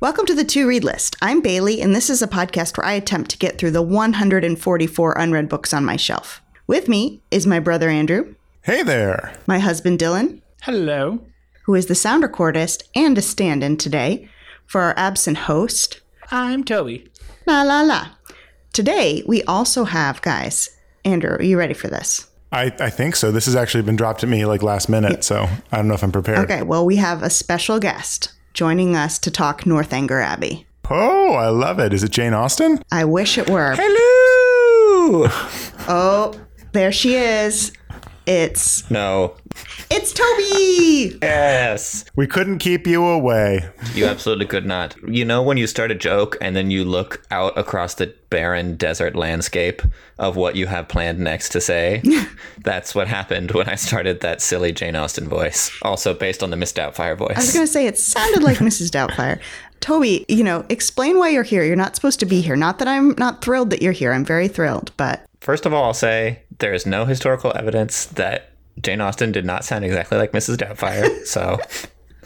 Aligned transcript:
Welcome 0.00 0.26
to 0.26 0.34
the 0.34 0.44
To 0.44 0.66
Read 0.68 0.84
List. 0.84 1.16
I'm 1.20 1.40
Bailey, 1.40 1.80
and 1.80 1.94
this 1.94 2.08
is 2.08 2.22
a 2.22 2.28
podcast 2.28 2.76
where 2.76 2.86
I 2.86 2.92
attempt 2.92 3.30
to 3.32 3.38
get 3.38 3.58
through 3.58 3.72
the 3.72 3.82
144 3.82 5.12
unread 5.18 5.48
books 5.48 5.74
on 5.74 5.84
my 5.84 5.96
shelf. 5.96 6.40
With 6.66 6.88
me 6.88 7.20
is 7.30 7.46
my 7.46 7.60
brother 7.60 7.88
Andrew, 7.88 8.34
Hey 8.62 8.82
there. 8.82 9.32
my 9.46 9.58
husband 9.58 9.98
Dylan, 9.98 10.40
Hello. 10.62 11.20
who 11.64 11.74
is 11.74 11.86
the 11.86 11.94
sound 11.94 12.22
recordist 12.24 12.84
and 12.94 13.16
a 13.18 13.22
stand 13.22 13.62
in 13.64 13.76
today 13.76 14.28
for 14.66 14.80
our 14.82 14.94
absent 14.96 15.38
host, 15.38 16.00
I'm 16.30 16.64
Toby. 16.64 17.08
La 17.46 17.62
La 17.62 17.82
La. 17.82 18.08
Today, 18.72 19.22
we 19.26 19.42
also 19.44 19.84
have, 19.84 20.20
guys, 20.22 20.70
Andrew, 21.04 21.36
are 21.36 21.42
you 21.42 21.56
ready 21.58 21.74
for 21.74 21.88
this? 21.88 22.28
I, 22.52 22.64
I 22.80 22.90
think 22.90 23.16
so. 23.16 23.30
This 23.30 23.46
has 23.46 23.54
actually 23.56 23.82
been 23.82 23.96
dropped 23.96 24.20
to 24.20 24.26
me 24.26 24.44
like 24.44 24.62
last 24.62 24.88
minute, 24.88 25.24
so 25.24 25.46
I 25.70 25.76
don't 25.76 25.88
know 25.88 25.94
if 25.94 26.02
I'm 26.02 26.12
prepared. 26.12 26.38
Okay, 26.38 26.62
well, 26.62 26.84
we 26.84 26.96
have 26.96 27.22
a 27.22 27.30
special 27.30 27.78
guest 27.78 28.32
joining 28.54 28.96
us 28.96 29.18
to 29.20 29.30
talk 29.30 29.66
Northanger 29.66 30.20
Abbey. 30.20 30.66
Oh, 30.90 31.32
I 31.34 31.48
love 31.48 31.78
it. 31.78 31.92
Is 31.92 32.02
it 32.02 32.10
Jane 32.10 32.34
Austen? 32.34 32.82
I 32.90 33.04
wish 33.04 33.38
it 33.38 33.48
were. 33.50 33.74
Hello. 33.78 35.28
Oh, 35.88 36.34
there 36.72 36.92
she 36.92 37.14
is. 37.14 37.72
It's 38.26 38.90
No. 38.90 39.36
it's 39.88 40.12
Toby. 40.12 41.16
Yes. 41.22 42.04
We 42.16 42.26
couldn't 42.26 42.58
keep 42.58 42.86
you 42.86 43.04
away. 43.06 43.68
You 43.94 44.06
absolutely 44.06 44.46
could 44.46 44.66
not. 44.66 44.96
You 45.08 45.24
know 45.24 45.42
when 45.42 45.56
you 45.56 45.66
start 45.68 45.90
a 45.92 45.94
joke 45.94 46.36
and 46.40 46.56
then 46.56 46.70
you 46.70 46.84
look 46.84 47.24
out 47.30 47.56
across 47.56 47.94
the 47.94 48.12
barren 48.28 48.74
desert 48.76 49.14
landscape 49.14 49.80
of 50.18 50.34
what 50.34 50.56
you 50.56 50.66
have 50.66 50.88
planned 50.88 51.20
next 51.20 51.50
to 51.50 51.60
say? 51.60 52.02
That's 52.64 52.94
what 52.94 53.06
happened 53.06 53.52
when 53.52 53.68
I 53.68 53.76
started 53.76 54.20
that 54.20 54.42
silly 54.42 54.72
Jane 54.72 54.96
Austen 54.96 55.28
voice. 55.28 55.70
Also 55.82 56.12
based 56.12 56.42
on 56.42 56.50
the 56.50 56.56
Miss 56.56 56.72
Doubtfire 56.72 57.16
voice. 57.16 57.36
I 57.36 57.40
was 57.40 57.52
going 57.54 57.66
to 57.66 57.72
say 57.72 57.86
it 57.86 57.96
sounded 57.98 58.42
like 58.42 58.58
Mrs. 58.58 58.90
Doubtfire. 58.90 59.40
Toby, 59.80 60.24
you 60.28 60.42
know, 60.42 60.66
explain 60.68 61.18
why 61.18 61.28
you're 61.28 61.42
here. 61.44 61.62
You're 61.62 61.76
not 61.76 61.94
supposed 61.94 62.18
to 62.20 62.26
be 62.26 62.40
here. 62.40 62.56
Not 62.56 62.78
that 62.80 62.88
I'm 62.88 63.10
not 63.18 63.42
thrilled 63.42 63.70
that 63.70 63.82
you're 63.82 63.92
here. 63.92 64.12
I'm 64.12 64.24
very 64.24 64.48
thrilled, 64.48 64.90
but 64.96 65.22
First 65.40 65.64
of 65.64 65.72
all, 65.72 65.84
I'll 65.84 65.94
say 65.94 66.40
there 66.58 66.72
is 66.72 66.86
no 66.86 67.04
historical 67.04 67.52
evidence 67.54 68.06
that 68.06 68.50
Jane 68.80 69.00
Austen 69.00 69.32
did 69.32 69.44
not 69.44 69.64
sound 69.64 69.84
exactly 69.84 70.18
like 70.18 70.32
Mrs. 70.32 70.56
Doubtfire. 70.56 71.08
so, 71.26 71.58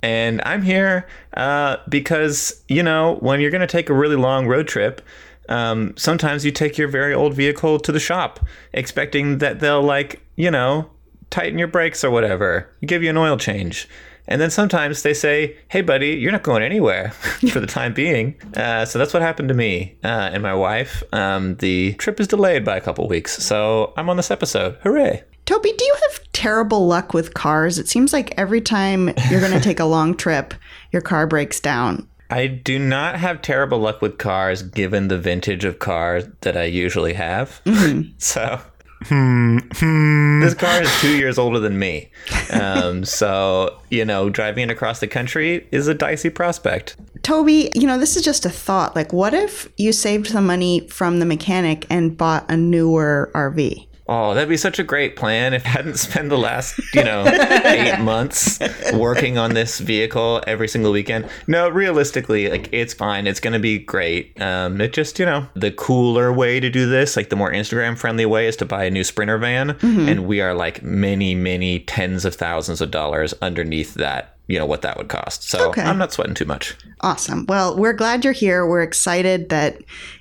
and 0.02 0.40
I'm 0.44 0.62
here 0.62 1.06
uh, 1.34 1.76
because 1.88 2.62
you 2.68 2.82
know 2.82 3.16
when 3.20 3.40
you're 3.40 3.50
going 3.50 3.60
to 3.60 3.66
take 3.66 3.88
a 3.88 3.94
really 3.94 4.16
long 4.16 4.46
road 4.46 4.68
trip, 4.68 5.02
um, 5.48 5.94
sometimes 5.96 6.44
you 6.44 6.50
take 6.50 6.78
your 6.78 6.88
very 6.88 7.14
old 7.14 7.34
vehicle 7.34 7.78
to 7.80 7.92
the 7.92 8.00
shop, 8.00 8.40
expecting 8.72 9.38
that 9.38 9.60
they'll 9.60 9.82
like 9.82 10.20
you 10.36 10.50
know 10.50 10.90
tighten 11.30 11.58
your 11.58 11.68
brakes 11.68 12.02
or 12.02 12.10
whatever, 12.10 12.68
give 12.84 13.02
you 13.02 13.10
an 13.10 13.16
oil 13.16 13.36
change. 13.36 13.88
And 14.28 14.40
then 14.40 14.50
sometimes 14.50 15.02
they 15.02 15.14
say, 15.14 15.56
"Hey, 15.68 15.80
buddy, 15.80 16.10
you're 16.10 16.32
not 16.32 16.42
going 16.42 16.62
anywhere 16.62 17.10
for 17.50 17.60
the 17.60 17.66
time 17.66 17.92
being." 17.94 18.34
Uh, 18.56 18.84
so 18.84 18.98
that's 18.98 19.12
what 19.12 19.22
happened 19.22 19.48
to 19.48 19.54
me 19.54 19.96
uh, 20.04 20.30
and 20.32 20.42
my 20.42 20.54
wife. 20.54 21.02
Um, 21.12 21.56
the 21.56 21.94
trip 21.94 22.20
is 22.20 22.28
delayed 22.28 22.64
by 22.64 22.76
a 22.76 22.80
couple 22.80 23.06
weeks, 23.08 23.42
so 23.42 23.92
I'm 23.96 24.08
on 24.08 24.16
this 24.16 24.30
episode. 24.30 24.76
Hooray! 24.82 25.24
Toby, 25.46 25.72
do 25.76 25.84
you 25.84 25.96
have 26.08 26.32
terrible 26.32 26.86
luck 26.86 27.12
with 27.12 27.34
cars? 27.34 27.78
It 27.78 27.88
seems 27.88 28.12
like 28.12 28.32
every 28.36 28.60
time 28.60 29.08
you're 29.28 29.40
going 29.40 29.52
to 29.52 29.60
take 29.60 29.80
a 29.80 29.84
long 29.96 30.16
trip, 30.16 30.54
your 30.92 31.02
car 31.02 31.26
breaks 31.26 31.58
down. 31.58 32.06
I 32.30 32.46
do 32.46 32.78
not 32.78 33.16
have 33.16 33.42
terrible 33.42 33.80
luck 33.80 34.00
with 34.00 34.18
cars, 34.18 34.62
given 34.62 35.08
the 35.08 35.18
vintage 35.18 35.64
of 35.64 35.80
cars 35.80 36.24
that 36.42 36.56
I 36.56 36.64
usually 36.64 37.14
have. 37.14 37.60
so. 38.18 38.60
This 39.00 40.54
car 40.54 40.82
is 40.82 41.00
two 41.00 41.16
years 41.16 41.38
older 41.38 41.58
than 41.58 41.78
me. 41.78 42.10
Um, 42.52 43.04
so, 43.04 43.78
you 43.90 44.04
know, 44.04 44.30
driving 44.30 44.68
it 44.68 44.70
across 44.70 45.00
the 45.00 45.08
country 45.08 45.66
is 45.70 45.88
a 45.88 45.94
dicey 45.94 46.30
prospect. 46.30 46.96
Toby, 47.22 47.70
you 47.74 47.86
know, 47.86 47.98
this 47.98 48.16
is 48.16 48.22
just 48.22 48.46
a 48.46 48.50
thought. 48.50 48.94
Like, 48.94 49.12
what 49.12 49.34
if 49.34 49.68
you 49.76 49.92
saved 49.92 50.28
some 50.28 50.46
money 50.46 50.86
from 50.88 51.18
the 51.18 51.26
mechanic 51.26 51.86
and 51.90 52.16
bought 52.16 52.50
a 52.50 52.56
newer 52.56 53.30
RV? 53.34 53.86
Oh, 54.12 54.34
that'd 54.34 54.48
be 54.48 54.56
such 54.56 54.80
a 54.80 54.82
great 54.82 55.14
plan 55.14 55.54
if 55.54 55.64
I 55.64 55.68
hadn't 55.68 55.96
spent 55.98 56.30
the 56.30 56.36
last, 56.36 56.80
you 56.92 57.04
know, 57.04 57.24
eight 57.64 58.00
months 58.00 58.58
working 58.92 59.38
on 59.38 59.54
this 59.54 59.78
vehicle 59.78 60.42
every 60.48 60.66
single 60.66 60.90
weekend. 60.90 61.28
No, 61.46 61.68
realistically, 61.68 62.48
like 62.50 62.68
it's 62.72 62.92
fine. 62.92 63.28
It's 63.28 63.38
gonna 63.38 63.60
be 63.60 63.78
great. 63.78 64.38
Um, 64.42 64.80
it 64.80 64.92
just, 64.92 65.20
you 65.20 65.26
know, 65.26 65.46
the 65.54 65.70
cooler 65.70 66.32
way 66.32 66.58
to 66.58 66.68
do 66.68 66.88
this, 66.88 67.16
like 67.16 67.28
the 67.30 67.36
more 67.36 67.52
Instagram 67.52 67.96
friendly 67.96 68.26
way, 68.26 68.48
is 68.48 68.56
to 68.56 68.64
buy 68.66 68.82
a 68.84 68.90
new 68.90 69.04
Sprinter 69.04 69.38
van, 69.38 69.76
and 69.80 70.26
we 70.26 70.40
are 70.40 70.54
like 70.54 70.82
many, 70.82 71.36
many 71.36 71.78
tens 71.78 72.24
of 72.24 72.34
thousands 72.34 72.80
of 72.80 72.90
dollars 72.90 73.32
underneath 73.40 73.94
that. 73.94 74.36
You 74.48 74.58
know 74.58 74.66
what 74.66 74.82
that 74.82 74.96
would 74.96 75.06
cost. 75.06 75.44
So 75.44 75.68
Okay. 75.68 75.82
I'm 75.82 75.96
not 75.98 76.12
sweating 76.12 76.34
too 76.34 76.44
much. 76.44 76.74
Awesome. 77.02 77.46
Well, 77.48 77.76
we're 77.76 77.92
glad 77.92 78.24
you're 78.24 78.32
here. 78.32 78.66
We're 78.66 78.82
excited 78.82 79.48
that 79.50 79.78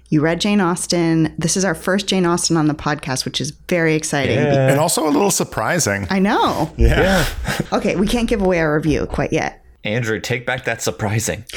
you 0.09 0.21
read 0.21 0.41
Jane 0.41 0.59
Austen. 0.59 1.33
This 1.37 1.55
is 1.55 1.63
our 1.63 1.75
first 1.75 2.07
Jane 2.07 2.25
Austen 2.25 2.57
on 2.57 2.67
the 2.67 2.73
podcast, 2.73 3.25
which 3.25 3.39
is 3.39 3.51
very 3.51 3.95
exciting. 3.95 4.37
And 4.37 4.79
also 4.79 5.07
a 5.07 5.11
little 5.11 5.31
surprising. 5.31 6.07
I 6.09 6.19
know. 6.19 6.71
Yeah. 6.77 7.25
Okay, 7.71 7.95
we 7.95 8.07
can't 8.07 8.27
give 8.27 8.41
away 8.41 8.59
our 8.59 8.73
review 8.73 9.05
quite 9.05 9.31
yet. 9.31 9.63
Andrew, 9.83 10.19
take 10.19 10.45
back 10.45 10.65
that 10.65 10.81
surprising. 10.81 11.45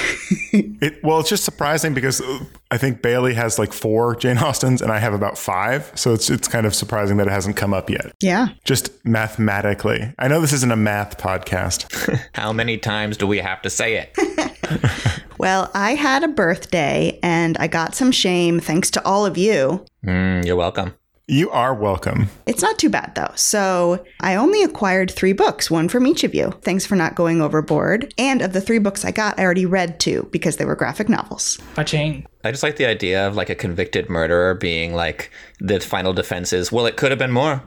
It, 0.55 1.03
well, 1.05 1.21
it's 1.21 1.29
just 1.29 1.45
surprising 1.45 1.95
because 1.95 2.21
uh, 2.21 2.41
I 2.71 2.77
think 2.77 3.03
Bailey 3.03 3.35
has 3.35 3.57
like 3.59 3.73
four 3.73 4.17
Jane 4.17 4.37
Austens 4.37 4.83
and 4.83 4.91
I 4.91 4.99
have 4.99 5.15
about 5.15 5.39
five. 5.39 5.91
So 5.95 6.13
it's 6.13 6.29
it's 6.29 6.49
kind 6.49 6.67
of 6.67 6.75
surprising 6.75 7.19
that 7.19 7.29
it 7.29 7.31
hasn't 7.31 7.57
come 7.57 7.73
up 7.73 7.89
yet. 7.89 8.13
Yeah. 8.21 8.49
Just 8.65 8.91
mathematically. 9.05 10.13
I 10.19 10.27
know 10.29 10.41
this 10.41 10.53
isn't 10.53 10.73
a 10.73 10.77
math 10.77 11.19
podcast. 11.19 12.21
How 12.35 12.53
many 12.53 12.79
times 12.79 13.17
do 13.17 13.27
we 13.29 13.39
have 13.39 13.63
to 13.63 13.71
say 13.71 13.95
it? 13.97 15.22
Well, 15.43 15.73
I 15.75 15.97
had 15.97 16.23
a 16.23 16.29
birthday 16.29 17.19
and 17.21 17.59
I 17.59 17.67
got 17.67 17.97
some 17.97 18.13
shame 18.13 18.61
thanks 18.61 18.93
to 18.93 19.05
all 19.05 19.27
of 19.27 19.37
you. 19.37 19.85
Mm, 20.07 20.47
you're 20.47 20.55
welcome. 20.55 20.95
You 21.27 21.51
are 21.51 21.75
welcome. 21.75 22.29
It's 22.47 22.63
not 22.63 22.79
too 22.79 22.89
bad 22.89 23.17
though. 23.17 23.33
So 23.35 24.05
I 24.21 24.37
only 24.37 24.63
acquired 24.63 25.11
three 25.11 25.33
books, 25.33 25.69
one 25.69 25.89
from 25.89 26.07
each 26.07 26.23
of 26.23 26.33
you. 26.33 26.53
Thanks 26.63 26.87
for 26.87 26.95
not 26.95 27.17
going 27.17 27.43
overboard. 27.43 28.15
And 28.19 28.41
of 28.41 28.53
the 28.53 28.61
three 28.61 28.79
books 28.79 29.05
I 29.05 29.11
got, 29.11 29.37
I 29.37 29.43
already 29.43 29.67
read 29.67 29.99
two 29.99 30.29
because 30.31 30.59
they 30.59 30.65
were 30.65 30.77
graphic 30.77 31.09
novels. 31.09 31.59
Ba-ching. 31.75 32.25
I 32.45 32.53
just 32.53 32.63
like 32.63 32.77
the 32.77 32.87
idea 32.87 33.27
of 33.27 33.35
like 33.35 33.51
a 33.51 33.57
convicted 33.57 34.09
murderer 34.09 34.55
being 34.55 34.95
like 34.95 35.33
the 35.59 35.81
final 35.81 36.13
defense 36.13 36.53
is, 36.53 36.71
well, 36.71 36.87
it 36.87 36.97
could 36.97 37.11
have 37.11 37.19
been 37.19 37.33
more. 37.33 37.65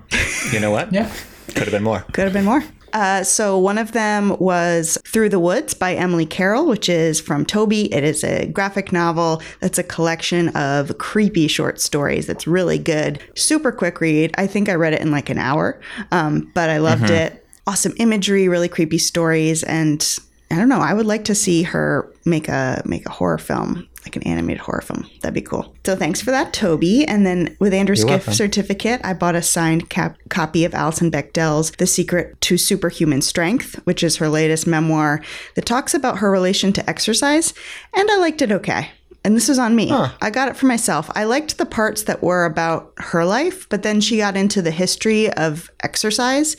You 0.54 0.62
know 0.62 0.72
what? 0.72 0.94
Yeah. 0.94 1.12
Could 1.48 1.64
have 1.64 1.72
been 1.72 1.84
more. 1.84 2.06
Could 2.14 2.24
have 2.24 2.34
been 2.34 2.46
more. 2.46 2.64
Uh, 2.96 3.26
so 3.26 3.60
one 3.60 3.78
of 3.78 3.92
them 3.92 4.38
was 4.40 4.98
Through 5.04 5.28
the 5.28 5.38
Woods 5.38 5.74
by 5.74 5.94
Emily 5.94 6.26
Carroll, 6.26 6.66
which 6.66 6.88
is 6.88 7.20
from 7.20 7.46
Toby. 7.46 7.94
It 7.94 8.06
is 8.06 8.24
a 8.24 8.46
graphic 8.48 8.94
novel 8.94 9.42
that's 9.60 9.78
a 9.78 9.84
collection 9.84 10.48
of 10.56 10.98
creepy 10.98 11.50
short 11.50 11.82
stories 11.82 12.26
that's 12.26 12.48
really 12.48 12.78
good. 12.78 13.22
Super 13.36 13.74
quick 13.74 14.00
read. 14.00 14.34
I 14.38 14.48
think 14.48 14.70
I 14.70 14.76
read 14.76 14.94
it 14.94 15.02
in 15.02 15.12
like 15.12 15.30
an 15.30 15.38
hour, 15.38 15.78
um, 16.14 16.50
but 16.54 16.70
I 16.70 16.78
loved 16.78 17.10
it. 17.10 17.46
Awesome 17.68 17.94
imagery, 17.98 18.48
really 18.48 18.70
creepy 18.70 18.98
stories, 18.98 19.62
and 19.64 20.18
I 20.50 20.56
don't 20.56 20.70
know. 20.70 20.80
I 20.80 20.94
would 20.94 21.06
like 21.06 21.26
to 21.26 21.36
see 21.36 21.64
her 21.64 22.10
make 22.24 22.48
a 22.48 22.82
make 22.86 23.06
a 23.06 23.12
horror 23.12 23.40
film, 23.40 23.90
like 24.06 24.16
an 24.16 24.24
animated 24.24 24.62
horror 24.62 24.82
film. 24.82 25.10
That'd 25.22 25.34
be 25.34 25.42
cool. 25.42 25.74
So 25.86 25.96
thanks 25.96 26.22
for 26.22 26.32
that, 26.32 26.54
Toby. 26.54 27.06
And 27.06 27.26
then 27.26 27.56
with 27.60 27.74
Andrew's 27.74 28.00
You're 28.00 28.10
gift 28.10 28.28
welcome. 28.28 28.34
certificate, 28.34 29.02
I 29.04 29.14
bought 29.14 29.36
a 29.36 29.42
signed 29.42 29.90
cap- 29.90 30.18
copy 30.30 30.64
of 30.64 30.74
Alison 30.74 31.10
Bechdel's 31.12 31.72
The 31.72 31.88
Secret 31.88 32.40
to 32.42 32.58
Superhuman 32.58 33.22
Strength, 33.22 33.82
which 33.86 34.04
is 34.04 34.18
her 34.18 34.30
latest 34.30 34.68
memoir 34.68 35.22
that 35.56 35.66
talks 35.66 35.94
about 35.94 36.20
her 36.20 36.30
relation 36.32 36.72
to 36.74 36.90
exercise, 36.90 37.54
and 37.94 38.10
I 38.10 38.18
liked 38.18 38.42
it 38.42 38.52
okay. 38.52 38.92
And 39.24 39.36
this 39.36 39.50
is 39.50 39.58
on 39.58 39.76
me. 39.76 39.92
I 39.92 40.30
got 40.30 40.50
it 40.50 40.56
for 40.56 40.68
myself. 40.68 41.10
I 41.16 41.24
liked 41.24 41.58
the 41.58 41.66
parts 41.66 42.04
that 42.04 42.22
were 42.22 42.46
about 42.46 42.94
her 42.98 43.26
life, 43.26 43.68
but 43.70 43.82
then 43.82 44.00
she 44.00 44.18
got 44.18 44.38
into 44.38 44.62
the 44.62 44.70
history 44.70 45.34
of 45.34 45.72
exercise, 45.82 46.56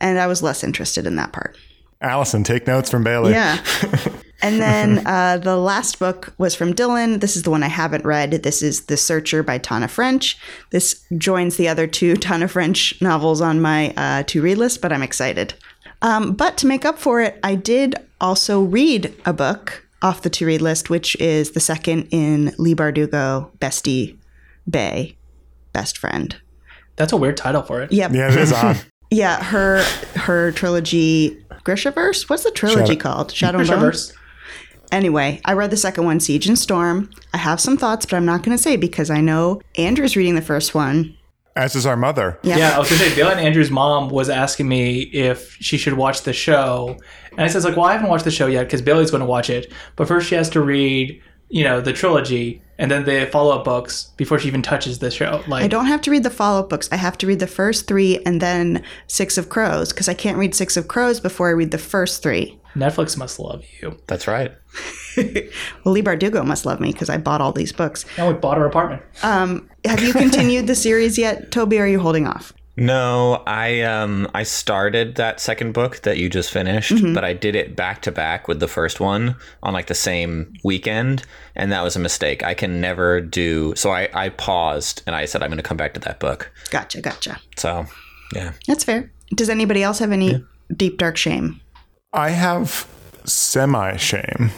and 0.00 0.18
I 0.18 0.26
was 0.26 0.42
less 0.42 0.64
interested 0.64 1.06
in 1.06 1.16
that 1.16 1.34
part. 1.34 1.58
Alison, 2.00 2.42
take 2.42 2.66
notes 2.66 2.90
from 2.90 3.04
Bailey. 3.04 3.32
Yeah. 3.32 3.62
and 4.42 4.60
then 4.60 5.06
uh, 5.06 5.38
the 5.38 5.56
last 5.56 5.98
book 5.98 6.34
was 6.38 6.54
from 6.54 6.74
Dylan. 6.74 7.20
This 7.20 7.36
is 7.36 7.42
the 7.42 7.50
one 7.50 7.62
I 7.62 7.68
haven't 7.68 8.04
read. 8.04 8.30
This 8.42 8.62
is 8.62 8.86
The 8.86 8.96
Searcher 8.96 9.42
by 9.42 9.58
Tana 9.58 9.88
French. 9.88 10.38
This 10.70 11.02
joins 11.16 11.56
the 11.56 11.68
other 11.68 11.86
two 11.86 12.16
Tana 12.16 12.48
French 12.48 13.00
novels 13.00 13.40
on 13.40 13.60
my 13.60 13.92
uh, 13.96 14.22
to 14.24 14.42
read 14.42 14.58
list, 14.58 14.80
but 14.82 14.92
I'm 14.92 15.02
excited. 15.02 15.54
Um, 16.02 16.32
but 16.34 16.56
to 16.58 16.66
make 16.66 16.84
up 16.84 16.98
for 16.98 17.20
it, 17.22 17.38
I 17.42 17.54
did 17.54 17.94
also 18.20 18.62
read 18.62 19.14
a 19.24 19.32
book 19.32 19.86
off 20.02 20.22
the 20.22 20.30
to 20.30 20.46
read 20.46 20.60
list, 20.60 20.90
which 20.90 21.16
is 21.16 21.52
the 21.52 21.60
second 21.60 22.08
in 22.10 22.54
Leigh 22.58 22.74
Bardugo, 22.74 23.50
Bestie 23.58 24.16
Bay, 24.68 25.16
Best 25.72 25.96
Friend. 25.96 26.36
That's 26.96 27.12
a 27.12 27.16
weird 27.16 27.36
title 27.36 27.62
for 27.62 27.80
it. 27.82 27.92
Yep. 27.92 28.12
Yeah, 28.12 28.30
it 28.32 28.38
is 28.38 28.52
odd. 28.52 28.78
Yeah, 29.10 29.42
her 29.42 29.82
her 30.16 30.52
trilogy 30.52 31.42
Grishaverse. 31.64 32.28
What's 32.28 32.44
the 32.44 32.50
trilogy 32.50 32.94
Shadow- 32.94 33.00
called? 33.00 33.32
Shadow 33.32 33.58
and 33.60 33.68
Bone. 33.68 33.92
Grishaverse. 34.86 34.96
Anyway, 34.96 35.40
I 35.44 35.52
read 35.52 35.70
the 35.70 35.76
second 35.76 36.04
one, 36.04 36.20
Siege 36.20 36.48
and 36.48 36.58
Storm. 36.58 37.10
I 37.32 37.38
have 37.38 37.60
some 37.60 37.76
thoughts, 37.76 38.06
but 38.06 38.16
I'm 38.16 38.26
not 38.26 38.42
going 38.42 38.56
to 38.56 38.62
say 38.62 38.76
because 38.76 39.10
I 39.10 39.20
know 39.20 39.60
Andrew's 39.76 40.16
reading 40.16 40.34
the 40.34 40.42
first 40.42 40.74
one. 40.74 41.16
As 41.54 41.74
is 41.74 41.86
our 41.86 41.96
mother. 41.96 42.38
Yeah. 42.42 42.58
Yeah, 42.58 42.76
I 42.76 42.78
was 42.78 42.90
gonna 42.90 43.00
say 43.00 43.14
Bailey 43.14 43.32
and 43.32 43.40
Andrew's 43.40 43.70
mom 43.70 44.10
was 44.10 44.28
asking 44.28 44.68
me 44.68 45.00
if 45.04 45.56
she 45.58 45.78
should 45.78 45.94
watch 45.94 46.20
the 46.20 46.34
show, 46.34 46.98
and 47.30 47.40
I 47.40 47.48
says 47.48 47.64
like, 47.64 47.78
well, 47.78 47.86
I 47.86 47.92
haven't 47.92 48.10
watched 48.10 48.26
the 48.26 48.30
show 48.30 48.46
yet 48.46 48.64
because 48.64 48.82
Bailey's 48.82 49.10
going 49.10 49.22
to 49.22 49.26
watch 49.26 49.48
it, 49.48 49.72
but 49.96 50.06
first 50.06 50.28
she 50.28 50.34
has 50.34 50.50
to 50.50 50.60
read, 50.60 51.18
you 51.48 51.64
know, 51.64 51.80
the 51.80 51.94
trilogy 51.94 52.60
and 52.78 52.90
then 52.90 53.06
the 53.06 53.26
follow-up 53.32 53.64
books 53.64 54.12
before 54.18 54.38
she 54.38 54.48
even 54.48 54.60
touches 54.60 54.98
the 54.98 55.10
show. 55.10 55.42
Like, 55.48 55.64
I 55.64 55.66
don't 55.66 55.86
have 55.86 56.02
to 56.02 56.10
read 56.10 56.24
the 56.24 56.30
follow 56.30 56.60
up 56.60 56.68
books. 56.68 56.90
I 56.92 56.96
have 56.96 57.16
to 57.18 57.26
read 57.26 57.38
the 57.38 57.46
first 57.46 57.86
three 57.86 58.22
and 58.26 58.42
then 58.42 58.82
Six 59.06 59.38
of 59.38 59.48
Crows 59.48 59.94
because 59.94 60.10
I 60.10 60.14
can't 60.14 60.36
read 60.36 60.54
Six 60.54 60.76
of 60.76 60.88
Crows 60.88 61.20
before 61.20 61.48
I 61.48 61.52
read 61.52 61.70
the 61.70 61.78
first 61.78 62.22
three. 62.22 62.60
Netflix 62.76 63.16
must 63.16 63.38
love 63.38 63.64
you. 63.80 63.98
That's 64.06 64.26
right. 64.26 64.52
Well, 65.16 65.94
Leigh 65.94 66.02
Bardugo 66.02 66.44
must 66.44 66.66
love 66.66 66.78
me 66.78 66.92
because 66.92 67.08
I 67.08 67.16
bought 67.16 67.40
all 67.40 67.52
these 67.52 67.72
books. 67.72 68.04
Now 68.18 68.28
we 68.28 68.34
bought 68.34 68.58
our 68.58 68.66
apartment. 68.66 69.02
Have 69.22 70.02
you 70.02 70.12
continued 70.12 70.66
the 70.66 70.74
series 70.74 71.16
yet, 71.16 71.50
Toby? 71.50 71.78
Are 71.78 71.86
you 71.86 71.98
holding 72.00 72.26
off? 72.26 72.52
No, 72.78 73.42
I 73.46 73.80
um 73.80 74.28
I 74.34 74.42
started 74.42 75.14
that 75.14 75.40
second 75.40 75.72
book 75.72 76.02
that 76.02 76.18
you 76.18 76.28
just 76.28 76.50
finished, 76.50 76.92
but 77.14 77.24
I 77.24 77.32
did 77.32 77.56
it 77.56 77.74
back 77.74 78.02
to 78.02 78.12
back 78.12 78.48
with 78.48 78.60
the 78.60 78.68
first 78.68 79.00
one 79.00 79.36
on 79.62 79.72
like 79.72 79.86
the 79.86 79.94
same 79.94 80.52
weekend, 80.62 81.22
and 81.54 81.72
that 81.72 81.82
was 81.82 81.96
a 81.96 81.98
mistake. 81.98 82.42
I 82.42 82.52
can 82.52 82.78
never 82.78 83.22
do 83.22 83.74
so 83.76 83.90
I 83.92 84.10
I 84.12 84.28
paused 84.28 85.02
and 85.06 85.16
I 85.16 85.24
said 85.24 85.42
I'm 85.42 85.48
going 85.48 85.56
to 85.56 85.62
come 85.62 85.78
back 85.78 85.94
to 85.94 86.00
that 86.00 86.20
book. 86.20 86.52
Gotcha, 86.70 87.00
gotcha. 87.00 87.40
So, 87.56 87.86
yeah. 88.34 88.52
That's 88.66 88.84
fair. 88.84 89.10
Does 89.34 89.48
anybody 89.48 89.82
else 89.82 89.98
have 90.00 90.12
any 90.12 90.44
deep 90.76 90.98
dark 90.98 91.16
shame? 91.16 91.62
I 92.12 92.30
have 92.30 92.88
semi 93.24 93.96
shame, 93.96 94.50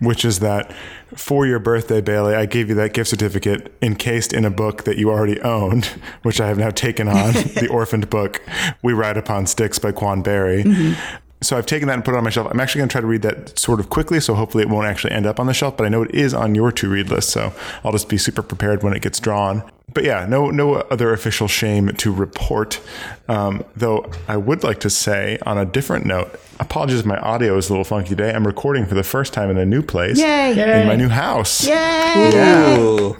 which 0.00 0.24
is 0.24 0.40
that 0.40 0.72
for 1.16 1.46
your 1.46 1.58
birthday, 1.58 2.00
Bailey, 2.00 2.34
I 2.34 2.46
gave 2.46 2.68
you 2.68 2.74
that 2.76 2.92
gift 2.92 3.10
certificate 3.10 3.72
encased 3.80 4.32
in 4.32 4.44
a 4.44 4.50
book 4.50 4.84
that 4.84 4.98
you 4.98 5.10
already 5.10 5.40
owned, 5.40 5.86
which 6.22 6.40
I 6.40 6.48
have 6.48 6.58
now 6.58 6.70
taken 6.70 7.08
on 7.08 7.32
the 7.32 7.68
orphaned 7.70 8.10
book, 8.10 8.42
We 8.82 8.92
Ride 8.92 9.16
Upon 9.16 9.46
Sticks 9.46 9.78
by 9.78 9.92
Quan 9.92 10.22
Barry. 10.22 10.64
Mm-hmm. 10.64 11.16
So 11.40 11.56
I've 11.56 11.66
taken 11.66 11.86
that 11.88 11.94
and 11.94 12.04
put 12.04 12.14
it 12.14 12.18
on 12.18 12.24
my 12.24 12.30
shelf. 12.30 12.48
I'm 12.50 12.58
actually 12.58 12.80
going 12.80 12.88
to 12.88 12.92
try 12.92 13.00
to 13.00 13.06
read 13.06 13.22
that 13.22 13.58
sort 13.58 13.78
of 13.78 13.90
quickly, 13.90 14.18
so 14.20 14.34
hopefully 14.34 14.62
it 14.62 14.68
won't 14.68 14.86
actually 14.88 15.12
end 15.12 15.26
up 15.26 15.38
on 15.38 15.46
the 15.46 15.54
shelf. 15.54 15.76
But 15.76 15.86
I 15.86 15.88
know 15.88 16.02
it 16.02 16.14
is 16.14 16.34
on 16.34 16.54
your 16.54 16.72
to 16.72 16.88
read 16.90 17.10
list, 17.10 17.30
so 17.30 17.52
I'll 17.84 17.92
just 17.92 18.08
be 18.08 18.18
super 18.18 18.42
prepared 18.42 18.82
when 18.82 18.92
it 18.92 19.02
gets 19.02 19.20
drawn. 19.20 19.62
But 19.94 20.04
yeah, 20.04 20.26
no 20.26 20.50
no 20.50 20.74
other 20.74 21.12
official 21.12 21.48
shame 21.48 21.88
to 21.94 22.12
report. 22.12 22.80
Um, 23.28 23.64
though 23.74 24.10
I 24.26 24.36
would 24.36 24.62
like 24.62 24.80
to 24.80 24.90
say 24.90 25.38
on 25.46 25.56
a 25.56 25.64
different 25.64 26.04
note, 26.04 26.38
apologies 26.60 27.04
my 27.04 27.18
audio 27.18 27.56
is 27.56 27.68
a 27.68 27.72
little 27.72 27.84
funky 27.84 28.10
today. 28.10 28.32
I'm 28.34 28.46
recording 28.46 28.84
for 28.84 28.94
the 28.94 29.02
first 29.02 29.32
time 29.32 29.48
in 29.50 29.56
a 29.56 29.64
new 29.64 29.80
place. 29.82 30.18
Yay! 30.18 30.82
In 30.82 30.86
my 30.88 30.96
new 30.96 31.08
house. 31.08 31.66
Yay! 31.66 32.76
Ooh. 32.78 33.16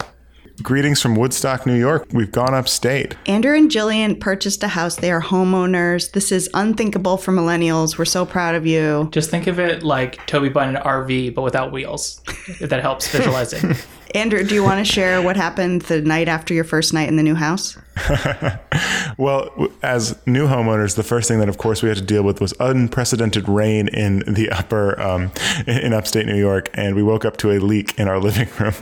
Greetings 0.63 1.01
from 1.01 1.15
Woodstock, 1.15 1.67
New 1.67 1.79
York. 1.79 2.09
We've 2.13 2.33
gone 2.33 2.53
upstate. 2.53 3.17
Andrew 3.27 3.57
and 3.57 3.71
Jillian 3.71 4.19
purchased 4.19 4.61
a 4.65 4.69
house. 4.69 4.97
They 4.97 5.13
are 5.13 5.23
homeowners. 5.23 6.11
This 6.11 6.33
is 6.33 6.51
unthinkable 6.53 7.17
for 7.17 7.31
millennials. 7.31 7.97
We're 7.97 8.05
so 8.05 8.27
proud 8.27 8.57
of 8.57 8.67
you. 8.67 9.09
Just 9.13 9.31
think 9.31 9.47
of 9.47 9.61
it 9.61 9.85
like 9.85 10.27
Toby 10.27 10.49
buying 10.49 10.75
an 10.75 10.83
RV 10.83 11.35
but 11.37 11.43
without 11.43 11.71
wheels, 11.71 12.21
if 12.27 12.71
that 12.71 12.81
helps 12.81 13.07
visualizing. 13.09 13.77
Andrew, 14.15 14.43
do 14.43 14.55
you 14.55 14.65
want 14.65 14.85
to 14.85 14.91
share 14.91 15.23
what 15.23 15.37
happened 15.37 15.83
the 15.83 16.01
night 16.01 16.29
after 16.29 16.55
your 16.55 16.65
first 16.65 16.93
night 16.93 17.09
in 17.09 17.17
the 17.17 17.23
new 17.23 17.37
house? 17.37 17.79
Well, 19.19 19.51
as 19.83 20.17
new 20.27 20.47
homeowners, 20.47 20.95
the 20.95 21.03
first 21.03 21.27
thing 21.27 21.41
that, 21.41 21.49
of 21.49 21.59
course, 21.59 21.83
we 21.83 21.89
had 21.89 21.99
to 21.99 22.05
deal 22.05 22.23
with 22.23 22.41
was 22.41 22.55
unprecedented 22.61 23.49
rain 23.49 23.89
in 23.89 24.21
the 24.33 24.49
upper, 24.51 24.99
um, 25.01 25.33
in 25.67 25.93
upstate 25.93 26.27
New 26.27 26.39
York, 26.39 26.71
and 26.75 26.95
we 26.95 27.03
woke 27.03 27.25
up 27.25 27.37
to 27.39 27.51
a 27.51 27.59
leak 27.59 27.99
in 27.99 28.07
our 28.07 28.21
living 28.29 28.49
room, 28.61 28.75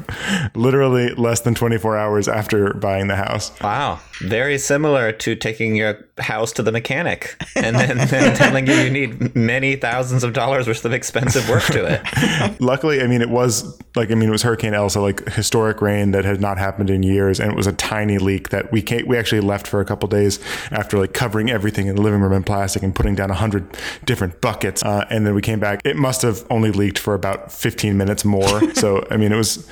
literally 0.54 1.14
less 1.14 1.40
than 1.40 1.54
24 1.54 1.96
hours 1.96 2.28
after 2.28 2.74
buying 2.74 3.06
the 3.06 3.16
house. 3.16 3.50
Wow. 3.62 3.98
Very 4.20 4.58
similar 4.58 5.10
to 5.10 5.34
taking 5.36 5.74
your 5.74 6.06
house 6.18 6.52
to 6.52 6.62
the 6.62 6.72
mechanic 6.72 7.36
and 7.54 7.76
then, 7.76 7.96
then 8.08 8.36
telling 8.36 8.66
you 8.66 8.74
you 8.74 8.90
need 8.90 9.34
many 9.34 9.76
thousands 9.76 10.22
of 10.22 10.34
dollars 10.34 10.66
worth 10.66 10.84
of 10.84 10.92
expensive 10.92 11.48
work 11.48 11.64
to 11.64 11.84
it. 11.86 12.60
Luckily, 12.60 13.02
I 13.02 13.06
mean, 13.06 13.22
it 13.22 13.30
was 13.30 13.78
like, 13.94 14.10
I 14.10 14.14
mean, 14.14 14.28
it 14.28 14.32
was 14.32 14.42
Hurricane 14.42 14.74
Elsa, 14.74 15.00
like 15.00 15.26
historic 15.30 15.80
rain 15.80 16.10
that 16.10 16.24
had 16.24 16.40
not 16.40 16.58
happened 16.58 16.90
in 16.90 17.02
years, 17.02 17.40
and 17.40 17.50
it 17.50 17.56
was 17.56 17.66
a 17.66 17.72
tiny 17.72 18.18
leak 18.18 18.50
that 18.50 18.70
we 18.72 18.82
came, 18.82 19.05
we 19.06 19.16
actually 19.16 19.40
left 19.40 19.66
for 19.66 19.80
a 19.80 19.84
couple 19.84 20.08
days 20.08 20.38
after 20.70 20.98
like 20.98 21.12
covering 21.12 21.50
everything 21.50 21.86
in 21.86 21.96
the 21.96 22.02
living 22.02 22.20
room 22.20 22.32
in 22.32 22.42
plastic 22.42 22.82
and 22.82 22.94
putting 22.94 23.14
down 23.14 23.30
a 23.30 23.34
hundred 23.34 23.66
different 24.04 24.40
buckets, 24.40 24.82
uh, 24.82 25.06
and 25.10 25.26
then 25.26 25.34
we 25.34 25.42
came 25.42 25.60
back. 25.60 25.80
It 25.84 25.96
must 25.96 26.22
have 26.22 26.44
only 26.50 26.70
leaked 26.70 26.98
for 26.98 27.14
about 27.14 27.52
15 27.52 27.96
minutes 27.96 28.24
more. 28.24 28.72
so, 28.74 29.06
I 29.10 29.16
mean, 29.16 29.32
it 29.32 29.36
was 29.36 29.68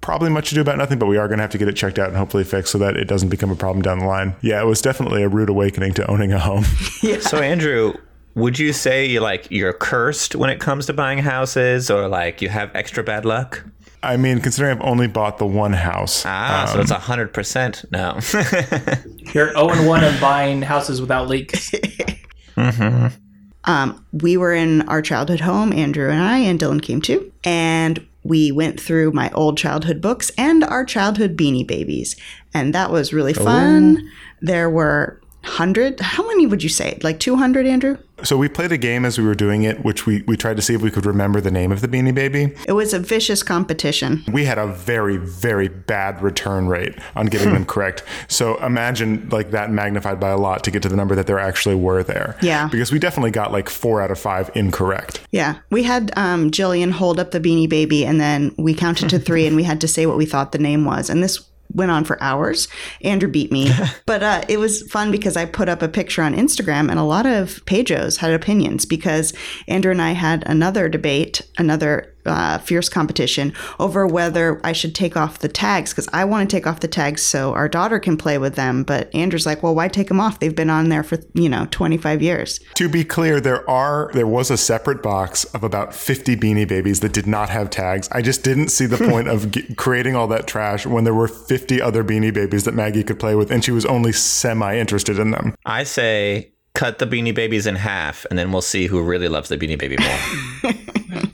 probably 0.00 0.30
much 0.30 0.48
to 0.48 0.54
do 0.54 0.60
about 0.60 0.78
nothing, 0.78 0.98
but 0.98 1.06
we 1.06 1.16
are 1.16 1.28
going 1.28 1.38
to 1.38 1.42
have 1.42 1.50
to 1.50 1.58
get 1.58 1.68
it 1.68 1.74
checked 1.74 1.98
out 1.98 2.08
and 2.08 2.16
hopefully 2.16 2.44
fixed 2.44 2.72
so 2.72 2.78
that 2.78 2.96
it 2.96 3.06
doesn't 3.06 3.28
become 3.28 3.50
a 3.50 3.56
problem 3.56 3.82
down 3.82 3.98
the 3.98 4.06
line. 4.06 4.34
Yeah, 4.40 4.60
it 4.60 4.64
was 4.64 4.80
definitely 4.80 5.22
a 5.22 5.28
rude 5.28 5.50
awakening 5.50 5.94
to 5.94 6.10
owning 6.10 6.32
a 6.32 6.38
home. 6.38 6.64
yeah. 7.02 7.20
So 7.20 7.38
Andrew, 7.38 7.94
would 8.34 8.58
you 8.58 8.72
say 8.72 9.04
you 9.04 9.20
like 9.20 9.50
you're 9.50 9.72
cursed 9.72 10.34
when 10.34 10.50
it 10.50 10.60
comes 10.60 10.86
to 10.86 10.92
buying 10.92 11.18
houses 11.18 11.90
or 11.90 12.08
like 12.08 12.40
you 12.40 12.48
have 12.48 12.74
extra 12.74 13.02
bad 13.02 13.24
luck? 13.24 13.64
I 14.02 14.16
mean, 14.16 14.40
considering 14.40 14.76
I've 14.78 14.84
only 14.84 15.08
bought 15.08 15.38
the 15.38 15.46
one 15.46 15.72
house, 15.72 16.24
Ah, 16.24 16.70
so 16.72 16.80
it's 16.80 16.90
a 16.90 16.98
hundred 16.98 17.32
percent 17.34 17.84
no. 17.90 18.18
You're 19.34 19.52
0 19.52 19.68
and 19.70 19.86
1 19.88 20.04
of 20.04 20.20
buying 20.20 20.62
houses 20.62 21.00
without 21.00 21.28
leaks. 21.28 21.72
Um, 23.64 24.04
we 24.12 24.36
were 24.36 24.54
in 24.54 24.82
our 24.88 25.02
childhood 25.02 25.40
home, 25.40 25.72
Andrew 25.72 26.08
and 26.10 26.20
I, 26.22 26.38
and 26.38 26.58
Dylan 26.58 26.82
came 26.82 27.02
too. 27.02 27.30
And 27.44 28.04
we 28.22 28.50
went 28.50 28.80
through 28.80 29.12
my 29.12 29.30
old 29.32 29.58
childhood 29.58 30.00
books 30.00 30.30
and 30.38 30.64
our 30.64 30.84
childhood 30.84 31.36
beanie 31.36 31.66
babies. 31.66 32.16
And 32.54 32.74
that 32.74 32.90
was 32.90 33.12
really 33.12 33.34
fun. 33.34 34.10
There 34.40 34.70
were 34.70 35.20
100. 35.42 36.00
How 36.00 36.26
many 36.26 36.46
would 36.46 36.62
you 36.62 36.68
say? 36.70 36.98
Like 37.02 37.20
200, 37.20 37.66
Andrew? 37.66 37.98
So 38.24 38.36
we 38.36 38.48
played 38.48 38.72
a 38.72 38.78
game 38.78 39.04
as 39.04 39.18
we 39.18 39.24
were 39.24 39.34
doing 39.34 39.62
it, 39.62 39.84
which 39.84 40.06
we, 40.06 40.22
we 40.22 40.36
tried 40.36 40.56
to 40.56 40.62
see 40.62 40.74
if 40.74 40.82
we 40.82 40.90
could 40.90 41.06
remember 41.06 41.40
the 41.40 41.50
name 41.50 41.70
of 41.70 41.80
the 41.80 41.88
Beanie 41.88 42.14
Baby. 42.14 42.52
It 42.66 42.72
was 42.72 42.92
a 42.92 42.98
vicious 42.98 43.42
competition. 43.42 44.24
We 44.32 44.44
had 44.44 44.58
a 44.58 44.66
very, 44.66 45.16
very 45.16 45.68
bad 45.68 46.20
return 46.20 46.68
rate 46.68 46.94
on 47.14 47.26
getting 47.26 47.52
them 47.52 47.64
correct. 47.66 48.02
So 48.28 48.56
imagine 48.64 49.28
like 49.30 49.50
that 49.52 49.70
magnified 49.70 50.18
by 50.18 50.30
a 50.30 50.36
lot 50.36 50.64
to 50.64 50.70
get 50.70 50.82
to 50.82 50.88
the 50.88 50.96
number 50.96 51.14
that 51.14 51.26
there 51.26 51.38
actually 51.38 51.76
were 51.76 52.02
there. 52.02 52.36
Yeah. 52.42 52.68
Because 52.68 52.90
we 52.90 52.98
definitely 52.98 53.30
got 53.30 53.52
like 53.52 53.68
four 53.68 54.02
out 54.02 54.10
of 54.10 54.18
five 54.18 54.50
incorrect. 54.54 55.20
Yeah. 55.30 55.58
We 55.70 55.84
had 55.84 56.12
um, 56.16 56.50
Jillian 56.50 56.90
hold 56.90 57.20
up 57.20 57.30
the 57.30 57.40
beanie 57.40 57.68
baby 57.68 58.04
and 58.04 58.20
then 58.20 58.54
we 58.58 58.74
counted 58.74 59.10
to 59.10 59.18
three 59.28 59.46
and 59.46 59.54
we 59.54 59.62
had 59.62 59.80
to 59.80 59.88
say 59.88 60.06
what 60.06 60.16
we 60.16 60.26
thought 60.26 60.52
the 60.52 60.58
name 60.58 60.84
was. 60.84 61.08
And 61.08 61.22
this 61.22 61.48
went 61.72 61.90
on 61.90 62.04
for 62.04 62.22
hours. 62.22 62.68
Andrew 63.02 63.30
beat 63.30 63.52
me. 63.52 63.70
but 64.06 64.22
uh, 64.22 64.44
it 64.48 64.58
was 64.58 64.82
fun 64.90 65.10
because 65.10 65.36
I 65.36 65.44
put 65.44 65.68
up 65.68 65.82
a 65.82 65.88
picture 65.88 66.22
on 66.22 66.34
Instagram 66.34 66.90
and 66.90 66.98
a 66.98 67.04
lot 67.04 67.26
of 67.26 67.64
Pejos 67.66 68.18
had 68.18 68.32
opinions 68.32 68.84
because 68.84 69.32
Andrew 69.66 69.92
and 69.92 70.02
I 70.02 70.12
had 70.12 70.44
another 70.46 70.88
debate, 70.88 71.42
another 71.58 72.14
uh, 72.28 72.58
fierce 72.58 72.88
competition 72.88 73.52
over 73.80 74.06
whether 74.06 74.60
I 74.64 74.72
should 74.72 74.94
take 74.94 75.16
off 75.16 75.38
the 75.38 75.48
tags 75.48 75.92
because 75.92 76.08
I 76.12 76.24
want 76.24 76.48
to 76.48 76.56
take 76.56 76.66
off 76.66 76.80
the 76.80 76.88
tags 76.88 77.22
so 77.22 77.52
our 77.54 77.68
daughter 77.68 77.98
can 77.98 78.16
play 78.16 78.38
with 78.38 78.54
them. 78.54 78.84
But 78.84 79.14
Andrew's 79.14 79.46
like, 79.46 79.62
well, 79.62 79.74
why 79.74 79.88
take 79.88 80.08
them 80.08 80.20
off? 80.20 80.38
They've 80.38 80.54
been 80.54 80.70
on 80.70 80.88
there 80.88 81.02
for, 81.02 81.18
you 81.34 81.48
know, 81.48 81.66
25 81.70 82.22
years. 82.22 82.60
To 82.74 82.88
be 82.88 83.04
clear, 83.04 83.40
there 83.40 83.68
are 83.68 84.10
there 84.12 84.26
was 84.26 84.50
a 84.50 84.56
separate 84.56 85.02
box 85.02 85.44
of 85.46 85.64
about 85.64 85.94
50 85.94 86.36
Beanie 86.36 86.68
Babies 86.68 87.00
that 87.00 87.12
did 87.12 87.26
not 87.26 87.48
have 87.48 87.70
tags. 87.70 88.08
I 88.12 88.22
just 88.22 88.44
didn't 88.44 88.68
see 88.68 88.86
the 88.86 88.98
point 89.10 89.28
of 89.28 89.50
ge- 89.50 89.76
creating 89.76 90.16
all 90.16 90.28
that 90.28 90.46
trash 90.46 90.86
when 90.86 91.04
there 91.04 91.14
were 91.14 91.28
50 91.28 91.80
other 91.80 92.04
Beanie 92.04 92.32
Babies 92.32 92.64
that 92.64 92.74
Maggie 92.74 93.04
could 93.04 93.18
play 93.18 93.34
with 93.34 93.50
and 93.50 93.64
she 93.64 93.72
was 93.72 93.86
only 93.86 94.12
semi 94.12 94.76
interested 94.76 95.18
in 95.18 95.30
them. 95.30 95.54
I 95.64 95.84
say 95.84 96.52
cut 96.74 96.98
the 96.98 97.06
beanie 97.06 97.34
babies 97.34 97.66
in 97.66 97.74
half 97.74 98.24
and 98.30 98.38
then 98.38 98.52
we'll 98.52 98.62
see 98.62 98.86
who 98.86 99.02
really 99.02 99.28
loves 99.28 99.48
the 99.48 99.58
beanie 99.58 99.78
baby 99.78 99.96
more. 99.98 100.72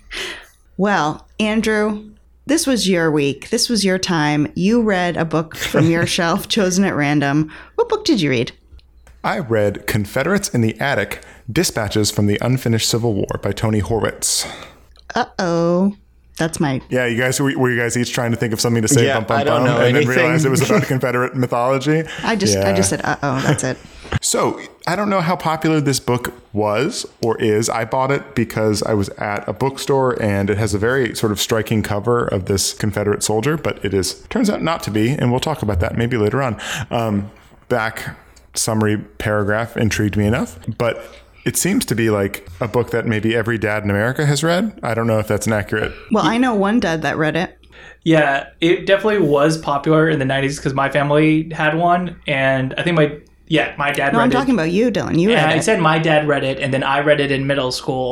Well, 0.77 1.27
Andrew, 1.39 2.11
this 2.47 2.67
was 2.67 2.89
your 2.89 3.11
week. 3.11 3.51
This 3.51 3.69
was 3.69 3.85
your 3.85 3.99
time. 3.99 4.53
You 4.55 4.83
read 4.83 5.17
a 5.17 5.25
book 5.25 5.57
from 5.57 5.91
your 5.91 6.07
shelf, 6.17 6.49
chosen 6.49 6.85
at 6.85 6.95
random. 6.95 7.53
What 7.77 7.89
book 7.89 8.05
did 8.05 8.21
you 8.21 8.31
read? 8.31 8.53
I 9.23 9.39
read 9.39 9.87
Confederates 9.87 10.49
in 10.51 10.61
the 10.61 10.79
Attic 10.81 11.25
Dispatches 11.51 12.11
from 12.11 12.27
the 12.27 12.39
Unfinished 12.43 12.89
Civil 12.89 13.15
War 13.15 13.41
by 13.43 13.53
Tony 13.53 13.81
Horwitz. 13.81 14.47
Uh 15.15 15.27
oh. 15.39 15.97
That's 16.37 16.59
my. 16.59 16.81
Yeah, 16.89 17.07
you 17.07 17.17
guys 17.17 17.39
were, 17.39 17.57
were 17.57 17.71
you 17.71 17.79
guys 17.79 17.97
each 17.97 18.13
trying 18.13 18.33
to 18.33 18.37
think 18.37 18.53
of 18.53 18.61
something 18.61 18.83
to 18.83 18.89
say 18.89 19.07
Yeah, 19.07 19.21
bum 19.21 19.27
bum 19.27 19.39
I 19.39 19.45
don't 19.45 19.59
bum 19.61 19.67
know 19.67 19.77
and 19.77 19.95
then 19.95 20.03
anything. 20.03 20.09
realize 20.25 20.45
it 20.45 20.51
was 20.51 20.69
about 20.69 20.83
Confederate 20.89 21.37
mythology? 21.37 22.03
I 22.25 22.35
just 22.35 22.59
I 22.59 22.75
just 22.75 22.91
said 22.91 23.01
uh 23.05 23.17
oh. 23.23 23.41
That's 23.41 23.63
it. 23.63 23.79
So 24.21 24.61
I 24.87 24.97
don't 24.97 25.11
know 25.11 25.21
how 25.21 25.37
popular 25.37 25.81
this 25.81 26.01
book 26.01 26.35
was 26.53 27.07
or 27.23 27.41
is. 27.41 27.69
I 27.69 27.85
bought 27.85 28.11
it 28.11 28.35
because 28.35 28.83
I 28.83 28.95
was 28.95 29.09
at 29.11 29.47
a 29.49 29.53
bookstore 29.53 30.21
and 30.23 30.51
it 30.51 30.59
has 30.59 30.75
a 30.75 30.79
very 30.79 31.15
sort 31.15 31.33
of 31.33 31.41
striking 31.41 31.83
cover 31.83 32.27
of 32.27 32.47
this 32.47 32.73
Confederate 32.73 33.23
soldier, 33.23 33.57
but 33.57 33.85
it 33.85 33.95
is 33.95 34.23
turns 34.29 34.49
out 34.51 34.63
not 34.63 34.83
to 34.85 34.91
be, 34.91 35.11
and 35.11 35.31
we'll 35.31 35.41
talk 35.41 35.63
about 35.63 35.81
that 35.81 35.97
maybe 35.97 36.17
later 36.17 36.43
on. 36.43 36.61
Um, 36.91 37.31
back 37.69 38.17
summary 38.55 38.99
paragraph 38.99 39.77
intrigued 39.77 40.17
me 40.17 40.27
enough, 40.27 40.59
but 40.79 41.05
it 41.45 41.57
seems 41.57 41.85
to 41.87 41.95
be 41.95 42.11
like 42.11 42.49
a 42.61 42.69
book 42.69 42.91
that 42.91 43.07
maybe 43.07 43.35
every 43.37 43.59
dad 43.59 43.85
in 43.85 43.91
America 43.91 44.25
has 44.25 44.43
read. 44.43 44.79
I 44.83 44.95
don't 44.95 45.07
know 45.07 45.19
if 45.19 45.29
that's 45.29 45.47
an 45.47 45.53
accurate. 45.53 45.93
Well, 46.11 46.25
I 46.25 46.39
know 46.39 46.55
one 46.55 46.81
dad 46.81 47.03
that 47.03 47.19
read 47.19 47.37
it. 47.37 47.59
Yeah, 48.05 48.49
it 48.61 48.87
definitely 48.87 49.27
was 49.27 49.59
popular 49.59 50.09
in 50.09 50.19
the 50.19 50.25
90s 50.25 50.57
because 50.57 50.75
my 50.75 50.91
family 50.91 51.51
had 51.51 51.77
one. 51.77 52.21
And 52.27 52.75
I 52.77 52.83
think 52.83 52.97
my, 52.97 53.19
yeah, 53.57 53.75
my 53.79 53.91
dad 53.99 54.13
No, 54.13 54.19
read 54.19 54.25
I'm 54.25 54.31
it. 54.31 54.39
talking 54.41 54.55
about 54.59 54.71
you, 54.79 54.91
Dylan. 54.91 55.19
You 55.21 55.31
And 55.31 55.47
read 55.47 55.57
I 55.59 55.61
said 55.61 55.79
my 55.81 55.99
dad 56.09 56.27
read 56.33 56.45
it, 56.45 56.57
and 56.63 56.71
then 56.75 56.83
I 56.83 56.99
read 57.09 57.21
it 57.21 57.31
in 57.37 57.47
middle 57.47 57.73
school. 57.81 58.11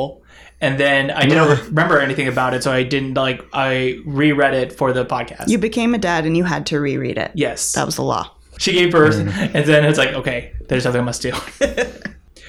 And 0.61 0.79
then 0.79 1.11
I 1.11 1.23
didn't 1.29 1.49
remember 1.67 1.99
anything 1.99 2.27
about 2.29 2.53
it, 2.53 2.63
so 2.63 2.71
I 2.71 2.83
didn't 2.83 3.15
like, 3.15 3.39
I 3.51 3.99
reread 4.05 4.53
it 4.53 4.69
for 4.79 4.93
the 4.93 5.03
podcast. 5.03 5.49
You 5.49 5.57
became 5.57 5.93
a 5.93 5.97
dad 5.97 6.25
and 6.25 6.37
you 6.37 6.45
had 6.45 6.65
to 6.67 6.79
reread 6.79 7.17
it. 7.17 7.31
yes. 7.35 7.73
That 7.73 7.85
was 7.85 7.95
the 7.97 8.03
law. 8.13 8.31
She 8.59 8.71
gave 8.71 8.89
birth, 8.91 9.15
and 9.17 9.65
then 9.65 9.83
it's 9.89 9.97
like, 9.97 10.13
okay, 10.21 10.53
there's 10.69 10.83
something 10.83 11.01
I 11.01 11.03
must 11.11 11.21
do. 11.21 11.33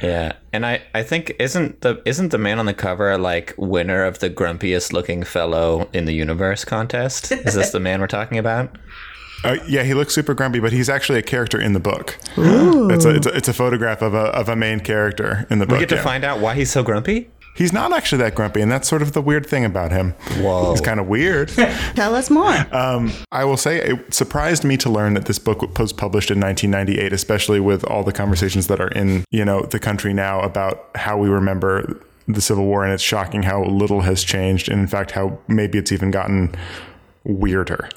Yeah, 0.03 0.33
and 0.53 0.67
I, 0.67 0.83
I 0.93 1.03
think 1.03 1.35
isn't 1.39 1.81
the 1.81 2.03
isn't 2.05 2.31
the 2.31 2.37
man 2.37 2.59
on 2.59 2.67
the 2.67 2.75
cover 2.75 3.17
like 3.17 3.55
winner 3.57 4.05
of 4.05 4.19
the 4.19 4.29
grumpiest 4.29 4.93
looking 4.93 5.23
fellow 5.23 5.89
in 5.93 6.05
the 6.05 6.13
universe 6.13 6.65
contest? 6.65 7.31
Is 7.33 7.55
this 7.55 7.71
the 7.71 7.81
man 7.81 8.01
we're 8.01 8.09
talking 8.09 8.37
about? 8.37 8.77
Uh, 9.45 9.59
yeah, 9.69 9.83
he 9.83 9.95
looks 9.95 10.15
super 10.15 10.35
grumpy, 10.35 10.61
but 10.61 10.73
he's 10.73 10.89
actually 10.89 11.19
a 11.19 11.23
character 11.23 11.61
in 11.61 11.73
the 11.73 11.81
book. 11.81 12.19
It's 12.37 13.05
a, 13.05 13.15
it's 13.15 13.27
a 13.27 13.37
it's 13.37 13.49
a 13.49 13.53
photograph 13.53 14.03
of 14.03 14.15
a 14.15 14.27
of 14.27 14.49
a 14.49 14.57
main 14.57 14.81
character 14.81 15.47
in 15.51 15.59
the 15.59 15.67
book. 15.67 15.75
We 15.75 15.81
get 15.81 15.89
to 15.91 15.97
yeah. 15.97 16.03
find 16.03 16.25
out 16.25 16.41
why 16.41 16.55
he's 16.55 16.71
so 16.71 16.83
grumpy. 16.83 17.31
He's 17.55 17.73
not 17.73 17.93
actually 17.93 18.19
that 18.19 18.35
grumpy, 18.35 18.61
and 18.61 18.71
that's 18.71 18.89
sort 18.89 19.01
of 19.01 19.13
the 19.13 19.23
weird 19.23 19.47
thing 19.47 19.65
about 19.65 19.93
him. 19.93 20.13
Whoa. 20.39 20.73
He's 20.73 20.81
kind 20.81 20.99
of 20.99 21.07
weird. 21.07 21.49
Tell 21.95 22.17
us 22.17 22.29
more. 22.29 22.67
Um, 22.75 23.13
I 23.31 23.45
will 23.45 23.57
say 23.57 23.81
it 23.81 24.13
surprised 24.13 24.65
me 24.65 24.77
to 24.79 24.91
learn 24.91 25.15
that 25.15 25.27
this 25.27 25.39
book 25.39 25.79
was 25.79 25.93
published 25.93 26.33
in 26.33 26.41
1998, 26.41 27.13
especially 27.13 27.61
with 27.61 27.85
all 27.85 28.03
the 28.03 28.13
conversations 28.13 28.67
that 28.67 28.81
are 28.81 28.89
in 28.89 29.25
you 29.31 29.45
know 29.45 29.63
the 29.63 29.79
country 29.79 30.13
now 30.13 30.41
about 30.41 30.91
how 30.97 31.17
we 31.17 31.29
remember 31.29 32.01
the 32.27 32.41
Civil 32.41 32.65
War, 32.65 32.83
and 32.85 32.93
it's 32.93 33.03
shocking 33.03 33.45
how 33.45 33.65
little 33.65 34.01
has 34.01 34.25
changed, 34.25 34.69
and 34.69 34.81
in 34.81 34.89
fact 34.89 35.13
how 35.13 35.39
maybe 35.47 35.79
it's 35.79 35.93
even 35.93 36.11
gotten 36.11 36.55
weirder. 37.23 37.89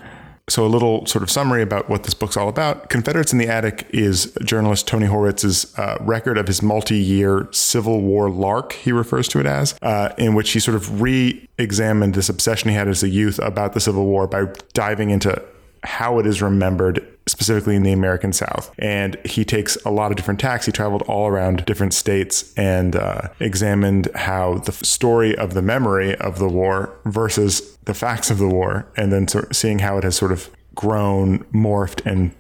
So, 0.50 0.66
a 0.66 0.68
little 0.68 1.06
sort 1.06 1.24
of 1.24 1.30
summary 1.30 1.62
about 1.62 1.90
what 1.90 2.04
this 2.04 2.14
book's 2.14 2.38
all 2.38 2.48
about. 2.48 2.90
Confederates 2.90 3.34
in 3.34 3.38
the 3.38 3.50
Attic 3.50 3.86
is 3.90 4.32
journalist 4.46 4.88
Tony 4.88 5.06
Horowitz's 5.06 5.78
uh, 5.78 5.98
record 6.00 6.38
of 6.38 6.48
his 6.48 6.62
multi 6.62 6.98
year 6.98 7.50
Civil 7.52 8.00
War 8.02 8.30
lark, 8.30 8.72
he 8.72 8.94
refers 8.94 9.28
to 9.30 9.42
it 9.42 9.46
as, 9.46 9.76
uh, 9.82 10.14
in 10.18 10.36
which 10.36 10.52
he 10.52 10.62
sort 10.62 10.76
of 10.76 11.02
re 11.02 11.46
examined 11.58 12.14
this 12.14 12.30
obsession 12.30 12.70
he 12.70 12.76
had 12.76 12.88
as 12.88 13.04
a 13.04 13.10
youth 13.10 13.40
about 13.40 13.74
the 13.74 13.82
Civil 13.82 14.06
War 14.06 14.26
by 14.26 14.46
diving 14.72 15.10
into 15.10 15.42
how 15.84 16.18
it 16.18 16.26
is 16.26 16.42
remembered 16.42 17.06
specifically 17.28 17.76
in 17.76 17.84
the 17.84 17.92
American 17.92 18.34
South. 18.34 18.74
And 18.80 19.18
he 19.26 19.46
takes 19.46 19.78
a 19.86 19.92
lot 19.92 20.12
of 20.12 20.18
different 20.18 20.40
tacks. 20.40 20.66
He 20.66 20.72
traveled 20.72 21.04
all 21.04 21.28
around 21.28 21.66
different 21.66 21.94
states 21.94 22.54
and 22.58 22.96
uh, 22.96 23.30
examined 23.40 24.10
how 24.16 24.60
the 24.60 24.72
story 24.72 25.38
of 25.38 25.54
the 25.54 25.62
memory 25.62 26.16
of 26.16 26.40
the 26.40 26.48
war 26.48 26.98
versus 27.06 27.78
the 27.86 27.94
facts 27.94 28.30
of 28.30 28.38
the 28.38 28.48
war, 28.48 28.86
and 28.98 29.12
then 29.12 29.28
sort 29.28 29.50
of 29.50 29.56
seeing 29.56 29.80
how 29.80 29.98
it 29.98 30.04
has 30.04 30.16
sort 30.16 30.32
of 30.32 30.50
grown, 30.76 31.40
morphed, 31.46 32.06
and 32.06 32.32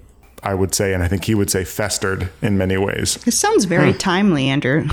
I 0.43 0.53
would 0.53 0.75
say, 0.75 0.93
and 0.93 1.01
I 1.01 1.07
think 1.07 1.25
he 1.25 1.35
would 1.35 1.49
say, 1.49 1.63
festered 1.63 2.29
in 2.41 2.57
many 2.57 2.77
ways. 2.77 3.15
This 3.25 3.37
sounds 3.37 3.65
very 3.65 3.93
timely, 3.93 4.49
Andrew. 4.49 4.87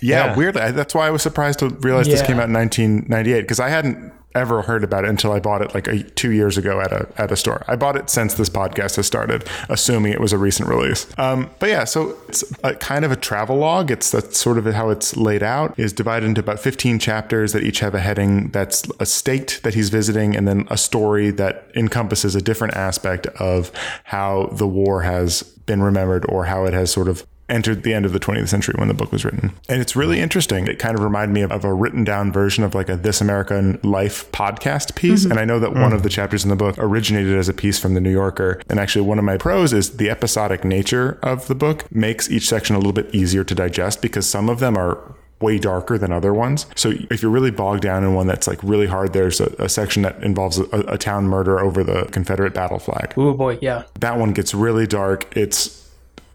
Yeah, 0.00 0.26
Yeah. 0.26 0.36
weirdly. 0.36 0.60
I- 0.62 0.70
That's 0.72 0.94
why 0.94 1.06
I 1.06 1.10
was 1.10 1.22
surprised 1.22 1.58
to 1.60 1.68
realize 1.68 2.06
this 2.06 2.22
came 2.22 2.38
out 2.38 2.48
in 2.48 2.52
1998 2.52 3.40
because 3.42 3.60
I 3.60 3.68
hadn't 3.68 4.12
ever 4.36 4.62
heard 4.62 4.82
about 4.82 5.04
it 5.04 5.10
until 5.10 5.30
I 5.30 5.38
bought 5.38 5.62
it 5.62 5.72
like 5.76 5.86
a, 5.86 6.02
two 6.02 6.32
years 6.32 6.58
ago 6.58 6.80
at 6.80 6.90
a 6.92 7.06
at 7.16 7.30
a 7.30 7.36
store. 7.36 7.64
I 7.68 7.76
bought 7.76 7.94
it 7.94 8.10
since 8.10 8.34
this 8.34 8.48
podcast 8.50 8.96
has 8.96 9.06
started, 9.06 9.44
assuming 9.68 10.12
it 10.12 10.20
was 10.20 10.32
a 10.32 10.38
recent 10.38 10.68
release. 10.68 11.06
Um, 11.18 11.50
but 11.60 11.68
yeah, 11.68 11.84
so 11.84 12.16
it's 12.28 12.42
a 12.64 12.74
kind 12.74 13.04
of 13.04 13.12
a 13.12 13.16
travel 13.16 13.56
log. 13.58 13.92
It's 13.92 14.10
that's 14.10 14.36
sort 14.36 14.58
of 14.58 14.66
how 14.74 14.90
it's 14.90 15.16
laid 15.16 15.44
out. 15.44 15.78
Is 15.78 15.92
divided 15.92 16.26
into 16.26 16.40
about 16.40 16.58
15 16.58 16.98
chapters 16.98 17.52
that 17.52 17.62
each 17.62 17.78
have 17.78 17.94
a 17.94 18.00
heading 18.00 18.48
that's 18.48 18.82
a 18.98 19.06
state 19.06 19.60
that 19.62 19.74
he's 19.74 19.88
visiting, 19.90 20.34
and 20.34 20.48
then 20.48 20.66
a 20.68 20.76
story 20.76 21.30
that 21.30 21.68
encompasses 21.76 22.34
a 22.34 22.42
different 22.42 22.74
aspect 22.74 23.28
of 23.38 23.70
how 24.02 24.48
the 24.50 24.66
war 24.66 25.02
has 25.02 25.44
been 25.66 25.80
remembered 25.80 26.26
or 26.28 26.46
how 26.46 26.64
it 26.64 26.74
has 26.74 26.90
sort 26.90 27.06
of 27.06 27.24
entered 27.48 27.82
the 27.82 27.92
end 27.92 28.06
of 28.06 28.12
the 28.12 28.20
20th 28.20 28.48
century 28.48 28.74
when 28.78 28.88
the 28.88 28.94
book 28.94 29.12
was 29.12 29.24
written. 29.24 29.52
And 29.68 29.80
it's 29.80 29.94
really 29.94 30.20
interesting. 30.20 30.66
It 30.66 30.78
kind 30.78 30.96
of 30.96 31.04
reminded 31.04 31.34
me 31.34 31.42
of, 31.42 31.52
of 31.52 31.64
a 31.64 31.72
written 31.72 32.04
down 32.04 32.32
version 32.32 32.64
of 32.64 32.74
like 32.74 32.88
a 32.88 32.96
This 32.96 33.20
American 33.20 33.78
Life 33.82 34.30
podcast 34.32 34.94
piece. 34.94 35.22
Mm-hmm. 35.22 35.32
And 35.32 35.40
I 35.40 35.44
know 35.44 35.58
that 35.58 35.70
mm. 35.70 35.80
one 35.80 35.92
of 35.92 36.02
the 36.02 36.08
chapters 36.08 36.44
in 36.44 36.50
the 36.50 36.56
book 36.56 36.76
originated 36.78 37.36
as 37.36 37.48
a 37.48 37.54
piece 37.54 37.78
from 37.78 37.94
the 37.94 38.00
New 38.00 38.12
Yorker. 38.12 38.60
And 38.68 38.80
actually, 38.80 39.06
one 39.06 39.18
of 39.18 39.24
my 39.24 39.36
pros 39.36 39.72
is 39.72 39.96
the 39.96 40.10
episodic 40.10 40.64
nature 40.64 41.18
of 41.22 41.48
the 41.48 41.54
book 41.54 41.90
makes 41.92 42.30
each 42.30 42.48
section 42.48 42.76
a 42.76 42.78
little 42.78 42.92
bit 42.92 43.14
easier 43.14 43.44
to 43.44 43.54
digest 43.54 44.00
because 44.00 44.28
some 44.28 44.48
of 44.48 44.60
them 44.60 44.76
are 44.76 45.14
way 45.40 45.58
darker 45.58 45.98
than 45.98 46.12
other 46.12 46.32
ones. 46.32 46.66
So 46.74 46.92
if 47.10 47.22
you're 47.22 47.30
really 47.30 47.50
bogged 47.50 47.82
down 47.82 48.02
in 48.02 48.14
one 48.14 48.26
that's 48.26 48.46
like 48.46 48.62
really 48.62 48.86
hard, 48.86 49.12
there's 49.12 49.40
a, 49.40 49.54
a 49.58 49.68
section 49.68 50.02
that 50.02 50.22
involves 50.22 50.58
a, 50.58 50.64
a 50.88 50.98
town 50.98 51.26
murder 51.26 51.60
over 51.60 51.84
the 51.84 52.06
Confederate 52.12 52.54
battle 52.54 52.78
flag 52.78 53.12
Oh 53.16 53.34
boy, 53.34 53.58
yeah. 53.60 53.84
that 54.00 54.18
one 54.18 54.32
gets 54.32 54.54
really 54.54 54.86
dark. 54.86 55.36
It's 55.36 55.83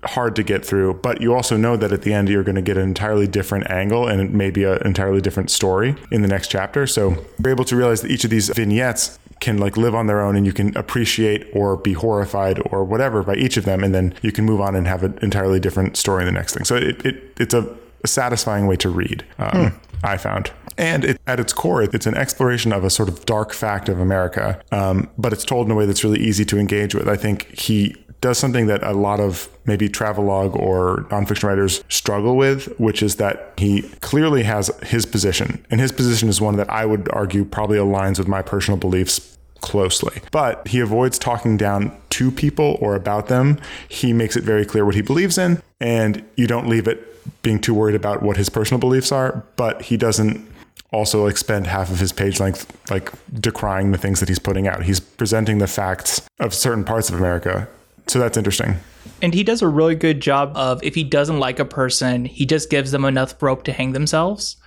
hard 0.06 0.36
to 0.38 0.44
get 0.44 0.66
through, 0.66 0.94
but 0.96 1.22
you 1.22 1.34
also 1.34 1.58
know 1.58 1.76
that 1.76 1.92
at 1.92 2.04
the 2.04 2.14
end 2.14 2.30
you're 2.30 2.44
going 2.44 2.56
to 2.56 2.62
get 2.62 2.78
an 2.78 2.84
entirely 2.84 3.28
different 3.28 3.70
angle 3.70 4.08
and 4.08 4.34
maybe 4.34 4.64
an 4.64 4.82
entirely 4.86 5.22
different 5.22 5.50
story 5.52 5.96
in 6.12 6.22
the 6.22 6.28
next 6.28 6.50
chapter. 6.50 6.88
So 6.88 7.18
you're 7.44 7.52
able 7.52 7.66
to 7.66 7.76
realize 7.76 8.02
that 8.02 8.12
each 8.12 8.24
of 8.24 8.30
these 8.30 8.50
vignettes 8.50 9.20
can 9.42 9.58
like 9.58 9.78
live 9.78 9.96
on 9.96 10.08
their 10.08 10.22
own 10.22 10.36
and 10.36 10.46
you 10.46 10.54
can 10.54 10.76
appreciate 10.78 11.48
or 11.54 11.78
be 11.78 11.94
horrified 11.94 12.62
or 12.72 12.84
whatever 12.84 13.24
by 13.24 13.36
each 13.36 13.58
of 13.58 13.66
them 13.66 13.84
and 13.84 13.94
then 13.94 14.14
you 14.22 14.32
can 14.32 14.46
move 14.46 14.62
on 14.62 14.76
and 14.76 14.88
have 14.88 15.04
an 15.04 15.18
entirely 15.22 15.60
different 15.60 15.98
story 15.98 16.24
in 16.24 16.26
the 16.26 16.32
next 16.32 16.54
thing. 16.54 16.66
So 16.66 16.76
it, 16.76 17.06
it 17.06 17.34
it's 17.38 17.54
a, 17.54 17.78
a 18.04 18.08
satisfying 18.08 18.68
way 18.68 18.76
to 18.78 18.90
read. 18.90 19.26
Um, 19.38 19.80
I 20.04 20.18
found. 20.18 20.52
And 20.78 21.04
it, 21.04 21.22
at 21.28 21.42
its 21.42 21.52
core, 21.52 21.84
it's 21.84 22.06
an 22.06 22.16
exploration 22.16 22.72
of 22.72 22.86
a 22.86 22.90
sort 22.90 23.10
of 23.10 23.26
dark 23.26 23.52
fact 23.52 23.90
of 23.90 24.00
America, 24.00 24.62
um, 24.72 25.10
but 25.18 25.34
it's 25.34 25.44
told 25.44 25.66
in 25.66 25.72
a 25.72 25.76
way 25.76 25.86
that's 25.86 26.06
really 26.06 26.22
easy 26.22 26.46
to 26.46 26.58
engage 26.58 26.96
with. 26.96 27.10
I 27.10 27.18
think 27.18 27.60
he 27.60 27.96
does 28.22 28.38
something 28.38 28.68
that 28.68 28.84
a 28.84 28.94
lot 28.94 29.20
of 29.20 29.50
maybe 29.66 29.88
travelogue 29.88 30.56
or 30.56 31.06
nonfiction 31.10 31.44
writers 31.44 31.84
struggle 31.90 32.36
with, 32.36 32.68
which 32.80 33.02
is 33.02 33.16
that 33.16 33.54
he 33.58 33.84
clearly 34.02 34.44
has 34.44 34.70
his 34.84 35.06
position. 35.06 35.64
And 35.70 35.80
his 35.80 35.92
position 35.92 36.30
is 36.30 36.42
one 36.42 36.58
that 36.58 36.70
I 36.70 36.86
would 36.86 37.10
argue 37.12 37.46
probably 37.46 37.78
aligns 37.78 38.18
with 38.18 38.28
my 38.28 38.42
personal 38.42 38.78
beliefs 38.78 39.38
closely. 39.62 40.22
But 40.32 40.68
he 40.68 40.80
avoids 40.80 41.20
talking 41.20 41.58
down 41.58 41.96
to 42.12 42.32
people 42.32 42.78
or 42.82 42.96
about 42.96 43.28
them. 43.28 43.60
He 43.88 44.14
makes 44.14 44.36
it 44.36 44.44
very 44.44 44.66
clear 44.66 44.86
what 44.86 44.96
he 44.96 45.02
believes 45.02 45.38
in, 45.38 45.62
and 45.80 46.24
you 46.36 46.48
don't 46.48 46.68
leave 46.68 46.88
it 46.88 47.06
being 47.44 47.60
too 47.60 47.74
worried 47.74 47.96
about 47.96 48.24
what 48.24 48.38
his 48.38 48.50
personal 48.50 48.80
beliefs 48.80 49.12
are, 49.12 49.44
but 49.56 49.82
he 49.84 49.98
doesn't 49.98 50.48
also 50.92 51.26
like 51.26 51.38
spend 51.38 51.68
half 51.68 51.92
of 51.92 52.00
his 52.00 52.12
page 52.12 52.40
length 52.40 52.66
like 52.90 53.12
decrying 53.40 53.92
the 53.92 53.98
things 53.98 54.20
that 54.20 54.30
he's 54.30 54.40
putting 54.40 54.68
out. 54.68 54.84
He's 54.84 55.00
presenting 55.00 55.60
the 55.60 55.68
facts 55.68 56.22
of 56.40 56.54
certain 56.54 56.84
parts 56.84 57.10
of 57.10 57.16
America. 57.16 57.68
So 58.10 58.18
that's 58.18 58.38
interesting. 58.38 58.76
And 59.22 59.34
he 59.36 59.44
does 59.44 59.62
a 59.62 59.68
really 59.68 59.96
good 59.96 60.20
job 60.20 60.54
of 60.56 60.84
if 60.84 60.96
he 60.96 61.04
doesn't 61.04 61.40
like 61.40 61.60
a 61.60 61.66
person, 61.66 62.26
he 62.26 62.46
just 62.46 62.70
gives 62.72 62.92
them 62.92 63.06
enough 63.06 63.42
rope 63.42 63.64
to 63.64 63.72
hang 63.72 63.92
themselves. 63.92 64.58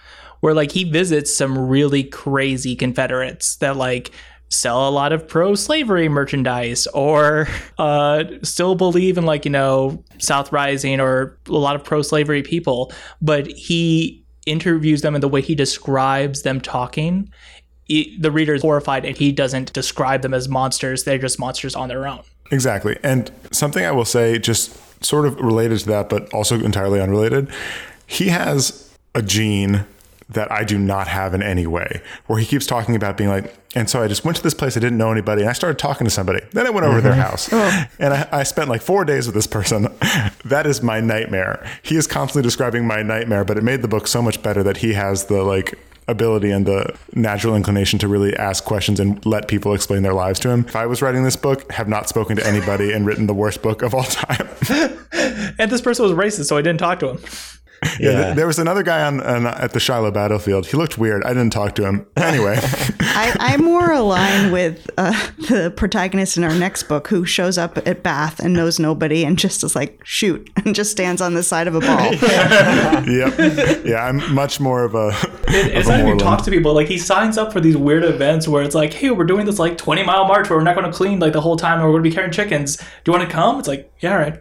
Where 0.40 0.54
like 0.54 0.72
he 0.72 0.84
visits 0.84 1.37
some 1.37 1.58
really 1.58 2.04
crazy 2.04 2.76
Confederates 2.76 3.56
that 3.56 3.76
like 3.76 4.12
sell 4.49 4.88
a 4.88 4.90
lot 4.90 5.12
of 5.12 5.26
pro 5.26 5.54
slavery 5.54 6.08
merchandise 6.08 6.87
or 6.88 7.49
uh, 7.78 8.25
still 8.42 8.76
believe 8.76 9.18
in 9.18 9.26
like, 9.26 9.44
you 9.44 9.50
know, 9.50 10.04
South 10.18 10.52
Rising 10.52 11.00
or 11.00 11.38
a 11.49 11.52
lot 11.52 11.75
of 11.75 11.82
pro 11.82 12.02
slavery 12.02 12.42
people. 12.42 12.92
But 13.20 13.49
he 13.49 14.25
interviews 14.46 15.02
them 15.02 15.14
and 15.14 15.22
the 15.22 15.28
way 15.28 15.40
he 15.40 15.54
describes 15.56 16.42
them 16.42 16.61
talking, 16.61 17.28
it, 17.88 18.22
the 18.22 18.30
reader 18.30 18.54
is 18.54 18.62
horrified 18.62 19.04
and 19.04 19.16
he 19.16 19.32
doesn't 19.32 19.72
describe 19.72 20.22
them 20.22 20.34
as 20.34 20.49
monsters. 20.49 21.04
They're 21.04 21.18
just 21.18 21.40
monsters 21.40 21.75
on 21.75 21.88
their 21.88 22.06
own. 22.06 22.22
Exactly. 22.52 22.97
And 23.02 23.32
something 23.50 23.85
I 23.85 23.90
will 23.90 24.04
say, 24.04 24.38
just 24.38 24.76
sort 25.04 25.26
of 25.26 25.40
related 25.40 25.80
to 25.80 25.87
that, 25.87 26.09
but 26.09 26.32
also 26.32 26.61
entirely 26.61 27.00
unrelated, 27.00 27.50
he 28.06 28.28
has 28.28 28.94
a 29.14 29.23
gene 29.23 29.87
that 30.28 30.50
I 30.50 30.64
do 30.64 30.78
not 30.78 31.09
have 31.09 31.35
in 31.35 31.42
any 31.42 31.66
way, 31.66 32.00
where 32.26 32.38
he 32.38 32.47
keeps 32.47 32.66
talking 32.66 32.94
about 32.94 33.16
being 33.16 33.28
like, 33.28 33.54
and 33.75 33.88
so 33.88 34.02
I 34.02 34.09
just 34.09 34.25
went 34.25 34.37
to 34.37 34.42
this 34.42 34.54
place, 34.54 34.76
I 34.76 34.80
didn't 34.80 34.99
know 34.99 35.11
anybody, 35.11 35.42
and 35.42 35.50
I 35.50 35.52
started 35.52 35.78
talking 35.78 36.06
to 36.06 36.11
somebody. 36.11 36.40
Then 36.52 36.66
I 36.66 36.71
went 36.71 36.87
over 36.87 36.97
to 36.97 37.02
their 37.02 37.12
mm-hmm. 37.12 37.21
house, 37.21 37.49
oh. 37.52 37.85
and 37.99 38.14
I, 38.14 38.28
I 38.32 38.42
spent 38.42 38.68
like 38.68 38.82
four 38.82 39.04
days 39.04 39.26
with 39.26 39.35
this 39.35 39.47
person. 39.47 39.85
that 40.44 40.66
is 40.66 40.82
my 40.82 41.00
nightmare. 41.00 41.66
He 41.82 41.97
is 41.97 42.06
constantly 42.06 42.42
describing 42.42 42.87
my 42.87 43.02
nightmare, 43.02 43.44
but 43.44 43.59
it 43.59 43.64
made 43.64 43.82
the 43.82 43.88
book 43.88 44.06
so 44.06 44.23
much 44.23 44.42
better 44.42 44.62
that 44.62 44.78
he 44.78 44.92
has 44.94 45.26
the 45.26 45.42
like 45.42 45.78
ability 46.09 46.50
and 46.50 46.66
the 46.66 46.97
natural 47.14 47.54
inclination 47.54 47.99
to 48.00 48.09
really 48.09 48.37
ask 48.37 48.64
questions 48.64 48.99
and 49.00 49.25
let 49.25 49.49
people 49.49 49.75
explain 49.75 50.02
their 50.02 50.14
lives 50.14 50.38
to 50.40 50.50
him. 50.50 50.64
If 50.66 50.76
I 50.76 50.87
was 50.87 51.02
writing 51.02 51.25
this 51.25 51.37
book, 51.37 51.71
have 51.73 51.88
not 51.88 52.09
spoken 52.09 52.37
to 52.37 52.47
anybody 52.47 52.92
and 52.92 53.06
written 53.06 53.26
the 53.26 53.35
worst 53.35 53.62
book 53.62 53.82
of 53.82 53.94
all 53.94 54.04
time. 54.04 54.49
And 55.59 55.71
this 55.71 55.80
person 55.80 56.04
was 56.04 56.12
racist, 56.12 56.47
so 56.47 56.56
I 56.56 56.62
didn't 56.62 56.80
talk 56.80 56.99
to 57.00 57.11
him. 57.11 57.18
Yeah, 57.99 58.11
Yeah. 58.11 58.25
th- 58.25 58.37
there 58.37 58.47
was 58.47 58.59
another 58.59 58.83
guy 58.83 59.05
on, 59.05 59.21
on 59.21 59.47
at 59.47 59.73
the 59.73 59.81
Shiloh 59.81 60.11
battlefield. 60.11 60.67
He 60.67 60.77
looked 60.77 60.99
weird. 60.99 61.25
I 61.25 61.29
didn't 61.29 61.51
talk 61.51 61.75
to 61.77 61.85
him. 61.85 62.07
Anyway, 62.17 62.59
I, 63.01 63.35
I'm 63.41 63.65
more 63.65 63.91
aligned 63.93 64.53
with 64.53 64.89
uh, 64.99 65.12
the 65.49 65.73
protagonist 65.77 66.37
in 66.37 66.45
our 66.45 66.55
next 66.55 66.85
book 66.85 67.09
who 67.09 67.25
shows 67.25 67.59
up 67.59 67.79
at 67.87 68.03
Bath 68.03 68.39
and 68.41 68.55
knows 68.55 68.79
nobody 68.79 69.25
and 69.25 69.39
just 69.39 69.65
is 69.65 69.75
like, 69.75 70.01
shoot, 70.05 70.49
and 70.65 70.75
just 70.75 70.91
stands 70.93 71.21
on 71.21 71.35
the 71.35 71.43
side 71.43 71.67
of 71.67 71.75
a 71.75 71.81
ball. 71.81 72.12
yep, 73.07 73.85
yeah, 73.85 74.05
I'm 74.07 74.33
much 74.35 74.61
more 74.61 74.85
of 74.85 74.95
a. 74.95 75.11
It's 75.49 75.87
of 75.87 75.93
not 75.93 76.01
a 76.01 76.03
even 76.03 76.05
Morland. 76.17 76.21
talk 76.21 76.45
to 76.45 76.51
people. 76.51 76.75
Like 76.75 76.89
he 76.89 76.99
signs 76.99 77.37
up 77.37 77.53
for 77.53 77.61
these 77.61 77.77
weird 77.77 78.05
events 78.05 78.47
where 78.49 78.62
it's 78.62 78.75
like, 78.75 78.93
hey, 78.93 79.11
we're 79.11 79.25
doing 79.25 79.45
this 79.47 79.59
like 79.59 79.77
20 79.77 80.03
mile 80.05 80.27
march 80.27 80.49
where 80.49 80.59
we're 80.59 80.65
not 80.65 80.77
going 80.77 80.91
to 80.91 80.97
clean 80.97 81.19
like 81.19 81.33
the 81.33 81.41
whole 81.41 81.57
time 81.57 81.75
and 81.79 81.85
we're 81.85 81.93
going 81.93 82.05
to 82.05 82.09
be 82.11 82.15
carrying 82.15 82.33
chickens. 82.33 82.77
Do 82.77 82.85
you 83.07 83.12
want 83.19 83.29
to 83.29 83.35
come? 83.35 83.59
It's 83.59 83.69
like, 83.69 83.93
yeah, 84.01 84.12
all 84.12 84.19
right. 84.19 84.41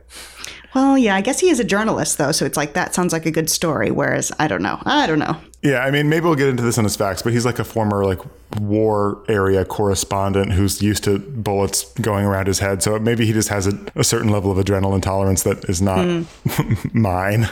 Well, 0.74 0.98
yeah, 0.98 1.16
I 1.16 1.22
guess 1.22 1.40
he 1.40 1.50
is 1.50 1.60
a 1.60 1.64
journalist 1.64 2.18
though, 2.18 2.32
so 2.32 2.46
it's 2.46 2.58
like 2.58 2.74
that 2.74 2.94
sounds 2.96 3.12
like 3.14 3.26
a 3.26 3.32
good 3.32 3.50
story. 3.50 3.92
Whereas 3.92 4.32
I 4.40 4.48
don't 4.48 4.62
know, 4.62 4.80
I 4.86 5.06
don't 5.08 5.20
know. 5.20 5.38
Yeah, 5.62 5.80
I 5.80 5.92
mean, 5.92 6.10
maybe 6.10 6.26
we'll 6.26 6.36
get 6.36 6.48
into 6.50 6.64
this 6.64 6.78
in 6.78 6.86
his 6.86 6.96
facts, 6.96 7.22
but 7.22 7.34
he's 7.34 7.46
like 7.46 7.60
a 7.60 7.64
former 7.64 8.04
like 8.04 8.20
war 8.60 9.24
area 9.28 9.64
correspondent 9.64 10.54
who's 10.54 10.82
used 10.82 11.04
to 11.04 11.20
bullets 11.20 11.92
going 11.96 12.26
around 12.26 12.48
his 12.48 12.60
head. 12.60 12.82
So 12.82 12.98
maybe 13.00 13.26
he 13.26 13.34
just 13.34 13.50
has 13.50 13.68
a, 13.68 13.80
a 13.96 14.04
certain 14.04 14.30
level 14.30 14.52
of 14.52 14.58
adrenaline 14.64 15.02
tolerance 15.02 15.44
that 15.44 15.66
is 15.66 15.82
not 15.82 16.26
mine. 16.94 17.48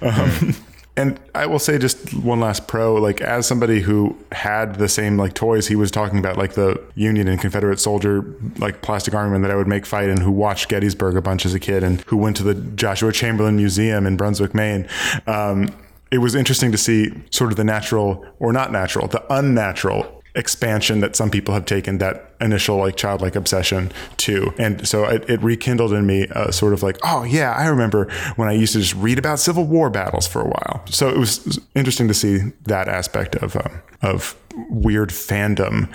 Um, 0.00 0.54
and 1.00 1.18
I 1.34 1.46
will 1.46 1.58
say 1.58 1.78
just 1.78 2.12
one 2.12 2.40
last 2.40 2.68
pro, 2.68 2.94
like 2.94 3.22
as 3.22 3.46
somebody 3.46 3.80
who 3.80 4.16
had 4.32 4.74
the 4.74 4.88
same 4.88 5.16
like 5.16 5.32
toys 5.32 5.66
he 5.66 5.74
was 5.74 5.90
talking 5.90 6.18
about, 6.18 6.36
like 6.36 6.52
the 6.52 6.78
Union 6.94 7.26
and 7.26 7.40
Confederate 7.40 7.80
soldier, 7.80 8.22
like 8.58 8.82
plastic 8.82 9.14
armament 9.14 9.42
that 9.42 9.50
I 9.50 9.54
would 9.54 9.66
make 9.66 9.86
fight 9.86 10.10
and 10.10 10.18
who 10.18 10.30
watched 10.30 10.68
Gettysburg 10.68 11.16
a 11.16 11.22
bunch 11.22 11.46
as 11.46 11.54
a 11.54 11.58
kid 11.58 11.82
and 11.82 12.02
who 12.02 12.18
went 12.18 12.36
to 12.36 12.42
the 12.42 12.54
Joshua 12.54 13.12
Chamberlain 13.12 13.56
Museum 13.56 14.06
in 14.06 14.18
Brunswick, 14.18 14.54
Maine. 14.54 14.86
Um, 15.26 15.74
it 16.10 16.18
was 16.18 16.34
interesting 16.34 16.70
to 16.72 16.78
see 16.78 17.10
sort 17.30 17.50
of 17.50 17.56
the 17.56 17.64
natural 17.64 18.26
or 18.38 18.52
not 18.52 18.70
natural, 18.70 19.06
the 19.08 19.24
unnatural 19.32 20.19
expansion 20.34 21.00
that 21.00 21.16
some 21.16 21.30
people 21.30 21.54
have 21.54 21.66
taken 21.66 21.98
that 21.98 22.32
initial 22.40 22.76
like 22.76 22.96
childlike 22.96 23.36
obsession 23.36 23.90
to. 24.18 24.52
And 24.58 24.86
so 24.86 25.04
it, 25.04 25.28
it 25.28 25.42
rekindled 25.42 25.92
in 25.92 26.06
me 26.06 26.26
sort 26.50 26.72
of 26.72 26.82
like 26.82 26.98
oh 27.02 27.24
yeah 27.24 27.52
i 27.52 27.66
remember 27.66 28.10
when 28.36 28.48
i 28.48 28.52
used 28.52 28.72
to 28.72 28.80
just 28.80 28.94
read 28.94 29.18
about 29.18 29.38
civil 29.38 29.64
war 29.64 29.90
battles 29.90 30.26
for 30.26 30.40
a 30.40 30.46
while. 30.46 30.82
So 30.86 31.08
it 31.08 31.16
was 31.16 31.58
interesting 31.74 32.08
to 32.08 32.14
see 32.14 32.52
that 32.64 32.88
aspect 32.88 33.36
of 33.36 33.56
um, 33.56 33.82
of 34.02 34.36
weird 34.68 35.10
fandom 35.10 35.92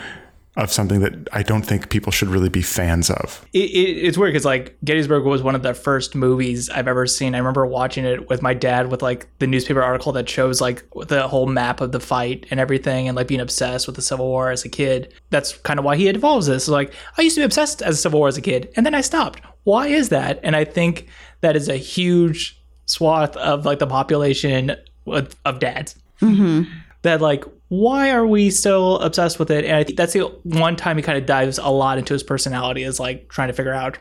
of 0.58 0.72
something 0.72 1.00
that 1.02 1.14
i 1.32 1.44
don't 1.44 1.64
think 1.64 1.90
people 1.90 2.12
should 2.12 2.28
really 2.30 2.50
be 2.50 2.62
fans 2.62 3.10
of 3.10 3.46
It, 3.54 3.70
it, 3.72 3.98
it's 4.06 4.18
weird 4.18 4.34
because 4.34 4.46
like 4.46 4.78
Gettysburg 4.84 5.24
was 5.26 5.42
one 5.42 5.56
of 5.56 5.64
the 5.64 5.74
first 5.74 6.16
movies 6.16 6.70
I've 6.70 6.88
ever 6.88 7.08
seen. 7.08 7.36
I 7.36 7.38
remember 7.40 7.66
watching 7.66 8.06
it 8.06 8.30
with 8.30 8.42
my 8.42 8.54
dad 8.54 8.92
with 8.92 9.02
like 9.02 9.28
the 9.40 9.48
newspaper 9.48 9.82
article 9.82 10.12
that 10.14 10.30
shows 10.30 10.62
like 10.62 10.86
the 11.08 11.28
whole 11.28 11.48
map 11.48 11.82
of 11.82 11.92
the 11.92 12.00
fight 12.00 12.46
and 12.52 12.60
everything, 12.60 13.08
and 13.08 13.16
like 13.16 13.28
being 13.28 13.42
obsessed 13.42 13.88
with 13.88 13.96
the 13.96 14.02
Civil 14.02 14.28
War 14.28 14.52
as 14.52 14.66
a 14.66 14.70
kid. 14.70 15.14
That's 15.30 15.58
kind 15.60 15.80
of 15.80 15.86
why 15.86 15.96
he 15.96 16.08
evolves 16.08 16.48
this. 16.48 16.68
like 16.68 16.94
I 17.18 17.22
used 17.22 17.36
to 17.36 17.42
be 17.42 17.46
obsessed 17.46 17.82
as 17.82 17.96
a 17.96 18.02
Civil 18.02 18.20
War 18.20 18.28
as 18.28 18.38
a 18.38 18.42
kid, 18.42 18.72
and 18.76 18.86
then 18.86 18.96
I 18.96 19.02
stopped. 19.02 19.42
Why 19.64 19.88
is 19.88 20.10
that? 20.10 20.40
And 20.44 20.56
I 20.56 20.66
think 20.66 21.08
that 21.42 21.56
is 21.56 21.70
a 21.70 21.78
huge 21.78 22.62
swath 22.86 23.36
of 23.38 23.66
like 23.66 23.80
the 23.80 23.88
population 23.88 24.76
of, 25.08 25.36
of 25.46 25.60
dads 25.60 25.96
mm-hmm. 26.22 26.72
that 27.02 27.22
like 27.22 27.44
why 27.70 28.12
are 28.12 28.28
we 28.28 28.52
still 28.52 29.00
obsessed 29.00 29.40
with 29.40 29.50
it? 29.52 29.66
And 29.66 29.76
i 29.76 29.84
think 29.84 29.98
that's 29.98 30.14
the 30.14 30.22
one 30.44 30.76
time 30.76 30.98
he 30.98 31.04
kind 31.04 31.18
of 31.18 31.26
dives 31.26 31.58
a 31.58 31.70
lot 31.70 31.98
into 31.98 32.14
his 32.14 32.24
personality 32.24 32.84
is 32.84 33.00
like 33.00 33.30
trying 33.30 33.48
to 33.48 33.54
figure 33.54 33.74
out 33.74 33.98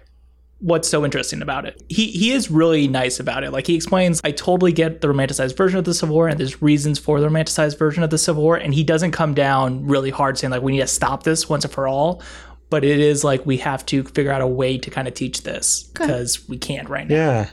what's 0.65 0.89
so 0.89 1.05
interesting 1.05 1.43
about 1.43 1.67
it. 1.67 1.83
He 1.89 2.07
he 2.07 2.33
is 2.33 2.51
really 2.51 2.89
nice 2.89 3.21
about 3.21 3.45
it. 3.45 3.53
Like 3.53 3.67
he 3.67 3.75
explains 3.75 4.21
i 4.25 4.31
totally 4.31 4.73
get 4.73 5.01
the 5.01 5.09
romanticized 5.09 5.57
version 5.57 5.79
of 5.79 5.85
the 5.85 5.95
civil 5.95 6.15
war 6.15 6.29
and 6.29 6.41
there's 6.41 6.63
reasons 6.63 6.99
for 6.99 7.21
the 7.21 7.29
romanticized 7.29 7.79
version 7.79 8.03
of 8.03 8.11
the 8.11 8.19
civil 8.19 8.43
war. 8.43 8.57
And 8.57 8.73
he 8.75 8.83
doesn't 8.83 9.13
come 9.13 9.35
down 9.35 9.87
really 9.87 10.11
hard 10.11 10.39
saying 10.39 10.51
like 10.51 10.63
we 10.63 10.73
need 10.73 10.81
to 10.81 10.87
stop 10.87 11.23
this 11.23 11.49
once 11.49 11.65
and 11.65 11.73
for 11.73 11.87
all. 11.87 12.23
But 12.71 12.83
it 12.83 12.99
is 12.99 13.23
like 13.23 13.45
we 13.45 13.59
have 13.59 13.85
to 13.87 14.05
figure 14.05 14.33
out 14.33 14.41
a 14.41 14.47
way 14.47 14.79
to 14.79 14.91
kind 14.91 15.07
of 15.07 15.15
teach 15.15 15.43
this 15.43 15.85
because 15.85 16.49
we 16.49 16.57
can't 16.57 16.89
right 16.89 17.07
now. 17.07 17.15
Yeah. 17.15 17.51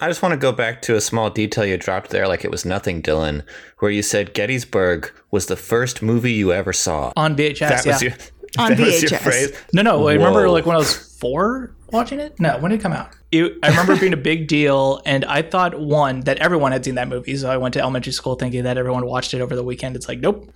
I 0.00 0.08
just 0.08 0.22
want 0.22 0.32
to 0.32 0.36
go 0.38 0.52
back 0.52 0.82
to 0.82 0.96
a 0.96 1.00
small 1.00 1.30
detail 1.30 1.64
you 1.64 1.76
dropped 1.76 2.10
there, 2.10 2.28
like 2.28 2.44
it 2.44 2.50
was 2.50 2.64
nothing, 2.64 3.02
Dylan, 3.02 3.42
where 3.78 3.90
you 3.90 4.02
said 4.02 4.34
Gettysburg 4.34 5.12
was 5.30 5.46
the 5.46 5.56
first 5.56 6.02
movie 6.02 6.32
you 6.32 6.52
ever 6.52 6.72
saw. 6.72 7.12
on 7.16 7.36
vhs 7.36 7.58
That 7.58 7.84
yeah 7.86 7.92
was 7.92 8.02
your, 8.02 8.12
On 8.58 8.70
that 8.70 8.78
was 8.80 9.02
your 9.02 9.10
VHS. 9.10 9.22
phrase. 9.22 9.52
No, 9.72 9.82
no. 9.82 10.08
I 10.08 10.14
remember 10.14 10.48
like 10.48 10.66
when 10.66 10.74
I 10.76 10.78
was 10.78 10.94
four 11.18 11.74
watching 11.90 12.20
it. 12.20 12.38
No, 12.38 12.58
when 12.58 12.70
did 12.70 12.80
it 12.80 12.82
come 12.82 12.92
out? 12.92 13.10
It, 13.30 13.58
I 13.62 13.68
remember 13.68 13.92
it 13.92 14.00
being 14.00 14.12
a 14.14 14.16
big 14.16 14.46
deal, 14.48 15.02
and 15.04 15.24
I 15.26 15.42
thought 15.42 15.78
one 15.78 16.20
that 16.20 16.38
everyone 16.38 16.72
had 16.72 16.84
seen 16.84 16.94
that 16.94 17.08
movie. 17.08 17.36
So 17.36 17.50
I 17.50 17.56
went 17.58 17.74
to 17.74 17.80
elementary 17.80 18.12
school 18.12 18.36
thinking 18.36 18.62
that 18.64 18.78
everyone 18.78 19.04
watched 19.04 19.34
it 19.34 19.40
over 19.42 19.54
the 19.54 19.62
weekend. 19.64 19.96
It's 19.96 20.08
like, 20.08 20.20
nope. 20.20 20.48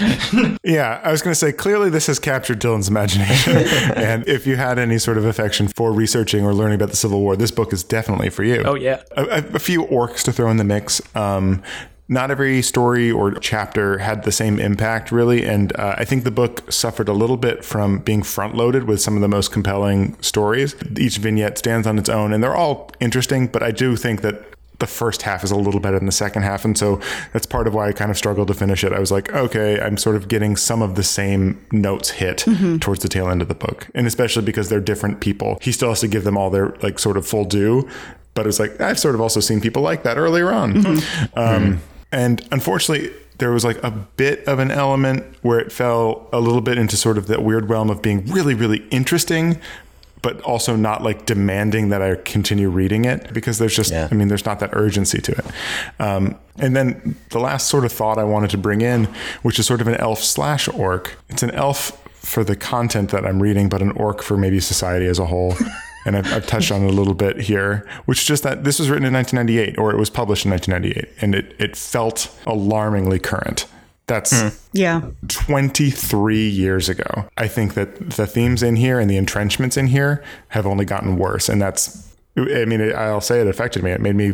Yeah, 0.64 1.00
I 1.02 1.10
was 1.10 1.22
going 1.22 1.32
to 1.32 1.38
say 1.38 1.52
clearly 1.52 1.88
this 1.88 2.08
has 2.08 2.18
captured 2.18 2.60
Dylan's 2.60 2.88
imagination. 2.88 3.56
and 3.96 4.26
if 4.28 4.46
you 4.46 4.56
had 4.56 4.78
any 4.78 4.98
sort 4.98 5.16
of 5.16 5.24
affection 5.24 5.68
for 5.68 5.92
researching 5.92 6.44
or 6.44 6.52
learning 6.52 6.74
about 6.74 6.90
the 6.90 6.96
Civil 6.96 7.20
War, 7.20 7.36
this 7.36 7.50
book 7.50 7.72
is 7.72 7.82
definitely 7.82 8.28
for 8.28 8.44
you. 8.44 8.62
Oh 8.64 8.74
yeah. 8.74 9.02
A, 9.16 9.44
a- 9.54 9.58
few 9.58 9.84
orcs 9.86 10.22
to 10.24 10.32
throw 10.32 10.50
in 10.50 10.56
the 10.58 10.64
mix. 10.64 11.00
Um, 11.16 11.62
not 12.08 12.30
every 12.30 12.62
story 12.62 13.10
or 13.10 13.32
chapter 13.32 13.98
had 13.98 14.24
the 14.24 14.32
same 14.32 14.58
impact, 14.58 15.12
really. 15.12 15.44
And 15.44 15.74
uh, 15.78 15.94
I 15.98 16.04
think 16.04 16.24
the 16.24 16.30
book 16.30 16.70
suffered 16.72 17.08
a 17.08 17.12
little 17.12 17.36
bit 17.36 17.64
from 17.64 17.98
being 17.98 18.22
front 18.22 18.54
loaded 18.54 18.84
with 18.84 19.00
some 19.00 19.14
of 19.14 19.20
the 19.20 19.28
most 19.28 19.52
compelling 19.52 20.16
stories. 20.22 20.74
Each 20.98 21.18
vignette 21.18 21.58
stands 21.58 21.86
on 21.86 21.98
its 21.98 22.08
own, 22.08 22.32
and 22.32 22.42
they're 22.42 22.56
all 22.56 22.90
interesting, 23.00 23.46
but 23.46 23.62
I 23.62 23.70
do 23.72 23.94
think 23.96 24.22
that 24.22 24.42
the 24.78 24.86
first 24.86 25.22
half 25.22 25.42
is 25.42 25.50
a 25.50 25.56
little 25.56 25.80
better 25.80 25.98
than 25.98 26.06
the 26.06 26.12
second 26.12 26.42
half. 26.42 26.64
And 26.64 26.78
so 26.78 27.00
that's 27.32 27.46
part 27.46 27.66
of 27.66 27.74
why 27.74 27.88
I 27.88 27.92
kind 27.92 28.10
of 28.10 28.16
struggled 28.16 28.48
to 28.48 28.54
finish 28.54 28.84
it. 28.84 28.92
I 28.92 29.00
was 29.00 29.10
like, 29.10 29.32
okay, 29.32 29.80
I'm 29.80 29.96
sort 29.96 30.14
of 30.14 30.28
getting 30.28 30.56
some 30.56 30.82
of 30.82 30.94
the 30.94 31.02
same 31.02 31.64
notes 31.72 32.10
hit 32.10 32.44
towards 32.80 33.02
the 33.02 33.08
tail 33.08 33.28
end 33.28 33.42
of 33.42 33.48
the 33.48 33.54
book. 33.54 33.88
And 33.94 34.06
especially 34.06 34.42
because 34.42 34.68
they're 34.68 34.80
different 34.80 35.20
people. 35.20 35.58
He 35.60 35.72
still 35.72 35.88
has 35.88 36.00
to 36.00 36.08
give 36.08 36.24
them 36.24 36.36
all 36.36 36.50
their 36.50 36.76
like 36.82 36.98
sort 36.98 37.16
of 37.16 37.26
full 37.26 37.44
due. 37.44 37.88
But 38.34 38.46
it's 38.46 38.60
like, 38.60 38.80
I've 38.80 39.00
sort 39.00 39.16
of 39.16 39.20
also 39.20 39.40
seen 39.40 39.60
people 39.60 39.82
like 39.82 40.04
that 40.04 40.16
earlier 40.16 40.52
on. 40.52 41.00
Um, 41.34 41.80
and 42.12 42.46
unfortunately, 42.52 43.12
there 43.38 43.50
was 43.50 43.64
like 43.64 43.82
a 43.82 43.90
bit 43.90 44.46
of 44.46 44.60
an 44.60 44.70
element 44.70 45.24
where 45.42 45.58
it 45.58 45.72
fell 45.72 46.28
a 46.32 46.40
little 46.40 46.60
bit 46.60 46.78
into 46.78 46.96
sort 46.96 47.18
of 47.18 47.26
that 47.26 47.42
weird 47.42 47.68
realm 47.68 47.90
of 47.90 48.00
being 48.00 48.24
really, 48.26 48.54
really 48.54 48.86
interesting, 48.90 49.60
but 50.22 50.40
also 50.42 50.76
not 50.76 51.02
like 51.02 51.26
demanding 51.26 51.90
that 51.90 52.02
I 52.02 52.16
continue 52.16 52.68
reading 52.68 53.04
it 53.04 53.32
because 53.32 53.58
there's 53.58 53.74
just, 53.74 53.92
Yeah. 53.92 54.08
I 54.10 54.14
mean, 54.14 54.28
there's 54.28 54.44
not 54.44 54.60
that 54.60 54.70
urgency 54.72 55.20
to 55.20 55.32
it. 55.32 55.44
Um, 56.00 56.36
and 56.58 56.74
then 56.74 57.16
the 57.30 57.38
last 57.38 57.68
sort 57.68 57.84
of 57.84 57.92
thought 57.92 58.18
I 58.18 58.24
wanted 58.24 58.50
to 58.50 58.58
bring 58.58 58.80
in, 58.80 59.04
which 59.42 59.58
is 59.58 59.66
sort 59.66 59.80
of 59.80 59.88
an 59.88 59.94
elf 59.96 60.22
slash 60.22 60.68
orc. 60.68 61.16
It's 61.28 61.42
an 61.42 61.52
elf 61.52 61.92
for 62.16 62.44
the 62.44 62.56
content 62.56 63.10
that 63.10 63.24
I'm 63.24 63.40
reading, 63.40 63.68
but 63.68 63.80
an 63.80 63.92
orc 63.92 64.22
for 64.22 64.36
maybe 64.36 64.60
society 64.60 65.06
as 65.06 65.18
a 65.18 65.26
whole. 65.26 65.54
And 66.06 66.16
I've, 66.16 66.32
I've 66.32 66.46
touched 66.46 66.72
on 66.72 66.84
it 66.84 66.86
a 66.86 66.92
little 66.92 67.12
bit 67.12 67.38
here, 67.38 67.86
which 68.06 68.20
is 68.20 68.24
just 68.24 68.42
that 68.42 68.64
this 68.64 68.78
was 68.78 68.88
written 68.88 69.04
in 69.04 69.12
1998 69.12 69.76
or 69.78 69.90
it 69.90 69.98
was 69.98 70.08
published 70.08 70.46
in 70.46 70.50
1998 70.52 71.22
and 71.22 71.34
it, 71.34 71.54
it 71.58 71.76
felt 71.76 72.34
alarmingly 72.46 73.18
current. 73.18 73.66
That's 74.08 74.40
hmm. 74.40 74.48
Yeah. 74.72 75.02
23 75.28 76.48
years 76.48 76.88
ago. 76.88 77.28
I 77.36 77.46
think 77.46 77.74
that 77.74 78.10
the 78.10 78.26
themes 78.26 78.62
in 78.62 78.74
here 78.76 78.98
and 78.98 79.08
the 79.08 79.16
entrenchments 79.16 79.76
in 79.76 79.86
here 79.86 80.24
have 80.48 80.66
only 80.66 80.84
gotten 80.84 81.16
worse. 81.16 81.48
And 81.48 81.62
that's, 81.62 82.10
I 82.36 82.64
mean, 82.64 82.92
I'll 82.94 83.20
say 83.20 83.40
it 83.40 83.46
affected 83.46 83.84
me. 83.84 83.92
It 83.92 84.00
made 84.00 84.16
me 84.16 84.32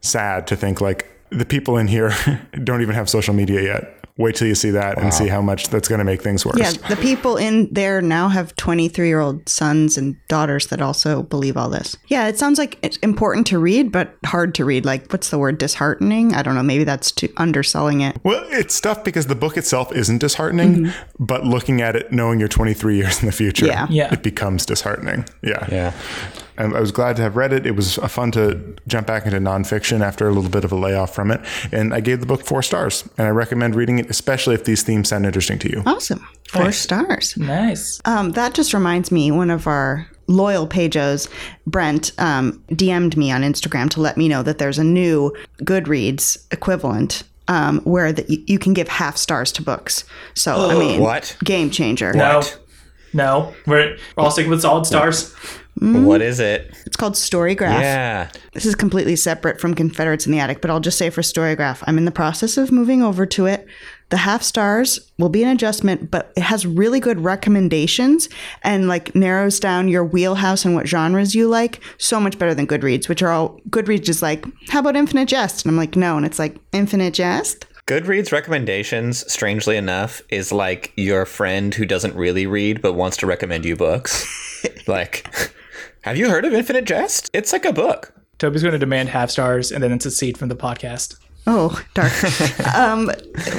sad 0.00 0.46
to 0.48 0.56
think 0.56 0.80
like 0.80 1.10
the 1.30 1.44
people 1.44 1.76
in 1.76 1.88
here 1.88 2.12
don't 2.62 2.82
even 2.82 2.94
have 2.94 3.10
social 3.10 3.34
media 3.34 3.62
yet. 3.62 4.03
Wait 4.16 4.36
till 4.36 4.46
you 4.46 4.54
see 4.54 4.70
that 4.70 4.96
and 4.96 5.12
see 5.12 5.26
how 5.26 5.42
much 5.42 5.70
that's 5.70 5.88
going 5.88 5.98
to 5.98 6.04
make 6.04 6.22
things 6.22 6.46
worse. 6.46 6.56
Yeah, 6.56 6.70
the 6.88 6.94
people 6.94 7.36
in 7.36 7.68
there 7.72 8.00
now 8.00 8.28
have 8.28 8.54
23 8.54 9.08
year 9.08 9.18
old 9.18 9.48
sons 9.48 9.98
and 9.98 10.16
daughters 10.28 10.68
that 10.68 10.80
also 10.80 11.24
believe 11.24 11.56
all 11.56 11.68
this. 11.68 11.96
Yeah, 12.06 12.28
it 12.28 12.38
sounds 12.38 12.56
like 12.56 12.78
it's 12.82 12.96
important 12.98 13.44
to 13.48 13.58
read, 13.58 13.90
but 13.90 14.14
hard 14.24 14.54
to 14.54 14.64
read. 14.64 14.84
Like, 14.84 15.10
what's 15.10 15.30
the 15.30 15.38
word? 15.38 15.58
Disheartening? 15.58 16.32
I 16.32 16.42
don't 16.42 16.54
know. 16.54 16.62
Maybe 16.62 16.84
that's 16.84 17.10
too 17.10 17.28
underselling 17.38 18.02
it. 18.02 18.16
Well, 18.22 18.44
it's 18.50 18.80
tough 18.80 19.02
because 19.02 19.26
the 19.26 19.34
book 19.34 19.56
itself 19.56 19.90
isn't 19.90 20.18
disheartening, 20.18 20.76
mm-hmm. 20.76 21.24
but 21.24 21.44
looking 21.44 21.80
at 21.82 21.96
it, 21.96 22.12
knowing 22.12 22.38
you're 22.38 22.46
23 22.46 22.96
years 22.96 23.20
in 23.20 23.26
the 23.26 23.32
future, 23.32 23.66
Yeah. 23.66 23.88
Yeah. 23.90 24.12
it 24.12 24.22
becomes 24.22 24.64
disheartening. 24.64 25.24
Yeah. 25.42 25.66
Yeah. 25.72 25.92
And 26.56 26.74
I 26.76 26.80
was 26.80 26.92
glad 26.92 27.16
to 27.16 27.22
have 27.22 27.36
read 27.36 27.52
it. 27.52 27.66
It 27.66 27.72
was 27.76 27.98
uh, 27.98 28.06
fun 28.08 28.30
to 28.32 28.76
jump 28.86 29.06
back 29.06 29.26
into 29.26 29.38
nonfiction 29.38 30.00
after 30.02 30.28
a 30.28 30.32
little 30.32 30.50
bit 30.50 30.64
of 30.64 30.72
a 30.72 30.76
layoff 30.76 31.14
from 31.14 31.30
it. 31.30 31.40
And 31.72 31.92
I 31.92 32.00
gave 32.00 32.20
the 32.20 32.26
book 32.26 32.44
four 32.44 32.62
stars. 32.62 33.08
And 33.18 33.26
I 33.26 33.30
recommend 33.30 33.74
reading 33.74 33.98
it, 33.98 34.08
especially 34.08 34.54
if 34.54 34.64
these 34.64 34.82
themes 34.82 35.08
sound 35.08 35.26
interesting 35.26 35.58
to 35.60 35.70
you. 35.70 35.82
Awesome. 35.84 36.26
Four 36.48 36.70
stars. 36.72 37.36
Nice. 37.36 38.00
Um, 38.04 38.32
that 38.32 38.54
just 38.54 38.72
reminds 38.72 39.10
me, 39.10 39.30
one 39.32 39.50
of 39.50 39.66
our 39.66 40.06
loyal 40.28 40.66
pages, 40.66 41.28
Brent, 41.66 42.12
um, 42.18 42.62
DM'd 42.70 43.16
me 43.16 43.30
on 43.32 43.42
Instagram 43.42 43.90
to 43.90 44.00
let 44.00 44.16
me 44.16 44.28
know 44.28 44.42
that 44.42 44.58
there's 44.58 44.78
a 44.78 44.84
new 44.84 45.34
Goodreads 45.58 46.38
equivalent 46.52 47.24
um, 47.48 47.80
where 47.80 48.12
that 48.12 48.30
you, 48.30 48.42
you 48.46 48.58
can 48.58 48.72
give 48.74 48.88
half 48.88 49.16
stars 49.16 49.50
to 49.52 49.62
books. 49.62 50.04
So, 50.34 50.70
I 50.70 50.74
mean, 50.78 51.00
What? 51.00 51.36
game 51.44 51.70
changer. 51.70 52.12
No. 52.12 52.42
No. 53.12 53.52
We're, 53.66 53.96
we're 54.16 54.22
all 54.24 54.30
sticking 54.30 54.50
with 54.50 54.62
solid 54.62 54.86
stars. 54.86 55.32
What 55.34 55.50
Mm-hmm. 55.80 56.22
is 56.22 56.40
it? 56.40 56.72
It's 56.86 56.96
called 56.96 57.14
Storygraph. 57.14 57.80
Yeah. 57.80 58.30
This 58.52 58.64
is 58.64 58.74
completely 58.74 59.16
separate 59.16 59.60
from 59.60 59.74
Confederates 59.74 60.24
in 60.24 60.32
the 60.32 60.38
Attic, 60.38 60.60
but 60.60 60.70
I'll 60.70 60.80
just 60.80 60.98
say 60.98 61.10
for 61.10 61.20
Storygraph, 61.20 61.82
I'm 61.86 61.98
in 61.98 62.04
the 62.04 62.12
process 62.12 62.56
of 62.56 62.70
moving 62.70 63.02
over 63.02 63.26
to 63.26 63.46
it. 63.46 63.66
The 64.10 64.18
half 64.18 64.42
stars 64.42 65.10
will 65.18 65.28
be 65.28 65.42
an 65.42 65.48
adjustment, 65.48 66.10
but 66.10 66.32
it 66.36 66.42
has 66.42 66.66
really 66.66 67.00
good 67.00 67.20
recommendations 67.20 68.28
and 68.62 68.86
like 68.86 69.14
narrows 69.14 69.58
down 69.58 69.88
your 69.88 70.04
wheelhouse 70.04 70.64
and 70.64 70.74
what 70.74 70.86
genres 70.86 71.34
you 71.34 71.48
like 71.48 71.80
so 71.98 72.20
much 72.20 72.38
better 72.38 72.54
than 72.54 72.66
Goodreads, 72.66 73.08
which 73.08 73.22
are 73.22 73.30
all 73.30 73.60
Goodreads 73.70 74.08
is 74.08 74.22
like, 74.22 74.46
how 74.68 74.80
about 74.80 74.96
Infinite 74.96 75.28
Jest? 75.28 75.64
And 75.64 75.72
I'm 75.72 75.76
like, 75.76 75.96
no. 75.96 76.16
And 76.16 76.24
it's 76.24 76.38
like, 76.38 76.56
Infinite 76.72 77.14
Jest? 77.14 77.66
Goodreads 77.86 78.32
recommendations, 78.32 79.30
strangely 79.30 79.76
enough, 79.76 80.22
is 80.30 80.52
like 80.52 80.92
your 80.96 81.26
friend 81.26 81.74
who 81.74 81.84
doesn't 81.84 82.14
really 82.14 82.46
read 82.46 82.80
but 82.80 82.94
wants 82.94 83.16
to 83.18 83.26
recommend 83.26 83.64
you 83.66 83.76
books. 83.76 84.24
like, 84.86 85.28
have 86.04 86.18
you 86.18 86.28
heard 86.28 86.44
of 86.44 86.52
Infinite 86.52 86.84
Jest? 86.84 87.30
It's 87.32 87.50
like 87.50 87.64
a 87.64 87.72
book. 87.72 88.12
Toby's 88.36 88.60
going 88.60 88.74
to 88.74 88.78
demand 88.78 89.08
half 89.08 89.30
stars 89.30 89.72
and 89.72 89.82
then 89.82 89.90
it's 89.90 90.04
a 90.04 90.10
seat 90.10 90.36
from 90.36 90.50
the 90.50 90.54
podcast. 90.54 91.16
Oh, 91.46 91.82
dark. 91.94 92.12
um, 92.76 93.10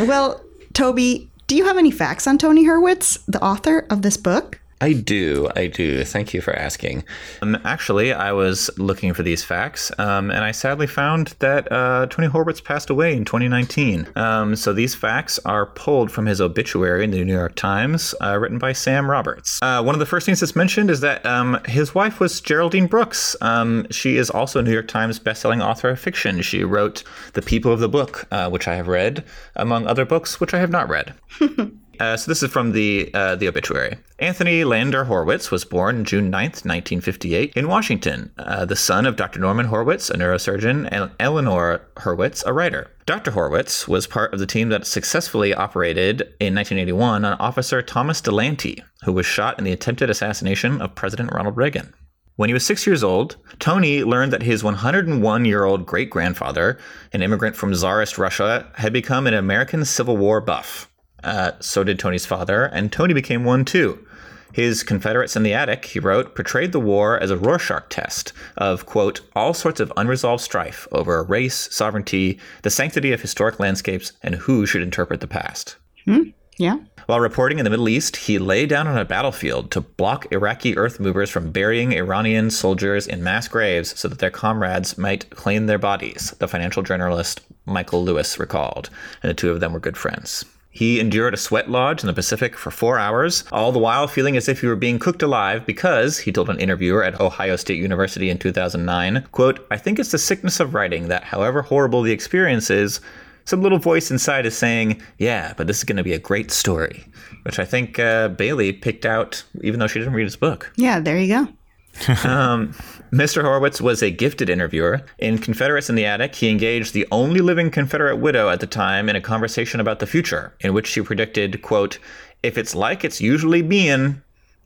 well, 0.07 0.43
Toby, 0.73 1.27
do 1.47 1.55
you 1.55 1.65
have 1.65 1.75
any 1.75 1.89
facts 1.89 2.27
on 2.27 2.37
Tony 2.37 2.63
Horwitz, 2.63 3.17
the 3.25 3.43
author 3.43 3.87
of 3.89 4.03
this 4.03 4.15
book? 4.15 4.59
I 4.81 4.91
do. 4.93 5.49
I 5.55 5.67
do. 5.67 6.03
Thank 6.03 6.33
you 6.33 6.41
for 6.41 6.53
asking. 6.53 7.05
Um, 7.41 7.57
actually, 7.63 8.11
I 8.11 8.33
was 8.33 8.69
looking 8.77 9.13
for 9.13 9.23
these 9.23 9.43
facts, 9.43 9.89
um, 9.97 10.29
and 10.29 10.43
I 10.43 10.51
sadly 10.51 10.85
found 10.85 11.33
that 11.39 11.71
uh, 11.71 12.07
Tony 12.09 12.27
Horwitz 12.27 12.63
passed 12.63 12.89
away 12.89 13.15
in 13.15 13.23
2019. 13.23 14.07
Um, 14.17 14.55
so 14.55 14.73
these 14.73 14.93
facts 14.93 15.39
are 15.45 15.65
pulled 15.65 16.11
from 16.11 16.25
his 16.25 16.41
obituary 16.41 17.05
in 17.05 17.11
the 17.11 17.23
New 17.23 17.33
York 17.33 17.55
Times, 17.55 18.13
uh, 18.21 18.37
written 18.37 18.57
by 18.57 18.73
Sam 18.73 19.09
Roberts. 19.09 19.59
Uh, 19.61 19.81
one 19.81 19.95
of 19.95 19.99
the 19.99 20.05
first 20.05 20.25
things 20.25 20.41
that's 20.41 20.57
mentioned 20.57 20.89
is 20.89 20.99
that 20.99 21.25
um, 21.25 21.57
his 21.65 21.95
wife 21.95 22.19
was 22.19 22.41
Geraldine 22.41 22.87
Brooks. 22.87 23.35
Um, 23.39 23.87
she 23.91 24.17
is 24.17 24.29
also 24.29 24.59
a 24.59 24.63
New 24.63 24.73
York 24.73 24.89
Times 24.89 25.19
bestselling 25.19 25.63
author 25.63 25.89
of 25.89 25.99
fiction. 25.99 26.41
She 26.41 26.65
wrote 26.65 27.03
The 27.33 27.41
People 27.41 27.71
of 27.71 27.79
the 27.79 27.89
Book, 27.89 28.27
uh, 28.29 28.49
which 28.49 28.67
I 28.67 28.75
have 28.75 28.89
read, 28.89 29.23
among 29.55 29.87
other 29.87 30.05
books 30.05 30.41
which 30.41 30.53
I 30.53 30.59
have 30.59 30.69
not 30.69 30.89
read. 30.89 31.13
Uh, 31.99 32.17
so 32.17 32.29
this 32.29 32.43
is 32.43 32.51
from 32.51 32.71
the 32.71 33.09
uh, 33.13 33.35
the 33.35 33.47
obituary. 33.47 33.97
Anthony 34.19 34.63
Lander 34.63 35.05
Horwitz 35.05 35.51
was 35.51 35.65
born 35.65 36.05
June 36.05 36.31
9th, 36.31 36.63
1958, 36.63 37.53
in 37.55 37.67
Washington, 37.67 38.31
uh, 38.37 38.63
the 38.65 38.75
son 38.75 39.05
of 39.05 39.15
Dr. 39.15 39.39
Norman 39.39 39.67
Horwitz, 39.67 40.09
a 40.09 40.17
neurosurgeon, 40.17 40.87
and 40.91 41.11
Eleanor 41.19 41.81
Horwitz, 41.97 42.43
a 42.45 42.53
writer. 42.53 42.89
Dr. 43.05 43.31
Horwitz 43.31 43.87
was 43.87 44.07
part 44.07 44.33
of 44.33 44.39
the 44.39 44.47
team 44.47 44.69
that 44.69 44.87
successfully 44.87 45.53
operated 45.53 46.21
in 46.39 46.55
1981 46.55 47.25
on 47.25 47.37
Officer 47.39 47.81
Thomas 47.81 48.21
Delahanty, 48.21 48.81
who 49.03 49.11
was 49.11 49.25
shot 49.25 49.59
in 49.59 49.65
the 49.65 49.73
attempted 49.73 50.09
assassination 50.09 50.81
of 50.81 50.95
President 50.95 51.31
Ronald 51.33 51.57
Reagan. 51.57 51.93
When 52.37 52.49
he 52.49 52.53
was 52.53 52.65
six 52.65 52.85
years 52.85 53.03
old, 53.03 53.37
Tony 53.59 54.03
learned 54.03 54.33
that 54.33 54.43
his 54.43 54.63
101 54.63 55.45
year 55.45 55.63
old 55.63 55.85
great 55.85 56.09
grandfather, 56.09 56.77
an 57.13 57.21
immigrant 57.21 57.55
from 57.55 57.73
Tsarist 57.73 58.17
Russia, 58.17 58.67
had 58.75 58.91
become 58.91 59.25
an 59.25 59.33
American 59.33 59.85
Civil 59.85 60.17
War 60.17 60.41
buff. 60.41 60.89
Uh, 61.25 61.51
so 61.59 61.83
did 61.83 61.99
Tony's 61.99 62.25
father, 62.25 62.65
and 62.65 62.91
Tony 62.91 63.13
became 63.13 63.43
one 63.43 63.65
too. 63.65 64.05
His 64.53 64.83
Confederates 64.83 65.35
in 65.35 65.43
the 65.43 65.53
Attic, 65.53 65.83
he 65.83 65.99
wrote, 65.99 66.33
portrayed 66.33 66.71
the 66.71 66.79
war 66.79 67.19
as 67.19 67.29
a 67.29 67.35
Rorschach 67.35 67.89
test 67.89 68.31
of, 68.55 68.85
quote, 68.85 69.19
all 69.35 69.53
sorts 69.53 69.81
of 69.81 69.91
unresolved 69.97 70.41
strife 70.41 70.87
over 70.93 71.21
race, 71.23 71.67
sovereignty, 71.71 72.39
the 72.61 72.69
sanctity 72.69 73.11
of 73.11 73.19
historic 73.19 73.59
landscapes, 73.59 74.13
and 74.23 74.35
who 74.35 74.65
should 74.65 74.81
interpret 74.81 75.19
the 75.19 75.27
past. 75.27 75.75
Hmm. 76.05 76.29
Yeah. 76.57 76.77
While 77.07 77.19
reporting 77.19 77.59
in 77.59 77.65
the 77.65 77.69
Middle 77.69 77.89
East, 77.89 78.15
he 78.15 78.39
lay 78.39 78.65
down 78.65 78.87
on 78.87 78.97
a 78.97 79.03
battlefield 79.03 79.71
to 79.71 79.81
block 79.81 80.31
Iraqi 80.31 80.77
earth 80.77 81.01
movers 81.01 81.29
from 81.29 81.51
burying 81.51 81.91
Iranian 81.91 82.49
soldiers 82.49 83.07
in 83.07 83.23
mass 83.23 83.49
graves 83.49 83.99
so 83.99 84.07
that 84.07 84.19
their 84.19 84.31
comrades 84.31 84.97
might 84.97 85.29
claim 85.31 85.65
their 85.65 85.77
bodies, 85.77 86.33
the 86.39 86.47
financial 86.47 86.81
journalist 86.81 87.41
Michael 87.65 88.05
Lewis 88.05 88.39
recalled, 88.39 88.89
and 89.21 89.29
the 89.29 89.33
two 89.33 89.51
of 89.51 89.59
them 89.59 89.73
were 89.73 89.81
good 89.81 89.97
friends. 89.97 90.45
He 90.75 90.99
endured 90.99 91.33
a 91.33 91.37
sweat 91.37 91.71
lodge 91.71 92.03
in 92.03 92.07
the 92.07 92.13
Pacific 92.13 92.57
for 92.57 92.69
four 92.69 92.99
hours, 92.99 93.45
all 93.49 93.71
the 93.71 93.79
while 93.79 94.09
feeling 94.09 94.35
as 94.35 94.49
if 94.49 94.59
he 94.59 94.67
were 94.67 94.75
being 94.75 94.99
cooked 94.99 95.21
alive 95.21 95.65
because, 95.65 96.19
he 96.19 96.33
told 96.33 96.49
an 96.49 96.59
interviewer 96.59 97.01
at 97.01 97.21
Ohio 97.21 97.55
State 97.55 97.77
University 97.77 98.29
in 98.29 98.37
2009, 98.37 99.25
quote, 99.31 99.65
I 99.71 99.77
think 99.77 99.99
it's 99.99 100.11
the 100.11 100.17
sickness 100.17 100.59
of 100.59 100.73
writing 100.73 101.07
that, 101.07 101.23
however 101.23 101.61
horrible 101.61 102.01
the 102.01 102.11
experience 102.11 102.69
is, 102.69 102.99
some 103.45 103.61
little 103.61 103.77
voice 103.77 104.11
inside 104.11 104.45
is 104.45 104.57
saying, 104.57 105.01
yeah, 105.17 105.53
but 105.55 105.67
this 105.67 105.77
is 105.77 105.85
going 105.85 105.95
to 105.95 106.03
be 106.03 106.11
a 106.11 106.19
great 106.19 106.51
story, 106.51 107.05
which 107.43 107.57
I 107.57 107.63
think 107.63 107.97
uh, 107.97 108.27
Bailey 108.27 108.73
picked 108.73 109.05
out, 109.05 109.45
even 109.61 109.79
though 109.79 109.87
she 109.87 109.99
didn't 109.99 110.13
read 110.13 110.23
his 110.23 110.35
book. 110.35 110.73
Yeah, 110.75 110.99
there 110.99 111.17
you 111.17 111.29
go. 111.29 111.47
Mr. 113.11 113.41
Horowitz 113.41 113.79
was 113.79 114.03
a 114.03 114.11
gifted 114.11 114.49
interviewer. 114.49 115.01
In 115.17 115.37
Confederates 115.37 115.89
in 115.89 115.95
the 115.95 116.05
Attic, 116.05 116.35
he 116.35 116.49
engaged 116.49 116.93
the 116.93 117.07
only 117.11 117.39
living 117.39 117.71
Confederate 117.71 118.17
widow 118.17 118.49
at 118.49 118.59
the 118.59 118.67
time 118.67 119.07
in 119.07 119.15
a 119.15 119.21
conversation 119.21 119.79
about 119.79 119.99
the 119.99 120.07
future, 120.07 120.53
in 120.59 120.73
which 120.73 120.87
she 120.87 121.01
predicted, 121.01 121.61
quote, 121.61 121.97
if 122.43 122.57
it's 122.57 122.75
like 122.75 123.03
it's 123.05 123.21
usually 123.21 123.61
being, 123.61 124.21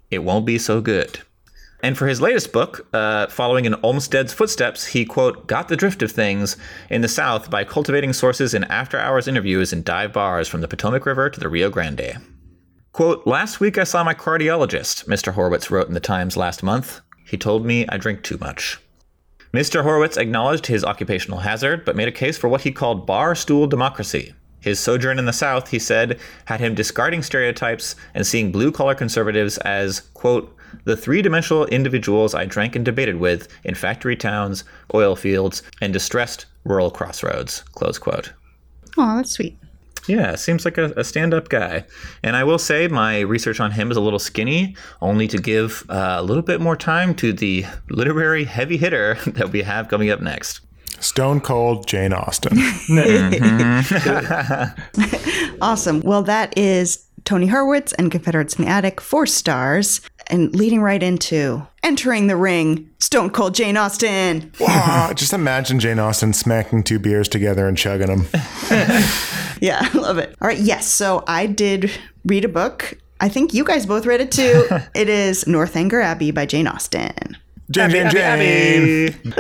it 0.10 0.24
won't 0.24 0.46
be 0.46 0.58
so 0.58 0.82
good. 0.82 1.20
And 1.82 1.98
for 1.98 2.08
his 2.08 2.20
latest 2.20 2.52
book, 2.52 2.88
uh, 2.94 3.28
following 3.28 3.66
in 3.66 3.76
Olmsted's 3.84 4.34
footsteps, 4.34 4.88
he, 4.88 5.06
quote, 5.06 5.48
got 5.48 5.70
the 5.70 5.78
drift 5.78 6.02
of 6.02 6.12
things 6.12 6.58
in 6.90 7.02
the 7.02 7.08
South 7.08 7.50
by 7.50 7.64
cultivating 7.64 8.12
sources 8.12 8.54
in 8.54 8.66
after 8.66 9.00
hours 9.00 9.28
interviews 9.28 9.72
in 9.72 9.84
dive 9.84 10.12
bars 10.12 10.48
from 10.48 10.62
the 10.62 10.68
Potomac 10.68 11.06
River 11.06 11.30
to 11.30 11.40
the 11.40 11.48
Rio 11.48 11.70
Grande. 11.70 12.18
Quote, 12.92 13.26
last 13.26 13.60
week 13.60 13.78
I 13.78 13.86
saw 13.86 14.04
my 14.04 14.14
cardiologist, 14.14 15.06
Mr. 15.06 15.34
Horwitz 15.34 15.70
wrote 15.70 15.88
in 15.88 15.94
the 15.94 16.02
Times 16.02 16.36
last 16.36 16.64
month. 16.64 17.00
He 17.30 17.38
told 17.38 17.64
me 17.64 17.88
I 17.88 17.98
drink 17.98 18.24
too 18.24 18.40
much. 18.40 18.80
Mr. 19.54 19.84
Horwitz 19.84 20.18
acknowledged 20.18 20.66
his 20.66 20.84
occupational 20.84 21.40
hazard, 21.40 21.86
but 21.86 21.96
made 21.96 22.08
a 22.08 22.12
case 22.12 22.40
for 22.40 22.48
what 22.48 22.62
he 22.62 22.72
called 22.72 23.06
bar 23.06 23.36
stool 23.36 23.68
democracy. 23.68 24.34
His 24.62 24.80
sojourn 24.80 25.20
in 25.20 25.26
the 25.26 25.34
South, 25.34 25.70
he 25.70 25.78
said, 25.78 26.20
had 26.46 26.60
him 26.60 26.74
discarding 26.74 27.22
stereotypes 27.22 27.96
and 28.16 28.26
seeing 28.26 28.52
blue 28.52 28.72
collar 28.72 28.96
conservatives 28.96 29.60
as, 29.60 30.00
quote, 30.16 30.56
the 30.86 30.98
three 30.98 31.22
dimensional 31.22 31.68
individuals 31.68 32.34
I 32.34 32.46
drank 32.46 32.76
and 32.76 32.84
debated 32.84 33.18
with 33.18 33.48
in 33.64 33.76
factory 33.76 34.16
towns, 34.16 34.64
oil 34.96 35.16
fields, 35.16 35.62
and 35.82 35.94
distressed 35.94 36.48
rural 36.64 36.90
crossroads, 36.90 37.62
close 37.74 38.00
quote. 38.00 38.34
Oh, 38.98 39.18
that's 39.18 39.32
sweet. 39.32 39.56
Yeah, 40.10 40.36
seems 40.36 40.66
like 40.66 40.80
a, 40.80 40.92
a 40.98 41.04
stand 41.04 41.36
up 41.36 41.50
guy. 41.50 41.86
And 42.24 42.36
I 42.36 42.44
will 42.44 42.58
say 42.58 42.88
my 42.88 43.20
research 43.20 43.60
on 43.60 43.70
him 43.70 43.92
is 43.92 43.98
a 43.98 44.02
little 44.02 44.18
skinny, 44.18 44.76
only 45.02 45.28
to 45.28 45.38
give 45.38 45.86
uh, 45.88 46.16
a 46.18 46.24
little 46.24 46.42
bit 46.42 46.60
more 46.60 46.76
time 46.76 47.14
to 47.16 47.32
the 47.32 47.66
literary 47.90 48.46
heavy 48.46 48.78
hitter 48.78 49.20
that 49.28 49.52
we 49.52 49.62
have 49.62 49.88
coming 49.88 50.10
up 50.10 50.20
next. 50.20 50.62
Stone 51.00 51.42
Cold 51.42 51.88
Jane 51.88 52.12
Austen. 52.12 52.58
Awesome. 55.62 56.02
Well, 56.02 56.24
that 56.24 56.58
is 56.58 57.06
Tony 57.26 57.48
Horwitz 57.48 57.94
and 58.00 58.12
Confederates 58.12 58.56
in 58.56 58.66
the 58.66 58.72
Attic, 58.72 59.02
four 59.02 59.26
stars, 59.26 60.02
and 60.30 60.56
leading 60.56 60.82
right 60.82 61.02
into 61.02 61.68
entering 61.84 62.28
the 62.28 62.36
ring, 62.36 62.90
Stone 63.00 63.32
Cold 63.32 63.56
Jane 63.56 63.78
Austen. 63.78 64.52
Ah, 64.62 65.14
just 65.16 65.34
imagine 65.34 65.80
Jane 65.80 66.00
Austen 66.00 66.34
smacking 66.34 66.84
two 66.84 67.00
beers 67.00 67.28
together 67.28 67.68
and 67.68 67.78
chugging 67.78 68.08
them. 68.08 68.28
Yeah, 69.62 69.80
I 69.82 69.98
love 69.98 70.18
it. 70.18 70.36
All 70.42 70.48
right, 70.48 70.58
yes. 70.58 70.88
So 70.88 71.24
I 71.28 71.46
did 71.46 71.92
read 72.26 72.46
a 72.46 72.50
book. 72.50 72.98
I 73.20 73.30
think 73.30 73.54
you 73.54 73.64
guys 73.64 73.86
both 73.86 74.06
read 74.06 74.22
it 74.22 74.32
too. 74.32 74.66
it 74.96 75.10
is 75.10 75.46
Northanger 75.48 76.02
Abbey 76.02 76.32
by 76.32 76.46
Jane 76.46 76.68
Austen. 76.68 77.38
Jane, 77.72 77.92
Jane, 77.92 78.10
Jane. 78.10 79.34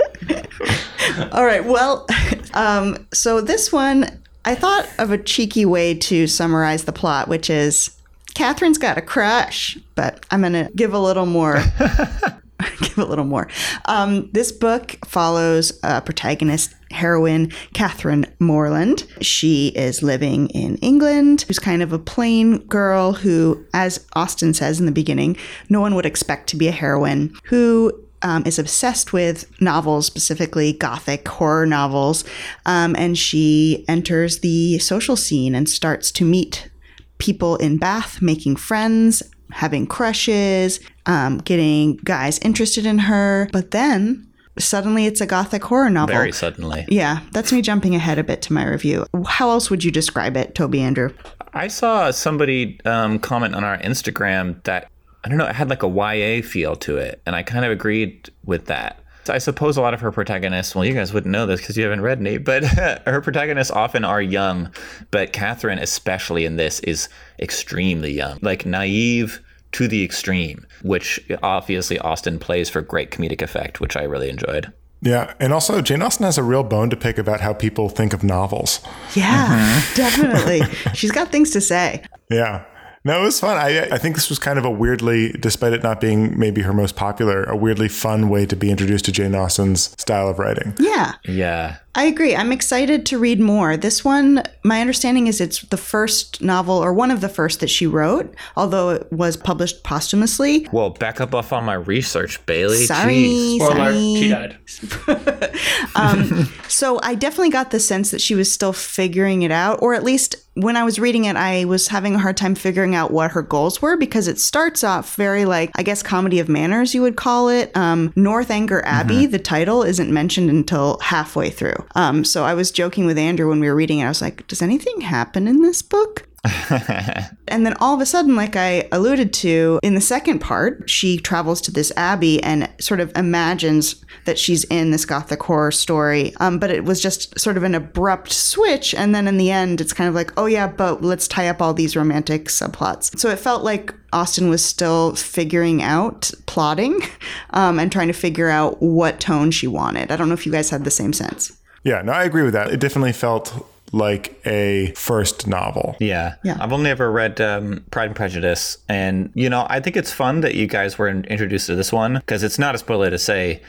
All 1.31 1.45
right. 1.45 1.65
Well, 1.65 2.05
um, 2.53 3.07
so 3.13 3.41
this 3.41 3.71
one, 3.71 4.21
I 4.45 4.53
thought 4.55 4.87
of 4.99 5.11
a 5.11 5.17
cheeky 5.17 5.65
way 5.65 5.95
to 5.95 6.27
summarize 6.27 6.83
the 6.83 6.91
plot, 6.91 7.27
which 7.27 7.49
is 7.49 7.89
Catherine's 8.35 8.77
got 8.77 8.97
a 8.97 9.01
crush, 9.01 9.77
but 9.95 10.25
I'm 10.31 10.41
going 10.41 10.53
to 10.53 10.69
give 10.75 10.93
a 10.93 10.99
little 10.99 11.25
more. 11.25 11.61
give 12.79 12.97
a 12.97 13.05
little 13.05 13.25
more. 13.25 13.47
Um, 13.85 14.29
this 14.31 14.51
book 14.51 14.97
follows 15.05 15.79
a 15.83 16.01
protagonist 16.01 16.75
heroine, 16.91 17.51
Catherine 17.73 18.25
Morland. 18.39 19.07
She 19.21 19.69
is 19.69 20.03
living 20.03 20.49
in 20.49 20.75
England, 20.77 21.45
who's 21.47 21.59
kind 21.59 21.81
of 21.81 21.93
a 21.93 21.99
plain 21.99 22.59
girl 22.65 23.13
who, 23.13 23.65
as 23.73 24.05
Austen 24.13 24.53
says 24.53 24.79
in 24.79 24.85
the 24.85 24.91
beginning, 24.91 25.37
no 25.69 25.79
one 25.79 25.95
would 25.95 26.05
expect 26.05 26.47
to 26.49 26.57
be 26.57 26.67
a 26.67 26.71
heroine, 26.71 27.33
who 27.45 27.93
um, 28.21 28.43
is 28.45 28.59
obsessed 28.59 29.13
with 29.13 29.49
novels, 29.61 30.05
specifically 30.05 30.73
gothic 30.73 31.25
horror 31.27 31.65
novels. 31.65 32.25
Um, 32.65 32.95
and 32.97 33.17
she 33.17 33.85
enters 33.87 34.39
the 34.39 34.79
social 34.79 35.15
scene 35.15 35.55
and 35.55 35.69
starts 35.69 36.11
to 36.13 36.25
meet 36.25 36.69
people 37.19 37.55
in 37.57 37.77
Bath, 37.77 38.21
making 38.21 38.55
friends, 38.55 39.21
having 39.51 39.85
crushes, 39.85 40.79
um, 41.05 41.37
getting 41.39 41.97
guys 41.97 42.39
interested 42.39 42.85
in 42.85 42.99
her. 42.99 43.47
But 43.51 43.71
then 43.71 44.27
suddenly 44.57 45.05
it's 45.05 45.21
a 45.21 45.25
gothic 45.25 45.63
horror 45.63 45.89
novel. 45.89 46.15
Very 46.15 46.31
suddenly. 46.31 46.85
yeah, 46.89 47.21
that's 47.31 47.51
me 47.51 47.61
jumping 47.61 47.95
ahead 47.95 48.19
a 48.19 48.23
bit 48.23 48.41
to 48.43 48.53
my 48.53 48.65
review. 48.65 49.05
How 49.25 49.49
else 49.49 49.69
would 49.69 49.83
you 49.83 49.91
describe 49.91 50.35
it, 50.35 50.55
Toby 50.55 50.81
Andrew? 50.81 51.13
I 51.53 51.67
saw 51.67 52.11
somebody 52.11 52.79
um, 52.85 53.19
comment 53.19 53.55
on 53.55 53.63
our 53.63 53.77
Instagram 53.79 54.63
that 54.63 54.89
I 55.23 55.29
don't 55.29 55.37
know, 55.37 55.47
it 55.47 55.55
had 55.55 55.69
like 55.69 55.83
a 55.83 55.87
YA 55.87 56.41
feel 56.41 56.75
to 56.77 56.97
it. 56.97 57.21
And 57.25 57.35
I 57.35 57.43
kind 57.43 57.65
of 57.65 57.71
agreed 57.71 58.29
with 58.45 58.65
that. 58.65 59.03
I 59.29 59.37
suppose 59.37 59.77
a 59.77 59.81
lot 59.81 59.93
of 59.93 60.01
her 60.01 60.11
protagonists, 60.11 60.75
well, 60.75 60.85
you 60.85 60.93
guys 60.93 61.13
wouldn't 61.13 61.31
know 61.31 61.45
this 61.45 61.61
because 61.61 61.77
you 61.77 61.83
haven't 61.83 62.01
read 62.01 62.21
Nate, 62.21 62.43
but 62.43 62.63
her 63.05 63.21
protagonists 63.21 63.71
often 63.71 64.03
are 64.03 64.21
young. 64.21 64.71
But 65.11 65.33
Catherine, 65.33 65.79
especially 65.79 66.45
in 66.45 66.55
this, 66.55 66.79
is 66.81 67.09
extremely 67.39 68.11
young, 68.11 68.39
like 68.41 68.65
naive 68.65 69.41
to 69.73 69.87
the 69.87 70.03
extreme, 70.03 70.65
which 70.81 71.19
obviously 71.43 71.99
Austen 71.99 72.39
plays 72.39 72.69
for 72.69 72.81
great 72.81 73.11
comedic 73.11 73.41
effect, 73.41 73.79
which 73.79 73.95
I 73.95 74.03
really 74.03 74.29
enjoyed. 74.29 74.73
Yeah, 75.01 75.33
and 75.39 75.53
also 75.53 75.81
Jane 75.81 76.01
Austen 76.01 76.25
has 76.25 76.37
a 76.37 76.43
real 76.43 76.63
bone 76.63 76.89
to 76.89 76.97
pick 76.97 77.17
about 77.17 77.39
how 77.39 77.53
people 77.53 77.87
think 77.87 78.13
of 78.13 78.23
novels. 78.23 78.81
Yeah, 79.13 79.47
mm-hmm. 79.47 79.95
definitely. 79.95 80.61
She's 80.93 81.11
got 81.11 81.31
things 81.31 81.51
to 81.51 81.61
say. 81.61 82.03
Yeah. 82.29 82.65
No, 83.05 83.21
it 83.21 83.25
was 83.25 83.39
fun. 83.39 83.57
I 83.57 83.87
I 83.91 83.97
think 83.97 84.15
this 84.15 84.29
was 84.29 84.39
kind 84.39 84.59
of 84.59 84.65
a 84.65 84.71
weirdly, 84.71 85.31
despite 85.39 85.73
it 85.73 85.83
not 85.83 86.01
being 86.01 86.37
maybe 86.37 86.61
her 86.61 86.73
most 86.73 86.95
popular, 86.95 87.43
a 87.43 87.55
weirdly 87.55 87.87
fun 87.87 88.29
way 88.29 88.45
to 88.45 88.55
be 88.55 88.69
introduced 88.69 89.05
to 89.05 89.11
Jane 89.11 89.35
Austen's 89.35 89.95
style 89.99 90.27
of 90.27 90.39
writing. 90.39 90.75
Yeah. 90.79 91.13
Yeah. 91.25 91.77
I 91.95 92.03
agree. 92.03 92.35
I'm 92.35 92.51
excited 92.51 93.05
to 93.07 93.17
read 93.17 93.39
more. 93.39 93.75
This 93.75 94.05
one, 94.05 94.43
my 94.63 94.79
understanding 94.79 95.27
is 95.27 95.41
it's 95.41 95.61
the 95.63 95.75
first 95.75 96.41
novel 96.41 96.75
or 96.77 96.93
one 96.93 97.09
of 97.09 97.19
the 97.19 97.27
first 97.27 97.59
that 97.61 97.69
she 97.69 97.87
wrote, 97.87 98.33
although 98.55 98.91
it 98.91 99.11
was 99.11 99.35
published 99.35 99.83
posthumously. 99.83 100.67
Well, 100.71 100.91
back 100.91 101.19
up 101.19 101.33
off 101.33 101.51
on 101.51 101.65
my 101.65 101.73
research, 101.73 102.45
Bailey. 102.45 102.85
Sorry, 102.85 103.15
Jeez. 103.15 103.55
Spoiler, 103.55 103.75
sorry. 103.75 104.15
she 104.15 104.29
died. 104.29 105.51
um, 105.95 106.49
So 106.67 106.99
I 107.03 107.15
definitely 107.15 107.49
got 107.49 107.71
the 107.71 107.79
sense 107.79 108.11
that 108.11 108.21
she 108.21 108.35
was 108.35 108.51
still 108.51 108.71
figuring 108.73 109.41
it 109.41 109.51
out, 109.51 109.79
or 109.81 109.93
at 109.93 110.03
least 110.03 110.35
when 110.63 110.77
I 110.77 110.83
was 110.83 110.99
reading 110.99 111.25
it, 111.25 111.35
I 111.35 111.65
was 111.65 111.87
having 111.87 112.15
a 112.15 112.19
hard 112.19 112.37
time 112.37 112.55
figuring 112.55 112.95
out 112.95 113.11
what 113.11 113.31
her 113.31 113.41
goals 113.41 113.81
were 113.81 113.97
because 113.97 114.27
it 114.27 114.39
starts 114.39 114.83
off 114.83 115.15
very 115.15 115.45
like, 115.45 115.71
I 115.75 115.83
guess, 115.83 116.03
comedy 116.03 116.39
of 116.39 116.49
manners, 116.49 116.93
you 116.93 117.01
would 117.01 117.15
call 117.15 117.49
it. 117.49 117.75
Um, 117.75 118.13
Northanger 118.15 118.83
Abbey, 118.85 119.25
the 119.25 119.39
title, 119.39 119.83
isn't 119.83 120.11
mentioned 120.11 120.49
until 120.49 120.99
halfway 120.99 121.49
through. 121.49 121.85
Um, 121.95 122.23
so 122.23 122.43
I 122.43 122.53
was 122.53 122.71
joking 122.71 123.05
with 123.05 123.17
Andrew 123.17 123.49
when 123.49 123.59
we 123.59 123.67
were 123.67 123.75
reading 123.75 123.99
it. 123.99 124.05
I 124.05 124.09
was 124.09 124.21
like, 124.21 124.47
does 124.47 124.61
anything 124.61 125.01
happen 125.01 125.47
in 125.47 125.61
this 125.61 125.81
book? 125.81 126.28
And 127.49 127.65
then 127.65 127.73
all 127.79 127.95
of 127.95 127.99
a 128.01 128.05
sudden, 128.05 128.35
like 128.35 128.55
I 128.55 128.87
alluded 128.91 129.33
to 129.33 129.79
in 129.81 129.95
the 129.95 130.01
second 130.01 130.39
part, 130.39 130.89
she 130.89 131.17
travels 131.17 131.61
to 131.61 131.71
this 131.71 131.91
abbey 131.97 132.41
and 132.43 132.69
sort 132.79 132.99
of 132.99 133.11
imagines 133.17 134.03
that 134.25 134.37
she's 134.37 134.63
in 134.65 134.91
this 134.91 135.05
gothic 135.05 135.41
horror 135.41 135.71
story. 135.71 136.33
Um, 136.39 136.59
but 136.59 136.69
it 136.69 136.83
was 136.83 137.01
just 137.01 137.37
sort 137.39 137.57
of 137.57 137.63
an 137.63 137.75
abrupt 137.75 138.31
switch. 138.31 138.93
And 138.93 139.15
then 139.15 139.27
in 139.27 139.37
the 139.37 139.51
end, 139.51 139.81
it's 139.81 139.93
kind 139.93 140.07
of 140.07 140.13
like, 140.13 140.31
oh 140.37 140.45
yeah, 140.45 140.67
but 140.67 141.01
let's 141.01 141.27
tie 141.27 141.47
up 141.47 141.61
all 141.61 141.73
these 141.73 141.95
romantic 141.95 142.45
subplots. 142.45 143.17
So 143.19 143.29
it 143.29 143.39
felt 143.39 143.63
like 143.63 143.93
Austen 144.13 144.49
was 144.49 144.63
still 144.63 145.15
figuring 145.15 145.81
out 145.81 146.31
plotting 146.45 147.01
um, 147.51 147.79
and 147.79 147.91
trying 147.91 148.07
to 148.07 148.13
figure 148.13 148.49
out 148.49 148.81
what 148.81 149.19
tone 149.19 149.51
she 149.51 149.67
wanted. 149.67 150.11
I 150.11 150.15
don't 150.15 150.27
know 150.27 150.35
if 150.35 150.45
you 150.45 150.51
guys 150.51 150.69
had 150.69 150.83
the 150.83 150.91
same 150.91 151.13
sense. 151.13 151.51
Yeah, 151.83 152.01
no, 152.01 152.11
I 152.11 152.25
agree 152.25 152.43
with 152.43 152.53
that. 152.53 152.71
It 152.71 152.79
definitely 152.79 153.13
felt 153.13 153.65
like 153.91 154.39
a 154.45 154.93
first 154.95 155.47
novel. 155.47 155.95
Yeah. 155.99 156.35
Yeah. 156.43 156.57
I've 156.59 156.73
only 156.73 156.89
ever 156.89 157.11
read 157.11 157.41
um, 157.41 157.85
Pride 157.91 158.07
and 158.07 158.15
Prejudice. 158.15 158.77
And, 158.87 159.31
you 159.33 159.49
know, 159.49 159.65
I 159.69 159.79
think 159.79 159.97
it's 159.97 160.11
fun 160.11 160.41
that 160.41 160.55
you 160.55 160.67
guys 160.67 160.97
were 160.97 161.07
in- 161.07 161.25
introduced 161.25 161.67
to 161.67 161.75
this 161.75 161.91
one 161.91 162.15
because 162.15 162.43
it's 162.43 162.59
not 162.59 162.75
a 162.75 162.77
spoiler 162.77 163.09
to 163.09 163.17
say 163.17 163.61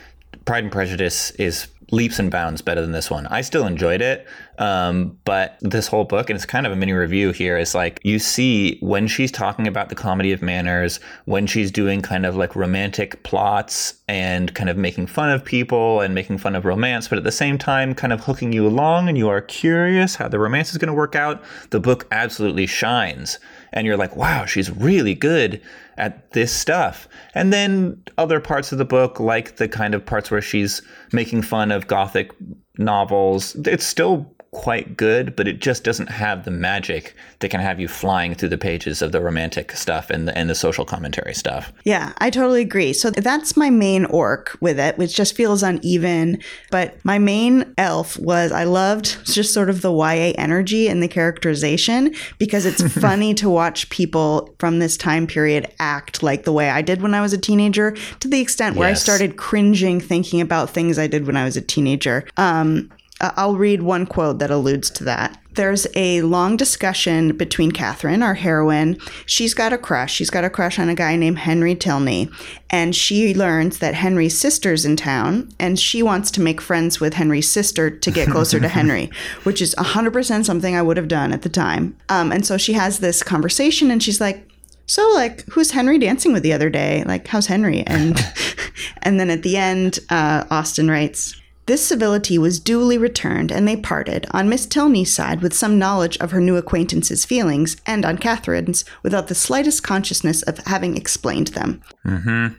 Pride 0.44 0.64
and 0.64 0.72
Prejudice 0.72 1.30
is 1.32 1.68
leaps 1.92 2.18
and 2.18 2.30
bounds 2.30 2.62
better 2.62 2.80
than 2.80 2.92
this 2.92 3.10
one. 3.10 3.26
I 3.26 3.40
still 3.40 3.66
enjoyed 3.66 4.00
it. 4.00 4.26
Um, 4.58 5.18
but 5.24 5.56
this 5.60 5.86
whole 5.86 6.04
book, 6.04 6.28
and 6.28 6.36
it's 6.36 6.44
kind 6.44 6.66
of 6.66 6.72
a 6.72 6.76
mini 6.76 6.92
review 6.92 7.32
here, 7.32 7.56
is 7.56 7.74
like 7.74 7.98
you 8.04 8.18
see 8.18 8.78
when 8.80 9.06
she's 9.06 9.32
talking 9.32 9.66
about 9.66 9.88
the 9.88 9.94
comedy 9.94 10.32
of 10.32 10.42
manners, 10.42 11.00
when 11.24 11.46
she's 11.46 11.70
doing 11.70 12.02
kind 12.02 12.26
of 12.26 12.36
like 12.36 12.54
romantic 12.54 13.22
plots 13.22 13.94
and 14.06 14.54
kind 14.54 14.68
of 14.68 14.76
making 14.76 15.06
fun 15.06 15.30
of 15.30 15.44
people 15.44 16.00
and 16.00 16.14
making 16.14 16.36
fun 16.36 16.54
of 16.54 16.64
romance, 16.64 17.08
but 17.08 17.16
at 17.16 17.24
the 17.24 17.32
same 17.32 17.56
time 17.56 17.94
kind 17.94 18.12
of 18.12 18.20
hooking 18.20 18.52
you 18.52 18.66
along 18.66 19.08
and 19.08 19.16
you 19.16 19.28
are 19.28 19.40
curious 19.40 20.16
how 20.16 20.28
the 20.28 20.38
romance 20.38 20.72
is 20.72 20.78
going 20.78 20.88
to 20.88 20.94
work 20.94 21.14
out, 21.14 21.42
the 21.70 21.80
book 21.80 22.06
absolutely 22.10 22.66
shines. 22.66 23.38
And 23.72 23.86
you're 23.86 23.96
like, 23.96 24.16
wow, 24.16 24.44
she's 24.44 24.70
really 24.70 25.14
good 25.14 25.60
at 25.96 26.32
this 26.32 26.52
stuff. 26.52 27.08
And 27.34 27.52
then 27.52 28.02
other 28.18 28.40
parts 28.40 28.72
of 28.72 28.78
the 28.78 28.84
book, 28.84 29.20
like 29.20 29.56
the 29.56 29.68
kind 29.68 29.94
of 29.94 30.04
parts 30.04 30.30
where 30.30 30.42
she's 30.42 30.82
making 31.12 31.42
fun 31.42 31.70
of 31.70 31.86
gothic 31.86 32.32
novels, 32.78 33.54
it's 33.66 33.86
still 33.86 34.34
quite 34.52 34.96
good, 34.96 35.36
but 35.36 35.46
it 35.46 35.60
just 35.60 35.84
doesn't 35.84 36.08
have 36.08 36.44
the 36.44 36.50
magic 36.50 37.14
that 37.38 37.50
can 37.50 37.60
have 37.60 37.78
you 37.78 37.86
flying 37.86 38.34
through 38.34 38.48
the 38.48 38.58
pages 38.58 39.00
of 39.00 39.12
the 39.12 39.20
romantic 39.20 39.70
stuff 39.72 40.10
and 40.10 40.26
the, 40.26 40.36
and 40.36 40.50
the 40.50 40.54
social 40.56 40.84
commentary 40.84 41.34
stuff. 41.34 41.72
Yeah, 41.84 42.12
I 42.18 42.30
totally 42.30 42.60
agree. 42.60 42.92
So 42.92 43.10
that's 43.10 43.56
my 43.56 43.70
main 43.70 44.06
orc 44.06 44.56
with 44.60 44.80
it, 44.80 44.98
which 44.98 45.14
just 45.14 45.36
feels 45.36 45.62
uneven. 45.62 46.38
But 46.70 47.02
my 47.04 47.18
main 47.18 47.74
elf 47.78 48.18
was 48.18 48.50
I 48.50 48.64
loved 48.64 49.24
just 49.24 49.54
sort 49.54 49.70
of 49.70 49.82
the 49.82 49.92
YA 49.92 50.32
energy 50.36 50.88
and 50.88 51.00
the 51.00 51.08
characterization 51.08 52.14
because 52.38 52.66
it's 52.66 52.82
funny 53.00 53.34
to 53.34 53.48
watch 53.48 53.88
people 53.90 54.54
from 54.58 54.80
this 54.80 54.96
time 54.96 55.28
period 55.28 55.72
act 55.78 56.24
like 56.24 56.42
the 56.42 56.52
way 56.52 56.70
I 56.70 56.82
did 56.82 57.02
when 57.02 57.14
I 57.14 57.20
was 57.20 57.32
a 57.32 57.38
teenager 57.38 57.92
to 58.18 58.28
the 58.28 58.40
extent 58.40 58.76
where 58.76 58.88
I 58.88 58.94
started 58.94 59.36
cringing 59.36 60.00
thinking 60.00 60.40
about 60.40 60.70
things 60.70 60.98
I 60.98 61.06
did 61.06 61.26
when 61.26 61.36
I 61.36 61.44
was 61.44 61.56
a 61.56 61.62
teenager. 61.62 62.26
Um, 62.36 62.90
I'll 63.20 63.56
read 63.56 63.82
one 63.82 64.06
quote 64.06 64.38
that 64.38 64.50
alludes 64.50 64.90
to 64.90 65.04
that. 65.04 65.38
There's 65.54 65.86
a 65.96 66.22
long 66.22 66.56
discussion 66.56 67.36
between 67.36 67.72
Catherine, 67.72 68.22
our 68.22 68.34
heroine. 68.34 68.98
She's 69.26 69.52
got 69.52 69.72
a 69.72 69.78
crush. 69.78 70.14
She's 70.14 70.30
got 70.30 70.44
a 70.44 70.50
crush 70.50 70.78
on 70.78 70.88
a 70.88 70.94
guy 70.94 71.16
named 71.16 71.40
Henry 71.40 71.74
Tilney. 71.74 72.30
And 72.70 72.94
she 72.94 73.34
learns 73.34 73.78
that 73.80 73.94
Henry's 73.94 74.38
sister's 74.38 74.84
in 74.84 74.96
town 74.96 75.50
and 75.58 75.78
she 75.78 76.02
wants 76.02 76.30
to 76.32 76.40
make 76.40 76.60
friends 76.60 77.00
with 77.00 77.14
Henry's 77.14 77.50
sister 77.50 77.90
to 77.90 78.10
get 78.10 78.30
closer 78.30 78.60
to 78.60 78.68
Henry, 78.80 79.10
which 79.42 79.60
is 79.60 79.74
100% 79.74 80.44
something 80.44 80.76
I 80.76 80.82
would 80.82 80.96
have 80.96 81.08
done 81.08 81.32
at 81.32 81.42
the 81.42 81.48
time. 81.48 81.96
Um, 82.08 82.30
and 82.30 82.46
so 82.46 82.56
she 82.56 82.74
has 82.74 83.00
this 83.00 83.22
conversation 83.22 83.90
and 83.90 84.02
she's 84.02 84.20
like, 84.20 84.46
so 84.86 85.08
like 85.14 85.46
who's 85.50 85.70
henry 85.70 85.98
dancing 85.98 86.32
with 86.32 86.42
the 86.42 86.52
other 86.52 86.68
day 86.68 87.04
like 87.06 87.24
how's 87.28 87.46
henry 87.46 87.84
and 87.86 88.18
and 89.02 89.20
then 89.20 89.30
at 89.30 89.44
the 89.44 89.56
end 89.56 90.00
uh, 90.08 90.44
austen 90.50 90.90
writes 90.90 91.39
this 91.70 91.86
civility 91.86 92.36
was 92.36 92.58
duly 92.58 92.98
returned, 92.98 93.52
and 93.52 93.68
they 93.68 93.76
parted, 93.76 94.26
on 94.32 94.48
Miss 94.48 94.66
Tilney's 94.66 95.14
side 95.14 95.40
with 95.40 95.54
some 95.54 95.78
knowledge 95.78 96.18
of 96.18 96.32
her 96.32 96.40
new 96.40 96.56
acquaintance's 96.56 97.24
feelings, 97.24 97.76
and 97.86 98.04
on 98.04 98.18
Catherine's 98.18 98.84
without 99.04 99.28
the 99.28 99.36
slightest 99.36 99.84
consciousness 99.84 100.42
of 100.42 100.58
having 100.66 100.96
explained 100.96 101.46
them. 101.48 101.80
Mm-hmm. 102.04 102.56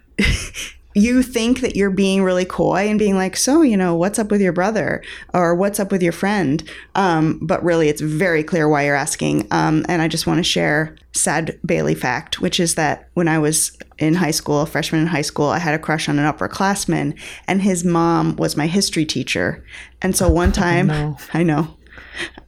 you 0.94 1.24
think 1.24 1.62
that 1.62 1.76
you're 1.76 1.90
being 1.90 2.24
really 2.24 2.46
coy 2.46 2.88
and 2.88 3.00
being 3.00 3.16
like, 3.16 3.38
so, 3.38 3.62
you 3.62 3.78
know, 3.78 3.96
what's 3.96 4.20
up 4.20 4.32
with 4.32 4.42
your 4.42 4.54
brother 4.54 5.04
or 5.34 5.56
what's 5.56 5.80
up 5.80 5.92
with 5.92 6.04
your 6.04 6.12
friend? 6.12 6.68
Um, 6.96 7.40
but 7.42 7.64
really, 7.64 7.90
it's 7.90 8.02
very 8.02 8.44
clear 8.44 8.68
why 8.68 8.86
you're 8.86 8.96
asking. 8.96 9.48
Um, 9.52 9.86
and 9.88 10.02
I 10.02 10.08
just 10.08 10.28
want 10.28 10.40
to 10.40 10.44
share 10.44 10.96
sad 11.14 11.60
Bailey 11.66 11.96
fact, 11.96 12.42
which 12.42 12.60
is 12.60 12.76
that 12.76 13.10
when 13.14 13.28
I 13.28 13.40
was 13.40 13.78
in 13.98 14.16
high 14.16 14.32
school, 14.32 14.62
a 14.62 14.66
freshman 14.66 15.02
in 15.02 15.08
high 15.08 15.22
school, 15.22 15.48
I 15.48 15.60
had 15.60 15.74
a 15.74 15.80
crush 15.80 16.10
on 16.10 16.20
an 16.20 16.32
upperclassman, 16.32 17.18
and 17.48 17.62
his 17.62 17.84
mom 17.84 18.36
was 18.36 18.58
my 18.58 18.68
history 18.68 19.06
teacher. 19.06 19.64
And 20.02 20.16
so 20.16 20.30
one 20.30 20.52
time, 20.54 21.16
I 21.34 21.44
know. 21.44 21.76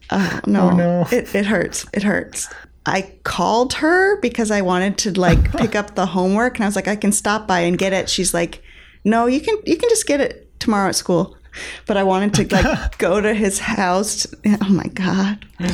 Uh, 0.09 0.41
no, 0.45 0.71
no. 0.71 1.05
It, 1.11 1.33
it 1.33 1.45
hurts. 1.45 1.85
It 1.93 2.03
hurts. 2.03 2.47
I 2.85 3.13
called 3.23 3.73
her 3.75 4.19
because 4.21 4.51
I 4.51 4.61
wanted 4.61 4.97
to 4.99 5.11
like 5.19 5.51
pick 5.57 5.75
up 5.75 5.95
the 5.95 6.05
homework, 6.05 6.55
and 6.55 6.63
I 6.65 6.67
was 6.67 6.75
like, 6.75 6.87
I 6.87 6.95
can 6.95 7.11
stop 7.11 7.47
by 7.47 7.61
and 7.61 7.77
get 7.77 7.93
it. 7.93 8.09
She's 8.09 8.33
like, 8.33 8.61
No, 9.03 9.25
you 9.25 9.39
can 9.41 9.55
you 9.65 9.77
can 9.77 9.89
just 9.89 10.05
get 10.07 10.19
it 10.21 10.49
tomorrow 10.59 10.89
at 10.89 10.95
school. 10.95 11.37
But 11.85 11.97
I 11.97 12.03
wanted 12.03 12.33
to 12.49 12.55
like 12.55 12.97
go 12.97 13.21
to 13.21 13.33
his 13.33 13.59
house. 13.59 14.25
Oh 14.45 14.69
my 14.69 14.87
god. 14.87 15.45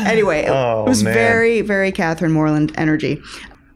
anyway, 0.00 0.42
it 0.44 0.50
Oh, 0.50 0.84
was 0.86 1.02
man. 1.02 1.14
very 1.14 1.60
very 1.60 1.92
Catherine 1.92 2.32
Morland 2.32 2.72
energy. 2.76 3.20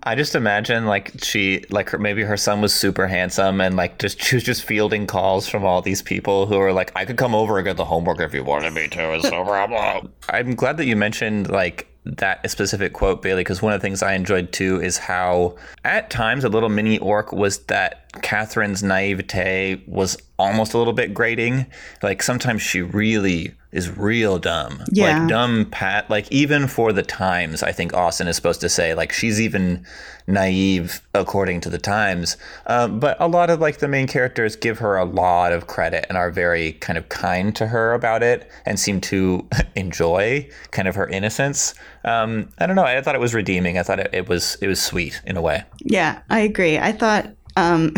I 0.03 0.15
just 0.15 0.35
imagine 0.35 0.87
like 0.87 1.13
she 1.23 1.65
like 1.71 1.91
her, 1.91 1.99
maybe 1.99 2.23
her 2.23 2.37
son 2.37 2.61
was 2.61 2.73
super 2.73 3.07
handsome 3.07 3.61
and 3.61 3.77
like 3.77 3.99
just 3.99 4.23
she 4.23 4.37
was 4.37 4.45
just 4.45 4.63
fielding 4.63 5.07
calls 5.07 5.49
from 5.49 5.65
all 5.65 5.83
these 5.83 6.03
people 6.03 6.47
who 6.47 6.59
are 6.59 6.73
like 6.73 6.93
I 6.95 7.05
could 7.05 7.17
come 7.17 7.35
over 7.35 7.59
and 7.59 7.65
get 7.65 7.77
the 7.77 7.85
homework 7.85 8.21
if 8.21 8.33
you 8.33 8.45
wanted 8.45 8.73
me 8.75 8.89
to. 8.89 9.15
It's 9.15 9.31
no 9.31 9.45
problem. 9.45 10.13
I'm 10.29 10.55
glad 10.55 10.77
that 10.77 10.87
you 10.87 10.97
mentioned 10.97 11.51
like 11.51 11.89
that 12.05 12.49
specific 12.51 12.93
quote 12.93 13.23
Bailey 13.23 13.41
because 13.41 13.61
one 13.61 13.73
of 13.73 13.81
the 13.81 13.85
things 13.85 14.03
I 14.03 14.15
enjoyed 14.15 14.53
too 14.53 14.81
is 14.81 14.97
how 14.99 15.57
at 15.85 16.11
times 16.11 16.45
a 16.45 16.49
little 16.49 16.69
mini 16.69 16.99
orc 16.99 17.33
was 17.33 17.59
that 17.65 18.08
that 18.13 18.23
Catherine's 18.23 18.83
naivete 18.83 19.83
was 19.87 20.17
almost 20.39 20.75
a 20.75 20.79
little 20.79 20.93
bit 20.93 21.13
grating. 21.13 21.67
Like 22.03 22.23
sometimes 22.23 22.63
she 22.63 22.81
really 22.81 23.55
is 23.73 23.97
real 23.97 24.39
dumb. 24.39 24.83
Yeah. 24.91 25.19
Like 25.19 25.29
dumb 25.29 25.67
pat 25.71 26.09
like 26.09 26.31
even 26.33 26.69
for 26.69 26.93
the 26.93 27.03
times, 27.03 27.63
I 27.63 27.73
think 27.73 27.93
Austen 27.93 28.29
is 28.29 28.37
supposed 28.37 28.61
to 28.63 28.69
say 28.69 28.95
like 28.95 29.13
she's 29.13 29.41
even 29.41 29.85
naive 30.27 31.03
according 31.15 31.61
to 31.63 31.71
the 31.71 31.79
times. 31.79 32.37
Um, 32.67 33.01
but 33.01 33.17
a 33.21 33.29
lot 33.29 33.51
of 33.51 33.61
like 33.61 33.79
the 33.79 33.89
main 33.89 34.07
characters 34.07 34.57
give 34.57 34.79
her 34.79 34.97
a 34.97 35.05
lot 35.05 35.53
of 35.53 35.67
credit 35.67 36.07
and 36.09 36.17
are 36.17 36.31
very 36.31 36.75
kind 36.75 36.97
of 36.97 37.09
kind 37.09 37.55
to 37.57 37.67
her 37.67 37.93
about 37.93 38.23
it 38.23 38.51
and 38.65 38.79
seem 38.79 39.01
to 39.03 39.47
enjoy 39.75 40.49
kind 40.71 40.89
of 40.89 40.95
her 40.95 41.09
innocence. 41.09 41.75
Um, 42.05 42.51
I 42.59 42.67
don't 42.67 42.77
know. 42.77 42.85
I 42.85 43.01
thought 43.03 43.17
it 43.17 43.21
was 43.21 43.35
redeeming. 43.35 43.77
I 43.77 43.83
thought 43.83 44.01
it, 44.01 44.11
it 44.13 44.29
was 44.29 44.57
it 44.63 44.69
was 44.69 44.81
sweet 44.81 45.21
in 45.27 45.37
a 45.37 45.43
way. 45.43 45.65
Yeah, 45.81 46.21
I 46.31 46.41
agree. 46.41 46.79
I 46.79 46.93
thought 46.93 47.35
um, 47.59 47.95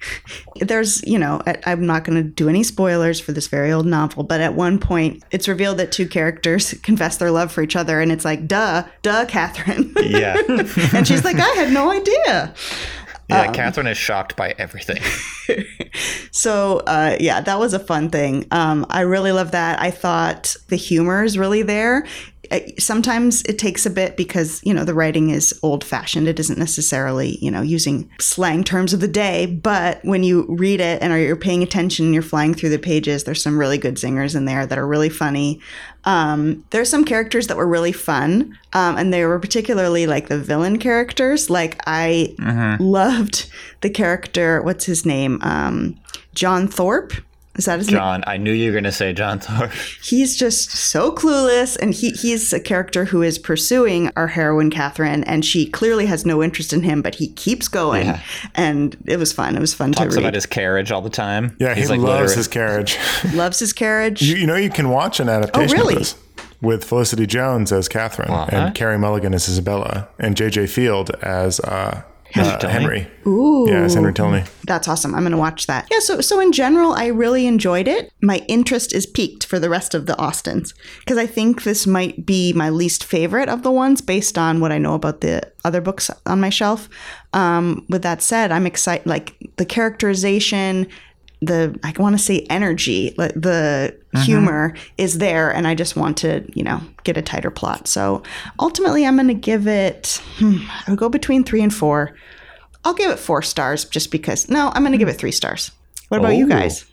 there's, 0.60 1.02
you 1.04 1.18
know, 1.18 1.42
I, 1.46 1.58
I'm 1.66 1.86
not 1.86 2.04
going 2.04 2.22
to 2.22 2.28
do 2.28 2.48
any 2.48 2.62
spoilers 2.62 3.20
for 3.20 3.32
this 3.32 3.48
very 3.48 3.72
old 3.72 3.86
novel, 3.86 4.22
but 4.22 4.40
at 4.40 4.54
one 4.54 4.78
point 4.78 5.22
it's 5.30 5.48
revealed 5.48 5.78
that 5.78 5.92
two 5.92 6.06
characters 6.06 6.74
confess 6.82 7.16
their 7.16 7.30
love 7.30 7.52
for 7.52 7.62
each 7.62 7.76
other, 7.76 8.00
and 8.00 8.12
it's 8.12 8.24
like, 8.24 8.46
duh, 8.46 8.84
duh, 9.02 9.26
Catherine. 9.26 9.92
Yeah. 10.00 10.40
and 10.48 11.06
she's 11.06 11.24
like, 11.24 11.36
I 11.36 11.48
had 11.56 11.72
no 11.72 11.90
idea. 11.90 12.54
Yeah, 13.28 13.50
Catherine 13.52 13.86
is 13.86 13.96
shocked 13.96 14.36
by 14.36 14.54
everything. 14.58 15.00
So, 16.32 16.78
uh, 16.86 17.18
yeah, 17.20 17.42
that 17.42 17.58
was 17.58 17.74
a 17.74 17.78
fun 17.78 18.08
thing. 18.08 18.46
Um, 18.50 18.86
I 18.88 19.02
really 19.02 19.32
love 19.32 19.50
that. 19.50 19.80
I 19.80 19.90
thought 19.90 20.56
the 20.68 20.76
humor 20.76 21.22
is 21.22 21.36
really 21.36 21.62
there. 21.62 22.06
Sometimes 22.78 23.42
it 23.42 23.58
takes 23.58 23.86
a 23.86 23.90
bit 23.90 24.16
because, 24.16 24.60
you 24.64 24.74
know, 24.74 24.84
the 24.84 24.94
writing 24.94 25.30
is 25.30 25.58
old 25.62 25.84
fashioned. 25.84 26.28
It 26.28 26.38
isn't 26.40 26.58
necessarily, 26.58 27.38
you 27.40 27.50
know, 27.50 27.62
using 27.62 28.10
slang 28.20 28.64
terms 28.64 28.92
of 28.92 29.00
the 29.00 29.08
day. 29.08 29.46
But 29.46 30.04
when 30.04 30.22
you 30.22 30.46
read 30.48 30.80
it 30.80 31.02
and 31.02 31.12
are 31.12 31.18
you're 31.18 31.36
paying 31.36 31.62
attention, 31.62 32.06
and 32.06 32.14
you're 32.14 32.22
flying 32.22 32.54
through 32.54 32.70
the 32.70 32.78
pages, 32.78 33.24
there's 33.24 33.42
some 33.42 33.58
really 33.58 33.78
good 33.78 33.96
zingers 33.96 34.36
in 34.36 34.44
there 34.44 34.66
that 34.66 34.78
are 34.78 34.86
really 34.86 35.08
funny. 35.08 35.60
Um, 36.04 36.64
there's 36.70 36.88
some 36.88 37.04
characters 37.04 37.46
that 37.46 37.56
were 37.56 37.66
really 37.66 37.92
fun, 37.92 38.58
um, 38.72 38.96
and 38.96 39.12
they 39.12 39.24
were 39.24 39.38
particularly 39.38 40.06
like 40.06 40.28
the 40.28 40.38
villain 40.38 40.78
characters. 40.78 41.48
Like 41.48 41.80
I 41.86 42.34
loved 42.80 43.48
the 43.82 43.90
character. 43.90 44.62
What's 44.62 44.84
his 44.84 45.06
name? 45.06 45.38
Um, 45.42 45.98
John 46.34 46.68
Thorpe. 46.68 47.12
Is 47.56 47.66
that 47.66 47.78
his 47.78 47.88
name? 47.88 47.96
John, 47.98 48.24
I 48.26 48.38
knew 48.38 48.50
you 48.52 48.70
were 48.70 48.72
going 48.72 48.84
to 48.84 48.92
say 48.92 49.12
John 49.12 49.38
Thorpe. 49.38 49.72
He's 50.02 50.36
just 50.36 50.70
so 50.70 51.12
clueless, 51.12 51.76
and 51.80 51.92
he 51.92 52.10
he's 52.12 52.50
a 52.54 52.58
character 52.60 53.04
who 53.04 53.20
is 53.20 53.38
pursuing 53.38 54.10
our 54.16 54.28
heroine 54.28 54.70
Catherine, 54.70 55.22
and 55.24 55.44
she 55.44 55.66
clearly 55.68 56.06
has 56.06 56.24
no 56.24 56.42
interest 56.42 56.72
in 56.72 56.82
him, 56.82 57.02
but 57.02 57.16
he 57.16 57.28
keeps 57.32 57.68
going, 57.68 58.06
Yeah. 58.06 58.20
and 58.54 58.96
it 59.04 59.18
was 59.18 59.34
fun. 59.34 59.54
It 59.54 59.60
was 59.60 59.74
fun 59.74 59.92
Talks 59.92 60.14
to 60.14 60.20
about 60.20 60.32
his 60.34 60.46
carriage 60.46 60.90
all 60.90 61.02
the 61.02 61.10
time. 61.10 61.54
Yeah, 61.60 61.74
he 61.74 61.86
like 61.86 62.00
loves 62.00 62.08
literally- 62.08 62.36
his 62.36 62.48
carriage. 62.48 62.98
Loves 63.34 63.58
his 63.58 63.72
carriage. 63.74 64.22
you, 64.22 64.36
you 64.36 64.46
know, 64.46 64.56
you 64.56 64.70
can 64.70 64.88
watch 64.88 65.20
an 65.20 65.28
adaptation 65.28 65.78
Oh, 65.78 65.82
really? 65.82 65.94
of 65.94 65.98
this 66.00 66.14
with 66.62 66.84
Felicity 66.84 67.26
Jones 67.26 67.70
as 67.72 67.88
Catherine 67.88 68.30
What? 68.30 68.52
and 68.54 68.74
Carey 68.74 68.96
Mulligan 68.98 69.34
as 69.34 69.48
Isabella 69.48 70.08
and 70.18 70.36
J.J. 70.36 70.64
Feild 70.64 71.10
as 71.22 71.60
uh, 71.60 72.02
uh, 72.36 72.68
Henry. 72.68 73.06
Ooh, 73.26 73.66
Yeah, 73.68 73.82
as 73.82 73.94
Henry 73.94 74.12
Tilney. 74.12 74.44
That's 74.64 74.88
awesome. 74.88 75.14
I'm 75.14 75.22
going 75.22 75.32
to 75.32 75.38
watch 75.38 75.66
that. 75.66 75.86
Yeah, 75.90 75.98
so 76.00 76.20
so 76.20 76.40
in 76.40 76.52
general, 76.52 76.92
I 76.92 77.06
really 77.06 77.46
enjoyed 77.46 77.88
it. 77.88 78.12
My 78.22 78.38
interest 78.48 78.94
is 78.94 79.06
piqued 79.06 79.44
for 79.44 79.58
the 79.58 79.68
rest 79.68 79.94
of 79.94 80.06
the 80.06 80.18
Austens 80.18 80.74
because 81.00 81.18
I 81.18 81.26
think 81.26 81.62
this 81.62 81.86
might 81.86 82.24
be 82.26 82.52
my 82.52 82.70
least 82.70 83.04
favorite 83.04 83.48
of 83.48 83.62
the 83.62 83.70
ones 83.70 84.00
based 84.00 84.38
on 84.38 84.60
what 84.60 84.72
I 84.72 84.78
know 84.78 84.94
about 84.94 85.20
the 85.20 85.42
other 85.64 85.80
books 85.80 86.10
on 86.26 86.40
my 86.40 86.50
shelf. 86.50 86.88
Um, 87.32 87.86
with 87.88 88.02
that 88.02 88.22
said, 88.22 88.52
I'm 88.52 88.66
excited. 88.66 89.06
Like 89.06 89.36
the 89.56 89.66
characterization, 89.66 90.88
the 91.42 91.78
I 91.82 91.92
want 91.98 92.16
to 92.16 92.22
say 92.22 92.46
energy, 92.48 93.14
like 93.18 93.34
the 93.34 93.94
humor 94.24 94.74
is 94.96 95.18
there, 95.18 95.50
and 95.52 95.66
I 95.66 95.74
just 95.74 95.96
want 95.96 96.16
to 96.18 96.44
you 96.54 96.62
know 96.62 96.80
get 97.04 97.16
a 97.16 97.22
tighter 97.22 97.50
plot. 97.50 97.88
So 97.88 98.22
ultimately, 98.60 99.04
I'm 99.04 99.16
going 99.16 99.28
to 99.28 99.34
give 99.34 99.66
it. 99.66 100.22
Hmm, 100.36 100.58
I'll 100.86 100.96
go 100.96 101.08
between 101.08 101.44
three 101.44 101.62
and 101.62 101.74
four. 101.74 102.14
I'll 102.84 102.94
give 102.94 103.10
it 103.10 103.18
four 103.18 103.42
stars 103.42 103.84
just 103.84 104.10
because. 104.10 104.48
No, 104.48 104.70
I'm 104.74 104.82
going 104.82 104.92
to 104.92 104.98
give 104.98 105.08
it 105.08 105.18
three 105.18 105.32
stars. 105.32 105.70
What 106.08 106.18
about 106.20 106.36
you 106.36 106.46
Oh. 106.46 106.48
guys? 106.48 106.84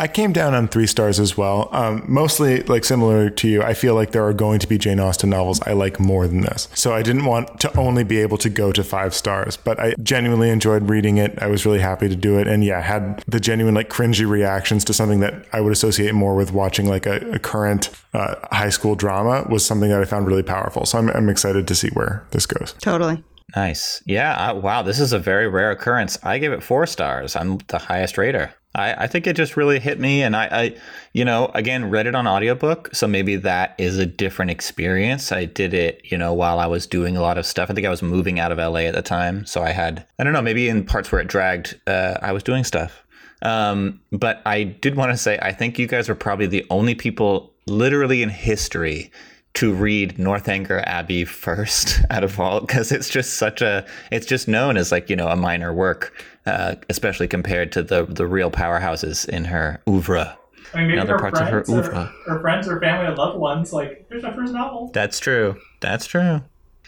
I 0.00 0.06
came 0.06 0.32
down 0.32 0.54
on 0.54 0.68
three 0.68 0.86
stars 0.86 1.18
as 1.18 1.36
well. 1.36 1.68
Um, 1.72 2.04
mostly, 2.06 2.62
like 2.62 2.84
similar 2.84 3.30
to 3.30 3.48
you, 3.48 3.62
I 3.62 3.74
feel 3.74 3.94
like 3.94 4.12
there 4.12 4.24
are 4.24 4.32
going 4.32 4.60
to 4.60 4.68
be 4.68 4.78
Jane 4.78 5.00
Austen 5.00 5.30
novels 5.30 5.60
I 5.62 5.72
like 5.72 5.98
more 5.98 6.28
than 6.28 6.42
this. 6.42 6.68
So 6.74 6.94
I 6.94 7.02
didn't 7.02 7.24
want 7.24 7.60
to 7.60 7.76
only 7.76 8.04
be 8.04 8.18
able 8.18 8.38
to 8.38 8.48
go 8.48 8.70
to 8.70 8.84
five 8.84 9.12
stars, 9.12 9.56
but 9.56 9.80
I 9.80 9.94
genuinely 10.00 10.50
enjoyed 10.50 10.88
reading 10.88 11.18
it. 11.18 11.36
I 11.42 11.48
was 11.48 11.66
really 11.66 11.80
happy 11.80 12.08
to 12.08 12.14
do 12.14 12.38
it, 12.38 12.46
and 12.46 12.64
yeah, 12.64 12.80
had 12.80 13.24
the 13.26 13.40
genuine 13.40 13.74
like 13.74 13.88
cringy 13.88 14.28
reactions 14.28 14.84
to 14.84 14.94
something 14.94 15.20
that 15.20 15.46
I 15.52 15.60
would 15.60 15.72
associate 15.72 16.14
more 16.14 16.36
with 16.36 16.52
watching 16.52 16.88
like 16.88 17.06
a, 17.06 17.16
a 17.32 17.38
current 17.40 17.90
uh, 18.14 18.36
high 18.52 18.70
school 18.70 18.94
drama 18.94 19.46
was 19.50 19.64
something 19.64 19.90
that 19.90 20.00
I 20.00 20.04
found 20.04 20.26
really 20.28 20.44
powerful. 20.44 20.86
So 20.86 20.98
I'm, 20.98 21.10
I'm 21.10 21.28
excited 21.28 21.66
to 21.66 21.74
see 21.74 21.88
where 21.88 22.24
this 22.30 22.46
goes. 22.46 22.74
Totally. 22.80 23.22
Nice. 23.56 24.02
Yeah. 24.06 24.36
I, 24.36 24.52
wow. 24.52 24.82
This 24.82 25.00
is 25.00 25.12
a 25.12 25.18
very 25.18 25.48
rare 25.48 25.70
occurrence. 25.70 26.18
I 26.22 26.38
give 26.38 26.52
it 26.52 26.62
four 26.62 26.86
stars. 26.86 27.34
I'm 27.34 27.58
the 27.68 27.78
highest 27.78 28.18
rater. 28.18 28.52
I, 28.78 29.04
I 29.04 29.06
think 29.06 29.26
it 29.26 29.34
just 29.34 29.56
really 29.56 29.80
hit 29.80 29.98
me. 29.98 30.22
And 30.22 30.36
I, 30.36 30.48
I, 30.50 30.76
you 31.12 31.24
know, 31.24 31.50
again, 31.54 31.90
read 31.90 32.06
it 32.06 32.14
on 32.14 32.26
audiobook. 32.26 32.94
So 32.94 33.06
maybe 33.06 33.36
that 33.36 33.74
is 33.78 33.98
a 33.98 34.06
different 34.06 34.50
experience. 34.50 35.32
I 35.32 35.44
did 35.44 35.74
it, 35.74 36.00
you 36.04 36.16
know, 36.16 36.32
while 36.32 36.60
I 36.60 36.66
was 36.66 36.86
doing 36.86 37.16
a 37.16 37.20
lot 37.20 37.38
of 37.38 37.46
stuff. 37.46 37.70
I 37.70 37.74
think 37.74 37.86
I 37.86 37.90
was 37.90 38.02
moving 38.02 38.38
out 38.38 38.52
of 38.52 38.58
LA 38.58 38.80
at 38.80 38.94
the 38.94 39.02
time. 39.02 39.44
So 39.44 39.62
I 39.62 39.70
had, 39.70 40.06
I 40.18 40.24
don't 40.24 40.32
know, 40.32 40.42
maybe 40.42 40.68
in 40.68 40.84
parts 40.84 41.10
where 41.10 41.20
it 41.20 41.28
dragged, 41.28 41.80
uh, 41.86 42.18
I 42.22 42.32
was 42.32 42.42
doing 42.42 42.64
stuff. 42.64 43.04
Um, 43.42 44.00
but 44.12 44.42
I 44.46 44.64
did 44.64 44.96
want 44.96 45.12
to 45.12 45.16
say, 45.16 45.38
I 45.42 45.52
think 45.52 45.78
you 45.78 45.86
guys 45.86 46.08
are 46.08 46.14
probably 46.14 46.46
the 46.46 46.66
only 46.70 46.94
people 46.94 47.52
literally 47.66 48.22
in 48.22 48.30
history 48.30 49.10
to 49.54 49.74
read 49.74 50.18
Northanger 50.18 50.84
Abbey 50.86 51.24
first 51.24 52.00
out 52.10 52.22
of 52.22 52.38
all 52.38 52.60
because 52.60 52.92
it's 52.92 53.08
just 53.08 53.34
such 53.34 53.60
a 53.60 53.84
it's 54.12 54.26
just 54.26 54.46
known 54.46 54.76
as 54.76 54.92
like 54.92 55.10
you 55.10 55.16
know 55.16 55.28
a 55.28 55.36
minor 55.36 55.72
work 55.72 56.12
uh, 56.48 56.74
especially 56.88 57.28
compared 57.28 57.70
to 57.72 57.82
the 57.82 58.06
the 58.06 58.26
real 58.26 58.50
powerhouses 58.50 59.28
in 59.28 59.44
her 59.44 59.80
oeuvre 59.88 60.36
I 60.74 60.78
mean, 60.78 60.88
maybe 60.88 60.98
other 61.00 61.14
her 61.14 61.18
parts 61.20 61.40
of 61.40 61.48
her 61.48 61.64
oeuvre. 61.70 62.12
or, 62.26 62.34
or 62.36 62.40
friends 62.40 62.68
or 62.68 62.78
family 62.80 63.06
or 63.06 63.14
loved 63.16 63.38
ones, 63.38 63.72
like, 63.72 64.06
here's 64.10 64.22
my 64.22 64.34
first 64.34 64.52
novel. 64.52 64.90
that's 64.92 65.18
true 65.20 65.56
that's 65.80 66.06
true 66.06 66.40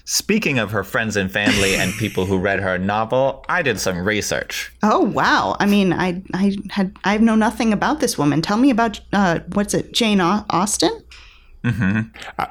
speaking 0.05 0.59
of 0.59 0.70
her 0.73 0.83
friends 0.83 1.14
and 1.16 1.31
family 1.31 1.77
and 1.77 1.92
people 1.94 2.25
who 2.27 2.37
read 2.38 2.59
her 2.61 2.77
novel 2.79 3.44
i 3.49 3.62
did 3.62 3.79
some 3.79 3.99
research 4.07 4.73
Oh 4.83 5.01
wow! 5.01 5.57
I 5.61 5.66
mean, 5.66 5.92
I 5.92 6.23
I 6.35 6.57
had 6.70 6.96
I 7.05 7.18
know 7.18 7.37
nothing 7.37 7.73
about 7.73 8.01
this 8.01 8.16
woman. 8.18 8.40
Tell 8.42 8.57
me 8.57 8.70
about 8.70 8.99
uh, 9.12 9.40
what's 9.53 9.75
it, 9.75 9.92
Jane 9.92 10.20
Au- 10.20 10.44
Austen? 10.51 10.90
Uh, 11.64 12.03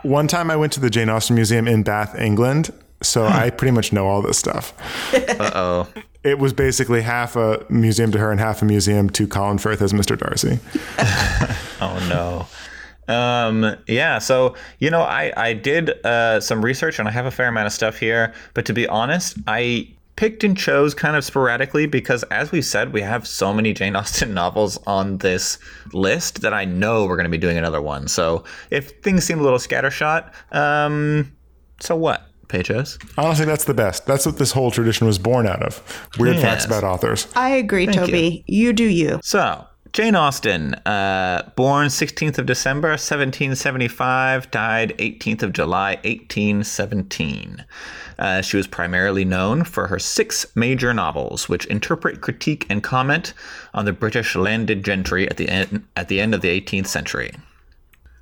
One 0.04 0.28
time 0.28 0.52
I 0.52 0.56
went 0.56 0.72
to 0.74 0.80
the 0.80 0.90
Jane 0.92 1.10
Austen 1.10 1.36
Museum 1.36 1.68
in 1.68 1.82
Bath, 1.84 2.14
England. 2.18 2.72
So 3.02 3.26
I 3.26 3.50
pretty 3.58 3.72
much 3.72 3.94
know 3.94 4.08
all 4.08 4.22
this 4.22 4.38
stuff. 4.38 4.74
uh-oh 5.14 5.88
It 6.24 6.38
was 6.38 6.54
basically 6.54 7.02
half 7.02 7.36
a 7.36 7.66
museum 7.70 8.12
to 8.12 8.18
her 8.20 8.32
and 8.32 8.40
half 8.40 8.62
a 8.62 8.66
museum 8.66 9.10
to 9.12 9.28
Colin 9.28 9.58
Firth 9.58 9.82
as 9.82 9.94
Mr. 9.94 10.18
Darcy. 10.18 10.60
Oh 11.82 11.98
no. 12.10 12.46
Um, 13.08 13.78
yeah, 13.88 14.20
so 14.20 14.54
you 14.80 14.90
know, 14.90 15.02
I 15.02 15.32
I 15.38 15.54
did 15.54 16.06
uh, 16.06 16.42
some 16.42 16.64
research 16.64 17.00
and 17.00 17.08
I 17.08 17.12
have 17.12 17.26
a 17.26 17.32
fair 17.32 17.48
amount 17.48 17.68
of 17.68 17.74
stuff 17.74 17.98
here. 17.98 18.34
But 18.54 18.66
to 18.66 18.74
be 18.74 18.86
honest, 18.88 19.38
I 19.48 19.88
picked 20.20 20.44
and 20.44 20.58
chose 20.58 20.94
kind 20.94 21.16
of 21.16 21.24
sporadically 21.24 21.86
because, 21.86 22.24
as 22.24 22.52
we 22.52 22.62
said, 22.62 22.92
we 22.92 23.02
have 23.02 23.26
so 23.26 23.54
many 23.54 23.72
Jane 23.72 23.96
Austen 23.96 24.34
novels 24.44 24.78
on 24.86 25.20
this 25.20 25.58
list 25.94 26.42
that 26.42 26.54
I 26.54 26.66
know 26.66 27.06
we're 27.06 27.16
going 27.16 27.24
to 27.24 27.30
be 27.30 27.38
doing 27.38 27.58
another 27.58 27.82
one. 27.82 28.10
So 28.10 28.44
if 28.70 28.92
things 29.02 29.24
seem 29.24 29.40
a 29.40 29.44
little 29.44 29.60
scattershot, 29.60 30.34
um, 30.54 31.32
so 31.80 31.96
what, 31.96 32.28
Pejos? 32.50 33.00
Honestly, 33.18 33.46
that's 33.46 33.66
the 33.66 33.74
best. 33.74 34.06
That's 34.06 34.26
what 34.26 34.38
this 34.38 34.52
whole 34.52 34.72
tradition 34.72 35.08
was 35.08 35.18
born 35.18 35.48
out 35.48 35.64
of. 35.64 35.82
Weird 36.18 36.40
facts 36.40 36.66
about 36.66 36.84
authors. 36.84 37.28
I 37.36 37.50
agree, 37.52 37.88
Toby. 37.88 38.44
You. 38.48 38.74
do 38.74 38.84
you. 38.84 39.20
So, 39.24 39.66
Jane 39.94 40.16
Austen, 40.16 40.76
uh, 40.86 41.50
born 41.56 41.88
16th 41.88 42.38
of 42.38 42.46
December 42.46 42.90
1775, 42.90 44.52
died 44.52 44.96
18th 44.98 45.44
of 45.44 45.54
July 45.54 45.92
1817. 46.04 47.66
Uh, 48.20 48.42
she 48.42 48.58
was 48.58 48.68
primarily 48.68 49.26
known 49.26 49.64
for 49.64 49.88
her 49.88 49.98
six 49.98 50.46
major 50.56 50.94
novels, 50.94 51.50
which 51.50 51.66
interpret, 51.66 52.22
critique, 52.22 52.66
and 52.70 52.84
comment 52.84 53.34
on 53.74 53.86
the 53.86 53.94
British 53.94 54.36
landed 54.36 54.84
gentry 54.84 55.28
at 55.30 55.38
the 55.38 55.50
end, 55.50 55.86
at 55.96 56.08
the 56.08 56.20
end 56.20 56.36
of 56.36 56.42
the 56.42 56.50
18th 56.62 56.88
century. 56.88 57.32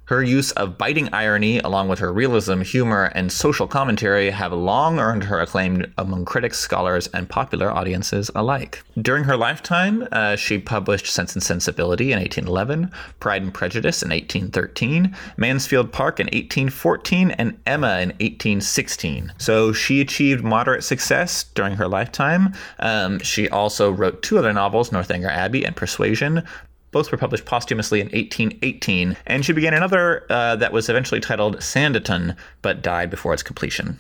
Her 0.07 0.23
use 0.23 0.51
of 0.51 0.77
biting 0.77 1.09
irony, 1.13 1.59
along 1.59 1.89
with 1.89 1.99
her 1.99 2.13
realism, 2.13 2.61
humor, 2.61 3.11
and 3.13 3.29
social 3.29 3.67
commentary, 3.67 4.29
have 4.29 4.53
long 4.53 4.99
earned 4.99 5.25
her 5.25 5.41
acclaim 5.41 5.85
among 5.97 6.23
critics, 6.23 6.57
scholars, 6.59 7.07
and 7.07 7.27
popular 7.27 7.69
audiences 7.69 8.31
alike. 8.33 8.83
During 9.01 9.25
her 9.25 9.35
lifetime, 9.35 10.07
uh, 10.13 10.37
she 10.37 10.59
published 10.59 11.07
Sense 11.07 11.33
and 11.33 11.43
Sensibility 11.43 12.13
in 12.13 12.19
1811, 12.19 12.89
Pride 13.19 13.41
and 13.41 13.53
Prejudice 13.53 14.01
in 14.01 14.11
1813, 14.11 15.13
Mansfield 15.35 15.91
Park 15.91 16.21
in 16.21 16.27
1814, 16.27 17.31
and 17.31 17.59
Emma 17.65 17.99
in 17.99 18.09
1816. 18.11 19.33
So 19.37 19.73
she 19.73 19.99
achieved 19.99 20.41
moderate 20.41 20.85
success 20.85 21.43
during 21.43 21.73
her 21.73 21.87
lifetime. 21.89 22.53
Um, 22.79 23.19
she 23.19 23.49
also 23.49 23.91
wrote 23.91 24.23
two 24.23 24.37
other 24.37 24.53
novels, 24.53 24.93
Northanger 24.93 25.29
Abbey 25.29 25.65
and 25.65 25.75
Persuasion, 25.75 26.43
both 26.97 27.11
were 27.11 27.17
published 27.19 27.45
posthumously 27.45 27.99
in 28.01 28.07
1818, 28.07 29.15
and 29.27 29.45
she 29.45 29.53
began 29.53 29.75
another 29.75 30.25
uh, 30.31 30.55
that 30.55 30.73
was 30.73 30.89
eventually 30.89 31.21
titled 31.21 31.57
Sanditon, 31.57 32.35
but 32.63 32.81
died 32.81 33.11
before 33.11 33.35
its 33.35 33.43
completion. 33.43 33.99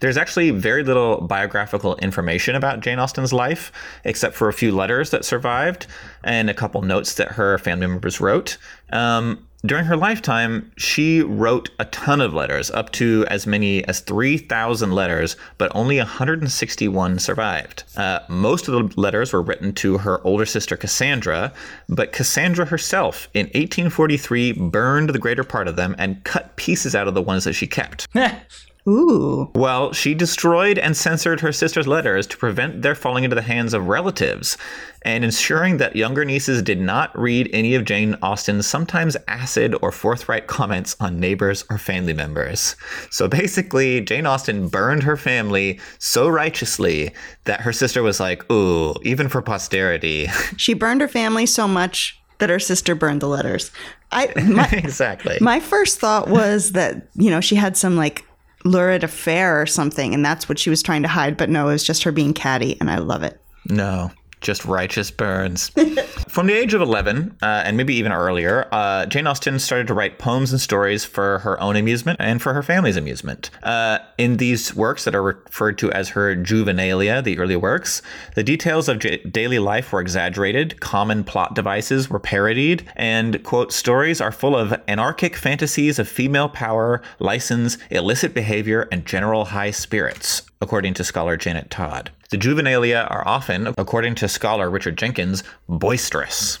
There's 0.00 0.16
actually 0.16 0.50
very 0.50 0.82
little 0.82 1.20
biographical 1.20 1.96
information 1.96 2.54
about 2.54 2.80
Jane 2.80 2.98
Austen's 2.98 3.34
life, 3.34 3.70
except 4.04 4.34
for 4.34 4.48
a 4.48 4.52
few 4.54 4.74
letters 4.74 5.10
that 5.10 5.26
survived 5.26 5.86
and 6.22 6.48
a 6.48 6.54
couple 6.54 6.80
notes 6.80 7.16
that 7.16 7.32
her 7.32 7.58
family 7.58 7.86
members 7.86 8.18
wrote. 8.18 8.56
Um, 8.90 9.46
during 9.64 9.84
her 9.86 9.96
lifetime, 9.96 10.70
she 10.76 11.22
wrote 11.22 11.70
a 11.78 11.86
ton 11.86 12.20
of 12.20 12.34
letters, 12.34 12.70
up 12.70 12.90
to 12.92 13.24
as 13.28 13.46
many 13.46 13.84
as 13.86 14.00
3,000 14.00 14.92
letters, 14.92 15.36
but 15.58 15.74
only 15.74 15.98
161 15.98 17.18
survived. 17.18 17.84
Uh, 17.96 18.20
most 18.28 18.68
of 18.68 18.74
the 18.74 19.00
letters 19.00 19.32
were 19.32 19.42
written 19.42 19.72
to 19.74 19.98
her 19.98 20.24
older 20.26 20.46
sister 20.46 20.76
Cassandra, 20.76 21.52
but 21.88 22.12
Cassandra 22.12 22.66
herself, 22.66 23.28
in 23.34 23.46
1843, 23.46 24.52
burned 24.52 25.10
the 25.10 25.18
greater 25.18 25.44
part 25.44 25.68
of 25.68 25.76
them 25.76 25.94
and 25.98 26.22
cut 26.24 26.56
pieces 26.56 26.94
out 26.94 27.08
of 27.08 27.14
the 27.14 27.22
ones 27.22 27.44
that 27.44 27.54
she 27.54 27.66
kept. 27.66 28.08
Ooh. 28.86 29.50
Well, 29.54 29.92
she 29.92 30.14
destroyed 30.14 30.78
and 30.78 30.96
censored 30.96 31.40
her 31.40 31.52
sister's 31.52 31.86
letters 31.86 32.26
to 32.26 32.36
prevent 32.36 32.82
their 32.82 32.94
falling 32.94 33.24
into 33.24 33.34
the 33.34 33.42
hands 33.42 33.72
of 33.72 33.88
relatives 33.88 34.58
and 35.02 35.24
ensuring 35.24 35.78
that 35.78 35.96
younger 35.96 36.24
nieces 36.24 36.62
did 36.62 36.80
not 36.80 37.16
read 37.18 37.48
any 37.52 37.74
of 37.74 37.84
Jane 37.84 38.14
Austen's 38.22 38.66
sometimes 38.66 39.16
acid 39.28 39.74
or 39.80 39.90
forthright 39.90 40.46
comments 40.46 40.96
on 41.00 41.20
neighbors 41.20 41.64
or 41.70 41.78
family 41.78 42.12
members. 42.12 42.76
So 43.10 43.28
basically, 43.28 44.00
Jane 44.02 44.26
Austen 44.26 44.68
burned 44.68 45.02
her 45.02 45.16
family 45.16 45.80
so 45.98 46.28
righteously 46.28 47.12
that 47.44 47.62
her 47.62 47.72
sister 47.72 48.02
was 48.02 48.20
like, 48.20 48.50
ooh, 48.50 48.94
even 49.02 49.28
for 49.28 49.42
posterity. 49.42 50.28
She 50.56 50.72
burned 50.74 51.00
her 51.00 51.08
family 51.08 51.46
so 51.46 51.66
much 51.66 52.20
that 52.38 52.48
her 52.48 52.58
sister 52.58 52.94
burned 52.94 53.20
the 53.20 53.28
letters. 53.28 53.70
I 54.12 54.32
my, 54.40 54.68
exactly. 54.72 55.36
my 55.40 55.58
first 55.58 55.98
thought 55.98 56.28
was 56.28 56.72
that, 56.72 57.08
you 57.14 57.30
know, 57.30 57.40
she 57.40 57.56
had 57.56 57.76
some 57.76 57.96
like 57.96 58.24
lurid 58.64 59.04
affair 59.04 59.60
or 59.60 59.66
something 59.66 60.14
and 60.14 60.24
that's 60.24 60.48
what 60.48 60.58
she 60.58 60.70
was 60.70 60.82
trying 60.82 61.02
to 61.02 61.08
hide, 61.08 61.36
but 61.36 61.50
no, 61.50 61.68
it 61.68 61.72
was 61.72 61.84
just 61.84 62.02
her 62.02 62.12
being 62.12 62.32
catty 62.32 62.76
and 62.80 62.90
I 62.90 62.98
love 62.98 63.22
it. 63.22 63.40
No, 63.68 64.10
just 64.44 64.64
righteous 64.64 65.10
burns. 65.10 65.68
From 66.28 66.46
the 66.46 66.52
age 66.52 66.74
of 66.74 66.80
11, 66.80 67.36
uh, 67.42 67.62
and 67.64 67.76
maybe 67.76 67.94
even 67.94 68.12
earlier, 68.12 68.68
uh, 68.70 69.06
Jane 69.06 69.26
Austen 69.26 69.58
started 69.58 69.86
to 69.88 69.94
write 69.94 70.18
poems 70.18 70.52
and 70.52 70.60
stories 70.60 71.04
for 71.04 71.38
her 71.40 71.60
own 71.60 71.76
amusement 71.76 72.20
and 72.20 72.40
for 72.40 72.54
her 72.54 72.62
family's 72.62 72.96
amusement. 72.96 73.50
Uh, 73.62 73.98
in 74.18 74.36
these 74.36 74.74
works 74.74 75.04
that 75.04 75.14
are 75.14 75.22
referred 75.22 75.78
to 75.78 75.90
as 75.92 76.10
her 76.10 76.36
juvenilia, 76.36 77.22
the 77.24 77.38
early 77.38 77.56
works, 77.56 78.02
the 78.34 78.42
details 78.42 78.88
of 78.88 78.98
j- 78.98 79.18
daily 79.18 79.58
life 79.58 79.92
were 79.92 80.00
exaggerated, 80.00 80.80
common 80.80 81.24
plot 81.24 81.54
devices 81.54 82.10
were 82.10 82.20
parodied, 82.20 82.88
and, 82.96 83.42
quote, 83.42 83.72
stories 83.72 84.20
are 84.20 84.32
full 84.32 84.56
of 84.56 84.74
anarchic 84.86 85.36
fantasies 85.36 85.98
of 85.98 86.08
female 86.08 86.48
power, 86.48 87.00
license, 87.18 87.78
illicit 87.90 88.34
behavior, 88.34 88.88
and 88.92 89.06
general 89.06 89.46
high 89.46 89.70
spirits 89.70 90.42
according 90.60 90.94
to 90.94 91.04
scholar 91.04 91.36
Janet 91.36 91.70
Todd. 91.70 92.10
The 92.30 92.36
juvenilia 92.36 93.10
are 93.10 93.26
often, 93.26 93.74
according 93.78 94.14
to 94.16 94.28
scholar 94.28 94.70
Richard 94.70 94.96
Jenkyns, 94.96 95.42
boisterous. 95.68 96.58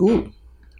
Ooh. 0.00 0.32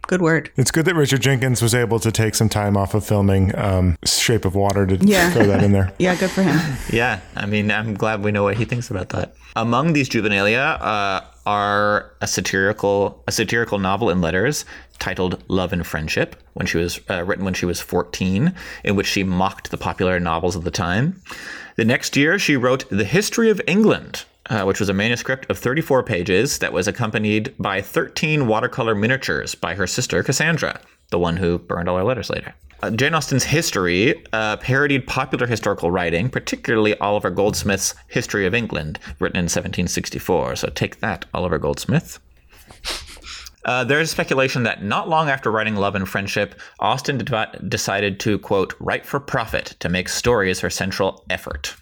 Good 0.07 0.21
word. 0.21 0.49
It's 0.55 0.71
good 0.71 0.85
that 0.85 0.95
Richard 0.95 1.19
Jenkins 1.21 1.61
was 1.61 1.75
able 1.75 1.99
to 1.99 2.11
take 2.13 2.33
some 2.33 2.47
time 2.47 2.77
off 2.77 2.93
of 2.93 3.05
filming 3.05 3.53
um, 3.57 3.97
Shape 4.05 4.45
of 4.45 4.55
Water 4.55 4.85
to 4.87 4.95
Yeah. 5.05 5.31
throw 5.31 5.45
that 5.47 5.61
in 5.63 5.73
there. 5.73 5.91
Yeah, 5.99 6.15
good 6.15 6.29
for 6.31 6.43
him. 6.43 6.59
Yeah, 6.91 7.19
I 7.35 7.45
mean, 7.45 7.69
I'm 7.71 7.93
glad 7.93 8.23
we 8.23 8.31
know 8.31 8.43
what 8.43 8.55
he 8.57 8.63
thinks 8.65 8.89
about 8.89 9.09
that. 9.09 9.35
Among 9.57 9.91
these 9.93 10.07
juvenilia 10.07 10.79
uh, 10.79 11.21
are 11.45 12.11
a 12.21 12.27
satirical 12.27 13.21
a 13.27 13.31
satirical 13.33 13.79
novel 13.79 14.09
in 14.09 14.21
letters 14.21 14.63
titled 14.99 15.43
Love 15.49 15.73
and 15.73 15.85
Friendship, 15.85 16.35
when 16.53 16.65
she 16.67 16.77
was 16.77 16.99
uh, 17.09 17.23
written 17.23 17.43
when 17.45 17.53
she 17.53 17.65
was 17.65 17.81
14, 17.81 18.53
in 18.85 18.95
which 18.95 19.07
she 19.07 19.23
mocked 19.23 19.71
the 19.71 19.77
popular 19.77 20.19
novels 20.19 20.55
of 20.55 20.63
the 20.63 20.71
time. 20.71 21.21
The 21.75 21.85
next 21.85 22.15
year, 22.15 22.39
she 22.39 22.55
wrote 22.55 22.85
The 22.89 23.03
History 23.03 23.49
of 23.49 23.61
England, 23.67 24.23
uh, 24.49 24.63
which 24.63 24.79
was 24.79 24.89
a 24.89 24.93
manuscript 24.93 25.49
of 25.49 25.57
34 25.57 26.03
pages 26.03 26.59
that 26.59 26.73
was 26.73 26.87
accompanied 26.87 27.53
by 27.59 27.81
13 27.81 28.47
watercolor 28.47 28.95
miniatures 28.95 29.55
by 29.55 29.75
her 29.75 29.87
sister 29.87 30.23
Cassandra, 30.23 30.79
the 31.09 31.19
one 31.19 31.37
who 31.37 31.57
burned 31.57 31.89
all 31.89 31.97
her 31.97 32.03
letters 32.03 32.29
later. 32.29 32.53
Uh, 32.83 32.91
Jane 32.91 33.15
Austen's 33.15 33.43
history 33.43 34.23
uh, 34.33 34.57
parodied 34.57 35.07
popular 35.07 35.47
historical 35.47 35.89
writing, 35.89 36.29
particularly 36.29 36.97
Oliver 36.99 37.31
Goldsmith's 37.31 37.95
History 38.07 38.45
of 38.45 38.53
England, 38.53 38.99
written 39.19 39.37
in 39.37 39.45
1764. 39.45 40.57
So 40.57 40.69
take 40.69 40.99
that, 40.99 41.25
Oliver 41.33 41.57
Goldsmith. 41.57 42.19
Uh, 43.65 43.83
there's 43.83 44.09
speculation 44.09 44.63
that 44.63 44.81
not 44.81 45.09
long 45.09 45.29
after 45.29 45.51
writing 45.51 45.75
Love 45.75 45.95
and 45.95 46.07
Friendship, 46.07 46.55
Austen 46.79 47.17
de- 47.17 47.59
decided 47.67 48.17
to, 48.21 48.39
quote, 48.39 48.73
write 48.79 49.05
for 49.05 49.19
profit 49.19 49.75
to 49.79 49.89
make 49.89 50.07
stories 50.07 50.61
her 50.61 50.69
central 50.69 51.25
effort. 51.29 51.75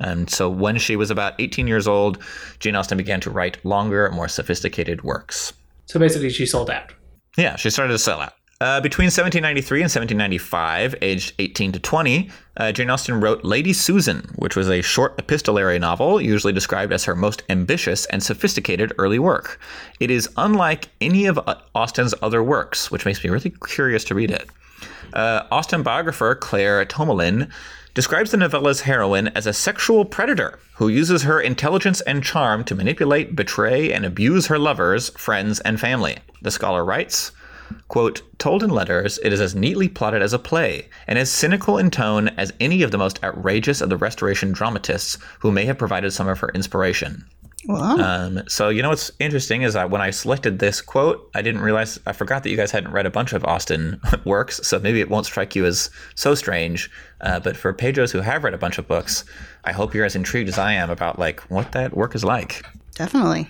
And 0.00 0.30
so 0.30 0.48
when 0.48 0.78
she 0.78 0.96
was 0.96 1.10
about 1.10 1.34
18 1.38 1.66
years 1.66 1.86
old, 1.86 2.18
Jane 2.58 2.76
Austen 2.76 2.98
began 2.98 3.20
to 3.20 3.30
write 3.30 3.62
longer, 3.64 4.10
more 4.10 4.28
sophisticated 4.28 5.02
works. 5.02 5.52
So 5.86 5.98
basically, 5.98 6.30
she 6.30 6.46
sold 6.46 6.70
out. 6.70 6.92
Yeah, 7.36 7.56
she 7.56 7.70
started 7.70 7.92
to 7.92 7.98
sell 7.98 8.20
out. 8.20 8.34
Uh, 8.62 8.80
between 8.80 9.06
1793 9.06 9.78
and 9.80 9.90
1795, 9.90 10.94
aged 11.02 11.34
18 11.40 11.72
to 11.72 11.80
20, 11.80 12.30
uh, 12.58 12.70
Jane 12.70 12.90
Austen 12.90 13.20
wrote 13.20 13.42
Lady 13.44 13.72
Susan, 13.72 14.30
which 14.36 14.54
was 14.54 14.70
a 14.70 14.80
short 14.82 15.18
epistolary 15.18 15.80
novel, 15.80 16.20
usually 16.20 16.52
described 16.52 16.92
as 16.92 17.04
her 17.04 17.16
most 17.16 17.42
ambitious 17.48 18.06
and 18.06 18.22
sophisticated 18.22 18.92
early 18.98 19.18
work. 19.18 19.58
It 19.98 20.12
is 20.12 20.28
unlike 20.36 20.90
any 21.00 21.26
of 21.26 21.38
uh, 21.38 21.56
Austen's 21.74 22.14
other 22.22 22.40
works, 22.40 22.88
which 22.88 23.04
makes 23.04 23.24
me 23.24 23.30
really 23.30 23.52
curious 23.66 24.04
to 24.04 24.14
read 24.14 24.30
it. 24.30 24.48
Uh, 25.12 25.42
Austen 25.50 25.82
biographer 25.82 26.36
Claire 26.36 26.84
Tomalin 26.86 27.50
describes 27.94 28.30
the 28.30 28.36
novella's 28.36 28.82
heroine 28.82 29.28
as 29.28 29.46
a 29.46 29.52
sexual 29.52 30.04
predator 30.04 30.58
who 30.76 30.88
uses 30.88 31.22
her 31.22 31.40
intelligence 31.40 32.00
and 32.02 32.24
charm 32.24 32.64
to 32.64 32.74
manipulate, 32.74 33.36
betray, 33.36 33.92
and 33.92 34.04
abuse 34.04 34.46
her 34.46 34.58
lovers, 34.58 35.10
friends, 35.10 35.60
and 35.60 35.78
family. 35.78 36.18
The 36.40 36.50
scholar 36.50 36.84
writes, 36.84 37.32
Quote, 37.88 38.22
told 38.38 38.62
in 38.62 38.70
letters, 38.70 39.18
it 39.22 39.32
is 39.32 39.40
as 39.40 39.54
neatly 39.54 39.88
plotted 39.88 40.22
as 40.22 40.32
a 40.32 40.38
play, 40.38 40.88
and 41.06 41.18
as 41.18 41.30
cynical 41.30 41.78
in 41.78 41.90
tone 41.90 42.28
as 42.30 42.52
any 42.60 42.82
of 42.82 42.90
the 42.90 42.98
most 42.98 43.22
outrageous 43.22 43.80
of 43.80 43.88
the 43.88 43.96
Restoration 43.96 44.52
dramatists 44.52 45.18
who 45.40 45.52
may 45.52 45.64
have 45.64 45.78
provided 45.78 46.12
some 46.12 46.28
of 46.28 46.40
her 46.40 46.50
inspiration. 46.54 47.24
Wow. 47.66 47.96
Um, 47.96 48.42
so, 48.48 48.70
you 48.70 48.82
know 48.82 48.88
what's 48.88 49.10
interesting 49.20 49.62
is 49.62 49.74
that 49.74 49.90
when 49.90 50.00
I 50.00 50.10
selected 50.10 50.58
this 50.58 50.80
quote, 50.80 51.30
I 51.34 51.42
didn't 51.42 51.60
realize, 51.60 51.98
I 52.06 52.12
forgot 52.12 52.42
that 52.42 52.50
you 52.50 52.56
guys 52.56 52.70
hadn't 52.70 52.90
read 52.90 53.06
a 53.06 53.10
bunch 53.10 53.32
of 53.32 53.44
Austen 53.44 54.00
works, 54.24 54.66
so 54.66 54.78
maybe 54.80 55.00
it 55.00 55.08
won't 55.08 55.26
strike 55.26 55.54
you 55.54 55.64
as 55.64 55.90
so 56.14 56.34
strange. 56.34 56.90
Uh, 57.20 57.38
but 57.38 57.56
for 57.56 57.72
Pedros 57.72 58.10
who 58.10 58.20
have 58.20 58.42
read 58.42 58.54
a 58.54 58.58
bunch 58.58 58.78
of 58.78 58.88
books, 58.88 59.24
I 59.64 59.72
hope 59.72 59.94
you're 59.94 60.04
as 60.04 60.16
intrigued 60.16 60.48
as 60.48 60.58
I 60.58 60.72
am 60.72 60.90
about 60.90 61.18
like 61.18 61.40
what 61.42 61.72
that 61.72 61.96
work 61.96 62.14
is 62.14 62.24
like. 62.24 62.64
Definitely. 62.94 63.48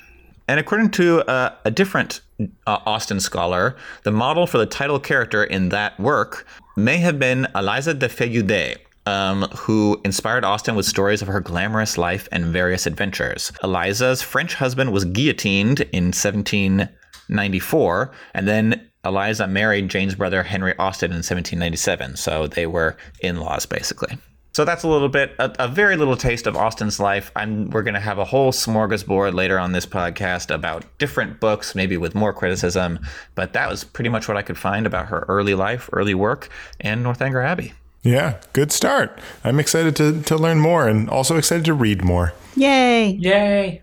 And 0.48 0.60
according 0.60 0.90
to 0.92 1.22
uh, 1.30 1.54
a 1.64 1.70
different 1.70 2.20
uh, 2.66 2.78
Austen 2.84 3.20
scholar, 3.20 3.76
the 4.02 4.12
model 4.12 4.46
for 4.46 4.58
the 4.58 4.66
title 4.66 4.98
character 4.98 5.44
in 5.44 5.70
that 5.70 5.98
work 5.98 6.46
may 6.76 6.98
have 6.98 7.18
been 7.18 7.46
Eliza 7.54 7.94
de 7.94 8.08
Feuillide, 8.08 8.76
um, 9.07 9.42
who 9.57 10.00
inspired 10.05 10.44
Austen 10.44 10.74
with 10.74 10.86
stories 10.86 11.22
of 11.22 11.28
her 11.28 11.40
glamorous 11.40 11.96
life 11.98 12.28
and 12.32 12.46
various 12.46 12.86
adventures. 12.86 13.53
Eliza's 13.62 14.22
French 14.22 14.55
husband 14.55 14.92
was 14.92 15.05
guillotined 15.05 15.82
in 15.92 16.07
1794, 16.07 18.11
and 18.34 18.48
then 18.48 18.88
Eliza 19.05 19.46
married 19.46 19.88
Jane's 19.88 20.14
brother 20.14 20.42
Henry 20.42 20.74
Austen 20.78 21.11
in 21.11 21.16
1797. 21.16 22.16
So 22.16 22.46
they 22.46 22.66
were 22.66 22.96
in 23.20 23.40
laws, 23.40 23.66
basically. 23.66 24.16
So 24.55 24.66
that's 24.66 24.82
a 24.82 24.88
little 24.88 25.09
bit, 25.09 25.34
a, 25.38 25.50
a 25.61 25.68
very 25.68 25.96
little 25.96 26.16
taste 26.16 26.46
of 26.46 26.57
Austen's 26.57 27.00
life. 27.00 27.32
I'm, 27.34 27.70
we're 27.70 27.82
going 27.82 27.94
to 27.94 28.00
have 28.00 28.18
a 28.18 28.24
whole 28.24 28.53
smorgasbord 28.53 29.32
later 29.32 29.59
on 29.59 29.72
this 29.72 29.86
podcast 29.86 30.55
about 30.55 30.84
different 30.98 31.40
books, 31.40 31.74
maybe 31.74 31.96
with 31.96 32.14
more 32.14 32.34
criticism. 32.34 32.98
But 33.34 33.55
that 33.55 33.70
was 33.70 33.82
pretty 33.82 34.11
much 34.11 34.28
what 34.28 34.36
I 34.36 34.42
could 34.42 34.59
find 34.59 34.86
about 34.86 35.07
her 35.07 35.24
early 35.26 35.55
life, 35.55 35.88
early 35.94 36.14
work, 36.14 36.50
and 36.80 37.03
Northanger 37.03 37.40
Abbey. 37.40 37.72
Yeah, 38.03 38.38
good 38.53 38.72
start. 38.72 39.18
I'm 39.44 39.61
excited 39.61 39.94
to, 39.96 40.22
to 40.22 40.36
learn 40.36 40.59
more 40.59 40.88
and 40.88 41.09
also 41.09 41.36
excited 41.36 41.64
to 41.66 41.74
read 41.74 42.03
more. 42.03 42.32
Yay. 42.57 43.11
Yay! 43.12 43.82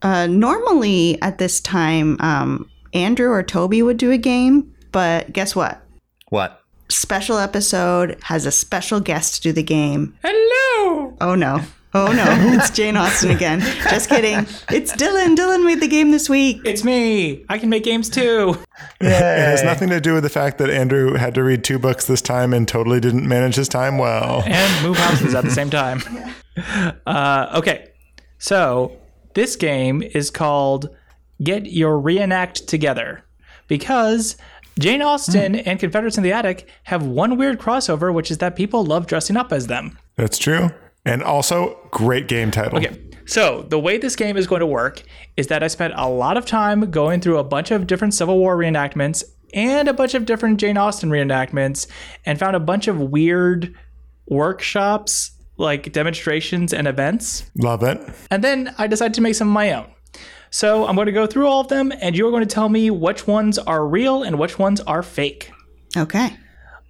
Uh, 0.00 0.26
normally 0.26 1.20
at 1.22 1.38
this 1.38 1.60
time, 1.60 2.16
um, 2.20 2.70
Andrew 2.92 3.30
or 3.30 3.42
Toby 3.42 3.82
would 3.82 3.96
do 3.96 4.10
a 4.10 4.18
game, 4.18 4.72
but 4.92 5.32
guess 5.32 5.56
what? 5.56 5.80
What? 6.28 6.62
Special 6.88 7.38
episode 7.38 8.18
has 8.24 8.46
a 8.46 8.50
special 8.50 9.00
guest 9.00 9.36
to 9.36 9.40
do 9.42 9.52
the 9.52 9.62
game. 9.62 10.16
Hello. 10.22 11.16
Oh 11.20 11.34
no. 11.34 11.62
Oh 11.94 12.12
no. 12.12 12.24
It's 12.54 12.70
Jane 12.70 12.96
Austen 12.96 13.30
again. 13.30 13.60
Just 13.60 14.08
kidding. 14.08 14.38
It's 14.70 14.92
Dylan. 14.94 15.36
Dylan 15.36 15.64
made 15.64 15.80
the 15.80 15.88
game 15.88 16.10
this 16.10 16.28
week. 16.28 16.60
It's 16.64 16.84
me. 16.84 17.44
I 17.48 17.58
can 17.58 17.68
make 17.68 17.84
games 17.84 18.08
too. 18.08 18.56
It 19.00 19.10
has 19.10 19.62
nothing 19.64 19.88
to 19.90 20.00
do 20.00 20.14
with 20.14 20.22
the 20.22 20.28
fact 20.28 20.58
that 20.58 20.70
Andrew 20.70 21.14
had 21.14 21.34
to 21.34 21.42
read 21.42 21.62
two 21.64 21.78
books 21.78 22.06
this 22.06 22.22
time 22.22 22.52
and 22.52 22.66
totally 22.66 22.98
didn't 23.00 23.26
manage 23.28 23.54
his 23.56 23.68
time 23.68 23.98
well. 23.98 24.42
and 24.46 24.84
move 24.86 24.96
houses 24.96 25.34
at 25.34 25.44
the 25.44 25.50
same 25.50 25.70
time. 25.70 26.00
Uh, 27.06 27.50
okay, 27.54 27.88
so 28.36 28.94
this 29.34 29.56
game 29.56 30.02
is 30.02 30.30
called 30.30 30.94
Get 31.42 31.64
Your 31.64 31.98
Reenact 31.98 32.66
Together 32.66 33.24
because 33.68 34.36
Jane 34.78 35.00
Austen 35.00 35.54
and 35.56 35.80
Confederates 35.80 36.18
in 36.18 36.24
the 36.24 36.32
Attic 36.32 36.68
have 36.84 37.06
one 37.06 37.38
weird 37.38 37.58
crossover, 37.58 38.12
which 38.12 38.30
is 38.30 38.36
that 38.38 38.54
people 38.54 38.84
love 38.84 39.06
dressing 39.06 39.38
up 39.38 39.50
as 39.50 39.66
them. 39.68 39.98
That's 40.16 40.36
true. 40.36 40.70
And 41.04 41.22
also, 41.22 41.78
great 41.90 42.28
game 42.28 42.50
title. 42.50 42.78
Okay. 42.78 42.96
So 43.24 43.62
the 43.62 43.78
way 43.78 43.98
this 43.98 44.16
game 44.16 44.36
is 44.36 44.46
going 44.46 44.60
to 44.60 44.66
work 44.66 45.02
is 45.36 45.46
that 45.48 45.62
I 45.62 45.68
spent 45.68 45.94
a 45.96 46.08
lot 46.08 46.36
of 46.36 46.44
time 46.46 46.90
going 46.90 47.20
through 47.20 47.38
a 47.38 47.44
bunch 47.44 47.70
of 47.70 47.86
different 47.86 48.14
Civil 48.14 48.38
War 48.38 48.56
reenactments 48.56 49.24
and 49.54 49.88
a 49.88 49.92
bunch 49.92 50.14
of 50.14 50.26
different 50.26 50.58
Jane 50.60 50.76
Austen 50.76 51.10
reenactments 51.10 51.86
and 52.24 52.38
found 52.38 52.56
a 52.56 52.60
bunch 52.60 52.88
of 52.88 52.98
weird 52.98 53.74
workshops, 54.26 55.32
like 55.56 55.92
demonstrations 55.92 56.72
and 56.72 56.86
events. 56.86 57.50
Love 57.56 57.82
it. 57.82 58.00
And 58.30 58.42
then 58.42 58.74
I 58.78 58.86
decided 58.86 59.14
to 59.14 59.20
make 59.20 59.34
some 59.34 59.48
of 59.48 59.54
my 59.54 59.72
own. 59.72 59.90
So 60.50 60.86
I'm 60.86 60.94
going 60.96 61.06
to 61.06 61.12
go 61.12 61.26
through 61.26 61.46
all 61.46 61.60
of 61.60 61.68
them 61.68 61.92
and 62.00 62.16
you're 62.16 62.30
going 62.30 62.46
to 62.46 62.54
tell 62.54 62.68
me 62.68 62.90
which 62.90 63.26
ones 63.26 63.58
are 63.58 63.86
real 63.86 64.22
and 64.22 64.38
which 64.38 64.58
ones 64.58 64.80
are 64.80 65.02
fake. 65.02 65.50
Okay. 65.96 66.36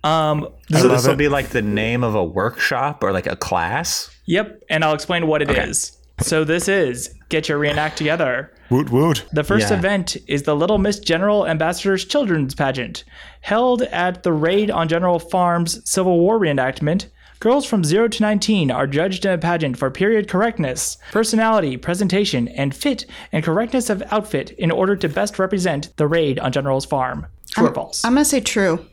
Um, 0.05 0.49
So 0.71 0.89
this 0.89 1.07
will 1.07 1.17
be 1.17 1.29
like 1.29 1.51
the 1.51 1.63
name 1.63 2.03
of 2.05 2.15
a 2.15 2.25
workshop 2.25 3.03
or 3.05 3.13
like 3.13 3.27
a 3.27 3.37
class. 3.37 4.11
yep. 4.27 4.63
And 4.71 4.85
I'll 4.85 4.95
explain 4.95 5.27
what 5.27 5.43
it 5.43 5.51
is. 5.51 5.99
So 6.21 6.45
this 6.45 6.69
is 6.69 7.13
Get 7.29 7.49
Your 7.49 7.59
Reenact 7.59 7.97
Together. 7.97 8.53
Woot 8.71 8.91
woot. 8.91 9.25
The 9.33 9.45
first 9.45 9.71
Yeah. 9.71 9.79
event 9.79 10.17
is 10.29 10.43
the 10.45 10.55
Little 10.57 10.79
Miss 10.79 10.99
General 10.99 11.47
Ambassador's 11.47 12.05
Children's 12.05 12.55
Pageant. 12.55 13.05
Held 13.41 13.83
at 13.83 14.23
the 14.23 14.33
Raid 14.33 14.71
on 14.71 14.89
General 14.89 15.19
Farms 15.19 15.81
Civil 15.89 16.19
War 16.21 16.39
reenactment, 16.39 17.07
girls 17.41 17.65
from 17.67 17.83
0 17.83 18.09
to 18.09 18.23
19 18.23 18.71
are 18.71 18.87
judged 18.87 19.25
in 19.27 19.33
a 19.33 19.39
pageant 19.39 19.77
for 19.77 19.91
period 19.91 20.29
correctness, 20.29 20.97
personality, 21.11 21.77
presentation, 21.77 22.47
and 22.49 22.75
fit 22.75 23.05
and 23.33 23.43
correctness 23.45 23.91
of 23.91 24.03
outfit 24.13 24.51
in 24.53 24.71
order 24.71 24.95
to 24.97 25.09
best 25.09 25.39
represent 25.39 25.89
the 25.97 26.07
raid 26.07 26.39
on 26.39 26.53
General's 26.53 26.87
farm. 26.87 27.27
True 27.51 27.67
or 27.69 27.75
false? 27.75 28.05
I'm 28.05 28.15
going 28.15 28.25
to 28.25 28.31
say 28.31 28.41
true. 28.41 28.87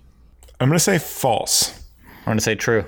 I'm 0.59 0.67
going 0.67 0.77
to 0.77 0.83
say 0.83 0.97
false. 0.97 1.71
I'm 2.19 2.25
going 2.25 2.37
to 2.37 2.43
say 2.43 2.55
true. 2.55 2.85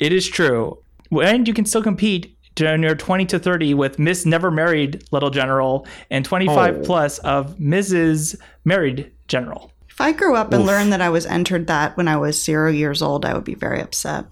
It 0.00 0.12
is 0.12 0.28
true. 0.28 0.78
And 1.10 1.48
you 1.48 1.54
can 1.54 1.64
still 1.64 1.82
compete 1.82 2.36
during 2.54 2.82
your 2.82 2.94
20 2.94 3.26
to 3.26 3.38
30 3.38 3.74
with 3.74 3.98
Miss 3.98 4.26
Never 4.26 4.50
Married 4.50 5.04
Little 5.12 5.30
General 5.30 5.86
and 6.10 6.24
25 6.24 6.76
Oh. 6.76 6.82
plus 6.82 7.18
of 7.20 7.56
Mrs. 7.58 8.36
Married 8.64 9.12
General. 9.28 9.70
If 9.88 10.00
I 10.00 10.12
grew 10.12 10.36
up 10.36 10.52
and 10.52 10.66
learned 10.66 10.92
that 10.92 11.00
I 11.00 11.08
was 11.08 11.24
entered 11.26 11.66
that 11.68 11.96
when 11.96 12.06
I 12.08 12.16
was 12.18 12.42
zero 12.42 12.70
years 12.70 13.00
old, 13.00 13.24
I 13.24 13.32
would 13.34 13.44
be 13.44 13.54
very 13.54 13.80
upset. 13.80 14.26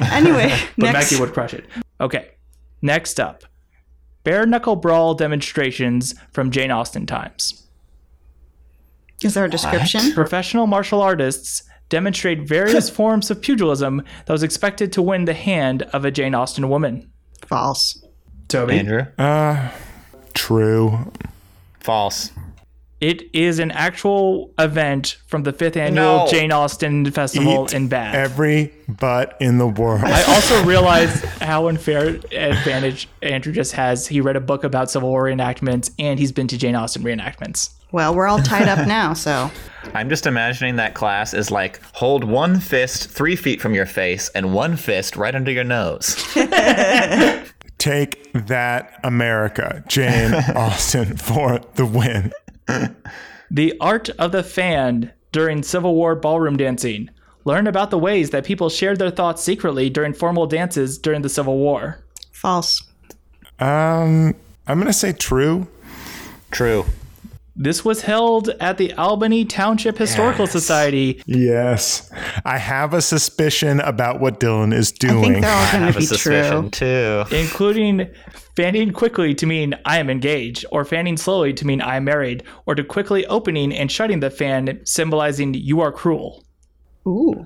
Anyway, 0.00 0.48
But 0.78 0.92
next. 0.92 1.10
Maggie 1.12 1.20
would 1.20 1.32
crush 1.32 1.54
it. 1.54 1.64
Okay. 2.00 2.30
Next 2.82 3.18
up 3.20 3.44
bare 4.24 4.46
knuckle 4.46 4.76
brawl 4.76 5.14
demonstrations 5.14 6.14
from 6.30 6.52
Jane 6.52 6.70
Austen 6.70 7.06
times. 7.06 7.66
Is 9.22 9.34
there 9.34 9.44
a 9.44 9.50
description? 9.50 10.12
Professional 10.12 10.68
martial 10.68 11.00
artists 11.02 11.64
demonstrate 11.92 12.40
various 12.40 12.88
forms 12.98 13.30
of 13.30 13.42
pugilism 13.42 14.02
that 14.24 14.32
was 14.32 14.42
expected 14.42 14.90
to 14.94 15.02
win 15.02 15.26
the 15.26 15.34
hand 15.34 15.82
of 15.92 16.06
a 16.06 16.10
Jane 16.10 16.34
Austen 16.34 16.70
woman. 16.70 17.12
False. 17.46 18.02
Toby. 18.48 18.78
Andrew? 18.78 19.06
Uh, 19.18 19.70
true. 20.32 21.12
False. 21.80 22.32
It 23.02 23.28
is 23.32 23.58
an 23.58 23.72
actual 23.72 24.54
event 24.60 25.16
from 25.26 25.42
the 25.42 25.52
fifth 25.52 25.76
annual 25.76 26.18
No. 26.18 26.26
Jane 26.28 26.52
Austen 26.52 27.10
Festival 27.10 27.64
Eat 27.64 27.74
in 27.74 27.88
Bath. 27.88 28.14
Every 28.14 28.72
butt 28.86 29.36
in 29.40 29.58
the 29.58 29.66
world. 29.66 30.04
I 30.04 30.22
also 30.32 30.62
realized 30.64 31.24
how 31.42 31.66
unfair 31.66 32.20
advantage 32.30 33.08
Andrew 33.20 33.52
just 33.52 33.72
has. 33.72 34.06
He 34.06 34.20
read 34.20 34.36
a 34.36 34.40
book 34.40 34.62
about 34.62 34.88
Civil 34.88 35.08
War 35.08 35.24
reenactments 35.24 35.90
and 35.98 36.16
he's 36.16 36.30
been 36.30 36.46
to 36.46 36.56
Jane 36.56 36.76
Austen 36.76 37.02
reenactments. 37.02 37.70
Well, 37.90 38.14
we're 38.14 38.28
all 38.28 38.38
tied 38.38 38.68
up 38.68 38.86
now, 38.86 39.14
so 39.14 39.50
I'm 39.94 40.08
just 40.08 40.24
imagining 40.24 40.76
that 40.76 40.94
class 40.94 41.34
is 41.34 41.50
like 41.50 41.80
hold 41.94 42.22
one 42.22 42.60
fist 42.60 43.10
three 43.10 43.34
feet 43.34 43.60
from 43.60 43.74
your 43.74 43.84
face 43.84 44.28
and 44.28 44.54
one 44.54 44.76
fist 44.76 45.16
right 45.16 45.34
under 45.34 45.50
your 45.50 45.64
nose. 45.64 46.14
Take 47.78 48.32
that, 48.32 49.00
America. 49.02 49.82
Jane 49.88 50.34
Austen 50.54 51.16
for 51.16 51.58
the 51.74 51.84
win. 51.84 52.32
The 53.50 53.74
art 53.80 54.08
of 54.18 54.32
the 54.32 54.42
fan 54.42 55.12
during 55.30 55.62
Civil 55.62 55.94
War 55.94 56.14
ballroom 56.14 56.56
dancing. 56.56 57.10
Learn 57.44 57.66
about 57.66 57.90
the 57.90 57.98
ways 57.98 58.30
that 58.30 58.44
people 58.44 58.68
shared 58.70 58.98
their 58.98 59.10
thoughts 59.10 59.42
secretly 59.42 59.90
during 59.90 60.14
formal 60.14 60.46
dances 60.46 60.96
during 60.98 61.22
the 61.22 61.28
Civil 61.28 61.58
War. 61.58 62.02
false. 62.32 62.82
Um, 63.58 64.34
I'm 64.66 64.78
going 64.78 64.86
to 64.86 64.92
say 64.92 65.12
true. 65.12 65.66
True. 66.50 66.84
This 67.54 67.84
was 67.84 68.02
held 68.02 68.48
at 68.60 68.78
the 68.78 68.94
Albany 68.94 69.44
Township 69.44 69.98
Historical 69.98 70.46
Society. 70.46 71.22
Yes. 71.26 72.10
I 72.46 72.56
have 72.58 72.94
a 72.94 73.02
suspicion 73.02 73.80
about 73.80 74.20
what 74.20 74.40
Dylan 74.40 74.72
is 74.72 74.90
doing. 74.90 75.14
I 75.18 75.20
doing. 75.20 75.32
think 75.32 75.44
they're 75.44 75.54
all 75.54 75.72
going 75.80 75.92
to 75.92 75.98
be 75.98 76.06
true. 76.16 76.70
too. 76.70 77.24
including 77.36 78.08
fanning 78.56 78.92
quickly 78.92 79.34
to 79.34 79.46
mean 79.46 79.74
I 79.84 79.98
am 79.98 80.10
engaged, 80.10 80.64
or 80.70 80.84
fanning 80.84 81.16
slowly 81.16 81.52
to 81.54 81.66
mean 81.66 81.80
I 81.80 81.96
am 81.96 82.04
married, 82.04 82.42
or 82.66 82.74
to 82.74 82.84
quickly 82.84 83.26
opening 83.26 83.72
and 83.72 83.90
shutting 83.90 84.20
the 84.20 84.30
fan, 84.30 84.80
symbolizing 84.84 85.54
you 85.54 85.80
are 85.80 85.92
cruel. 85.92 86.44
Ooh, 87.06 87.42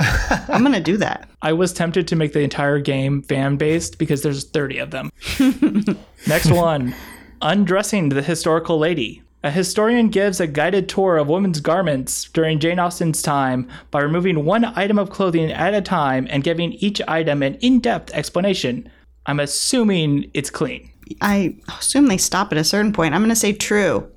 I'm 0.48 0.62
to 0.72 0.80
do 0.80 0.96
that. 0.98 1.28
I 1.42 1.52
was 1.52 1.72
tempted 1.72 2.06
to 2.08 2.16
make 2.16 2.32
the 2.32 2.40
entire 2.40 2.78
game 2.78 3.22
fan 3.22 3.56
based 3.56 3.98
because 3.98 4.22
there's 4.22 4.44
30 4.44 4.78
of 4.78 4.90
them. 4.90 5.10
Next 6.26 6.50
one 6.50 6.94
Undressing 7.40 8.10
the 8.10 8.22
Historical 8.22 8.78
Lady. 8.78 9.22
A 9.42 9.50
historian 9.50 10.08
gives 10.08 10.40
a 10.40 10.46
guided 10.46 10.88
tour 10.88 11.18
of 11.18 11.28
women's 11.28 11.60
garments 11.60 12.24
during 12.24 12.58
Jane 12.58 12.80
Austen's 12.80 13.22
time 13.22 13.68
by 13.92 14.00
removing 14.00 14.44
one 14.44 14.64
item 14.64 14.98
of 14.98 15.10
clothing 15.10 15.52
at 15.52 15.72
a 15.72 15.80
time 15.80 16.26
and 16.30 16.42
giving 16.42 16.72
each 16.72 17.00
item 17.06 17.42
an 17.44 17.54
in 17.56 17.78
depth 17.78 18.12
explanation. 18.12 18.90
I'm 19.26 19.38
assuming 19.38 20.30
it's 20.34 20.50
clean. 20.50 20.90
I 21.20 21.56
assume 21.78 22.06
they 22.06 22.16
stop 22.16 22.52
at 22.52 22.58
a 22.58 22.64
certain 22.64 22.92
point. 22.92 23.14
I'm 23.14 23.20
going 23.20 23.30
to 23.30 23.36
say 23.36 23.52
true. 23.52 24.10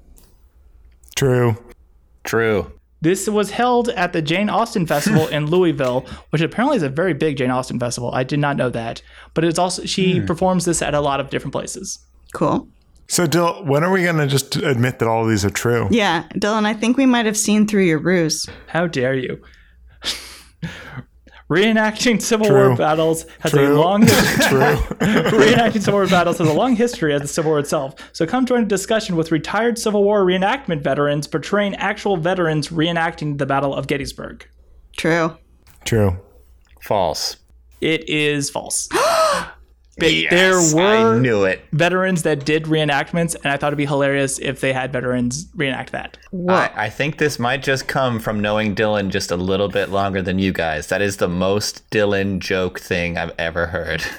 True. 1.16 1.56
True. 2.24 2.72
This 3.02 3.30
was 3.30 3.52
held 3.52 3.90
at 3.90 4.12
the 4.12 4.22
Jane 4.22 4.50
Austen 4.50 4.86
Festival 4.86 5.28
in 5.30 5.46
Louisville, 5.46 6.06
which 6.32 6.42
apparently 6.42 6.78
is 6.78 6.84
a 6.84 6.90
very 6.90 7.14
big 7.14 7.38
Jane 7.38 7.52
Austen 7.52 7.80
festival. 7.80 8.12
I 8.14 8.24
did 8.24 8.40
not 8.40 8.58
know 8.58 8.70
that. 8.70 9.02
But 9.34 9.46
it's 9.46 9.60
also 9.60 9.86
she 9.86 10.20
hmm. 10.20 10.26
performs 10.26 10.66
this 10.66 10.82
at 10.82 10.94
a 10.94 11.02
lot 11.02 11.20
of 11.20 11.30
different 11.30 11.54
places. 11.54 12.00
Cool. 12.34 12.68
So, 13.08 13.26
Dill, 13.26 13.66
when 13.66 13.84
are 13.84 13.92
we 13.92 14.04
going 14.04 14.18
to 14.18 14.28
just 14.28 14.56
admit 14.58 15.00
that 15.00 15.08
all 15.08 15.24
of 15.24 15.30
these 15.30 15.44
are 15.44 15.50
true? 15.50 15.88
Yeah, 15.90 16.28
Dylan, 16.36 16.66
I 16.66 16.76
think 16.76 16.96
we 16.96 17.08
might 17.08 17.26
have 17.26 17.38
seen 17.38 17.66
through 17.66 17.86
your 17.86 17.98
ruse. 17.98 18.46
How 18.68 18.86
dare 18.86 19.16
you? 19.16 19.42
Reenacting 21.50 22.22
Civil 22.22 22.48
True. 22.48 22.68
War 22.70 22.78
battles 22.78 23.26
has 23.40 23.52
True. 23.52 23.74
a 23.74 23.80
long 23.80 24.06
True. 24.06 24.10
reenacting 25.30 25.82
Civil 25.82 25.94
War 25.94 26.08
battles 26.08 26.38
has 26.38 26.48
a 26.48 26.54
long 26.54 26.76
history 26.76 27.14
as 27.14 27.22
the 27.22 27.28
Civil 27.28 27.52
War 27.52 27.60
itself. 27.60 27.96
So 28.14 28.28
come 28.28 28.46
join 28.46 28.64
a 28.64 28.68
discussion 28.68 29.16
with 29.16 29.32
retired 29.32 29.80
Civil 29.80 30.04
War 30.04 30.24
reenactment 30.24 30.84
veterans 30.84 31.28
portraying 31.28 31.74
actual 31.76 32.18
veterans 32.18 32.70
reenacting 32.70 33.40
the 33.40 33.48
Battle 33.48 33.74
of 33.74 33.88
Gettysburg. 33.88 34.48
True. 34.96 35.38
True. 35.86 36.20
False. 36.82 37.38
It 37.82 38.08
is 38.08 38.50
false. 38.50 38.88
But 40.00 40.14
Yes, 40.14 40.32
there 40.32 40.76
were 40.76 41.16
I 41.16 41.20
knew 41.20 41.44
it. 41.44 41.62
veterans 41.74 42.24
that 42.24 42.46
did 42.46 42.64
reenactments, 42.66 43.36
and 43.36 43.48
I 43.48 43.58
thought 43.58 43.68
it'd 43.68 43.78
be 43.78 43.86
hilarious 43.86 44.40
if 44.40 44.62
they 44.62 44.74
had 44.74 44.92
veterans 44.94 45.48
reenact 45.56 45.92
that. 45.92 46.18
I, 46.48 46.72
I 46.76 46.90
think 46.90 47.18
this 47.18 47.40
might 47.40 47.62
just 47.64 47.88
come 47.88 48.20
from 48.20 48.40
knowing 48.40 48.76
Dylan 48.76 49.10
just 49.10 49.32
a 49.32 49.36
little 49.36 49.68
bit 49.70 49.90
longer 49.90 50.22
than 50.22 50.40
you 50.40 50.52
guys. 50.54 50.88
That 50.88 51.02
is 51.02 51.18
the 51.18 51.28
most 51.28 51.90
Dylan 51.90 52.40
joke 52.40 52.80
thing 52.80 53.18
I've 53.18 53.34
ever 53.38 53.68
heard. 53.68 54.04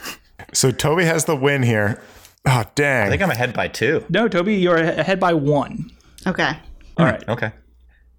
So, 0.52 0.72
Toby 0.72 1.04
has 1.04 1.26
the 1.26 1.36
win 1.36 1.62
here. 1.62 2.02
Oh, 2.44 2.64
dang. 2.74 3.06
I 3.06 3.10
think 3.10 3.22
I'm 3.22 3.30
ahead 3.30 3.52
by 3.54 3.68
two. 3.68 4.04
No, 4.08 4.26
Toby, 4.26 4.56
you're 4.56 4.78
ahead 4.78 5.20
by 5.20 5.32
one. 5.32 5.92
Okay. 6.26 6.58
All 6.96 7.06
right. 7.06 7.22
Okay. 7.28 7.52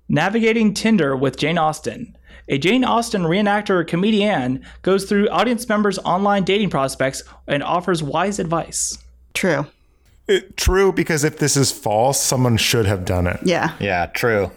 Navigating 0.07 0.73
Tinder 0.73 1.15
with 1.15 1.35
Jane 1.35 1.57
Austen. 1.57 2.15
A 2.51 2.57
Jane 2.57 2.83
Austen 2.83 3.21
reenactor 3.23 3.69
or 3.71 3.83
comedian 3.85 4.63
goes 4.81 5.05
through 5.05 5.29
audience 5.29 5.67
members' 5.69 5.97
online 5.99 6.43
dating 6.43 6.69
prospects 6.69 7.23
and 7.47 7.63
offers 7.63 8.03
wise 8.03 8.39
advice. 8.39 8.97
True. 9.33 9.65
It- 10.27 10.57
true, 10.57 10.91
because 10.91 11.23
if 11.23 11.39
this 11.39 11.55
is 11.55 11.71
false, 11.71 12.19
someone 12.19 12.57
should 12.57 12.85
have 12.85 13.05
done 13.05 13.25
it. 13.25 13.39
Yeah. 13.43 13.73
Yeah, 13.79 14.07
true. 14.07 14.51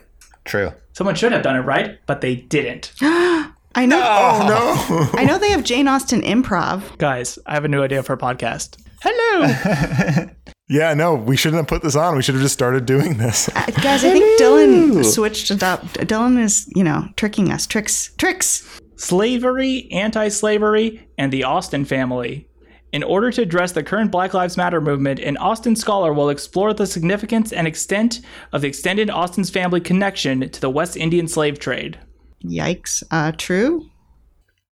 True. 0.44 0.72
Someone 0.92 1.14
should 1.14 1.30
have 1.32 1.42
done 1.42 1.56
it 1.56 1.60
right, 1.60 1.98
but 2.06 2.20
they 2.20 2.34
didn't. 2.34 2.92
I 3.00 3.86
know. 3.86 3.96
Oh 4.00 4.46
no! 4.48 5.10
I 5.20 5.24
know 5.24 5.38
they 5.38 5.50
have 5.50 5.64
Jane 5.64 5.88
Austen 5.88 6.20
improv. 6.22 6.96
Guys, 6.98 7.38
I 7.46 7.54
have 7.54 7.64
a 7.64 7.68
new 7.68 7.82
idea 7.82 8.02
for 8.04 8.12
a 8.12 8.18
podcast. 8.18 8.76
Hello. 9.02 10.28
yeah, 10.68 10.94
no, 10.94 11.14
we 11.14 11.36
shouldn't 11.36 11.58
have 11.60 11.68
put 11.68 11.82
this 11.82 11.96
on. 11.96 12.16
We 12.16 12.22
should 12.22 12.34
have 12.34 12.42
just 12.42 12.54
started 12.54 12.86
doing 12.86 13.18
this. 13.18 13.48
Uh, 13.48 13.66
guys, 13.82 14.04
I 14.04 14.12
think 14.12 14.40
Dylan 14.40 15.04
switched 15.04 15.50
it 15.50 15.62
up. 15.62 15.82
Dylan 15.82 16.42
is, 16.42 16.70
you 16.74 16.82
know, 16.82 17.08
tricking 17.16 17.50
us. 17.50 17.66
Tricks. 17.66 18.14
Tricks. 18.16 18.80
Slavery, 18.96 19.88
anti 19.92 20.28
slavery, 20.28 21.06
and 21.18 21.32
the 21.32 21.44
Austen 21.44 21.84
family. 21.84 22.48
In 22.92 23.02
order 23.02 23.32
to 23.32 23.42
address 23.42 23.72
the 23.72 23.82
current 23.82 24.12
Black 24.12 24.34
Lives 24.34 24.56
Matter 24.56 24.80
movement, 24.80 25.18
an 25.18 25.36
Austen 25.38 25.74
scholar 25.74 26.14
will 26.14 26.30
explore 26.30 26.72
the 26.72 26.86
significance 26.86 27.52
and 27.52 27.66
extent 27.66 28.20
of 28.52 28.62
the 28.62 28.68
extended 28.68 29.10
Austen's 29.10 29.50
family 29.50 29.80
connection 29.80 30.48
to 30.48 30.60
the 30.60 30.70
West 30.70 30.96
Indian 30.96 31.26
slave 31.26 31.58
trade. 31.58 31.98
Yikes. 32.44 33.02
Uh, 33.10 33.32
true? 33.32 33.90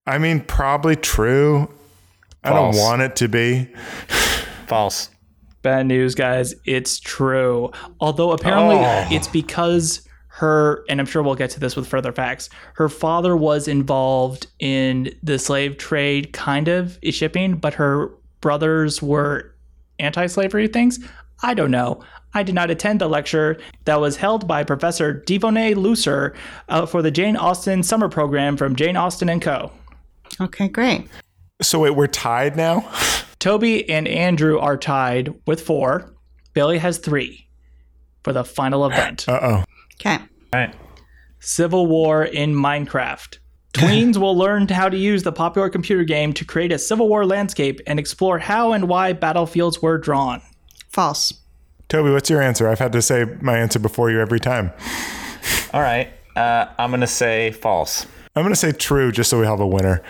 I 0.07 0.19
mean, 0.19 0.41
probably 0.41 0.95
true. 0.95 1.69
I 2.45 2.51
don't 2.51 2.77
want 2.77 3.03
it 3.03 3.17
to 3.17 3.29
be. 3.29 3.69
False. 4.69 5.11
Bad 5.63 5.87
news, 5.87 6.15
guys. 6.15 6.55
It's 6.65 6.99
true. 7.01 7.71
Although 8.01 8.33
apparently 8.33 8.77
Oh. 8.77 9.07
it's 9.11 9.29
because 9.29 10.07
her, 10.27 10.85
and 10.89 10.99
I'm 10.99 11.07
sure 11.07 11.23
we'll 11.23 11.35
get 11.35 11.51
to 11.51 11.61
this 11.61 11.77
with 11.77 11.87
further 11.87 12.11
facts, 12.13 12.51
her 12.75 12.89
father 12.89 13.37
was 13.37 13.69
involved 13.69 14.47
in 14.59 15.11
the 15.23 15.39
slave 15.39 15.77
trade, 15.79 16.33
kind 16.33 16.69
of 16.69 16.99
shipping, 17.11 17.55
but 17.57 17.75
her 17.75 18.11
brothers 18.41 19.01
were 19.01 19.55
anti 19.99 20.27
slavery 20.27 20.67
things. 20.69 20.99
I 21.45 21.55
don't 21.55 21.71
know. 21.71 22.03
I 22.35 22.43
did 22.43 22.55
not 22.55 22.71
attend 22.71 23.01
the 23.01 23.09
lecture 23.09 23.59
that 23.85 24.01
was 24.01 24.17
held 24.17 24.49
by 24.49 24.65
Professor 24.65 25.23
Devoney 25.27 25.75
Looser 25.77 26.35
uh, 26.69 26.87
for 26.87 27.03
the 27.03 27.11
Jane 27.11 27.37
Austen 27.37 27.83
summer 27.83 28.09
program 28.09 28.57
from 28.57 28.75
Jane 28.75 28.97
Austen 28.97 29.29
and 29.29 29.43
Co. 29.43 29.71
Okay, 30.41 30.69
great. 30.69 31.07
So 31.61 31.81
wait, 31.81 31.91
we're 31.91 32.07
tied 32.07 32.57
now. 32.57 32.91
Toby 33.43 33.91
and 33.91 34.07
Andrew 34.07 34.61
are 34.61 34.77
tied 34.77 35.35
with 35.49 35.61
four. 35.61 36.15
Billy 36.55 36.79
has 36.79 36.99
three 36.99 37.49
for 38.23 38.33
the 38.33 38.45
final 38.45 38.87
event. 38.87 39.27
Uh 39.29 39.41
oh. 39.43 39.65
Okay. 39.95 40.15
All 40.15 40.61
right. 40.61 40.73
Civil 41.41 41.89
War 41.89 42.23
in 42.23 42.55
Minecraft. 42.55 43.39
Tweens 43.75 44.17
will 44.17 44.37
learn 44.39 44.69
how 44.69 44.89
to 44.89 44.97
use 44.97 45.25
the 45.25 45.33
popular 45.33 45.69
computer 45.69 46.05
game 46.05 46.33
to 46.35 46.45
create 46.45 46.71
a 46.71 46.79
Civil 46.79 47.09
War 47.09 47.27
landscape 47.27 47.81
and 47.85 47.99
explore 47.99 48.39
how 48.39 48.75
and 48.75 48.89
why 48.89 49.13
battlefields 49.13 49.83
were 49.83 49.99
drawn. 49.99 50.41
False. 50.91 51.33
Toby, 51.89 52.11
what's 52.11 52.31
your 52.31 52.41
answer? 52.41 52.69
I've 52.69 52.79
had 52.79 52.93
to 52.93 53.03
say 53.03 53.25
my 53.41 53.59
answer 53.59 53.81
before 53.81 54.09
you 54.09 54.21
every 54.21 54.39
time. 54.39 54.71
All 55.75 55.83
right. 55.83 56.13
Uh, 56.37 56.67
I'm 56.79 56.91
going 56.91 57.01
to 57.01 57.09
say 57.09 57.51
false. 57.51 58.07
I'm 58.37 58.45
going 58.45 58.55
to 58.55 58.61
say 58.61 58.71
true 58.71 59.11
just 59.11 59.31
so 59.31 59.41
we 59.41 59.47
have 59.47 59.59
a 59.59 59.67
winner. 59.67 60.01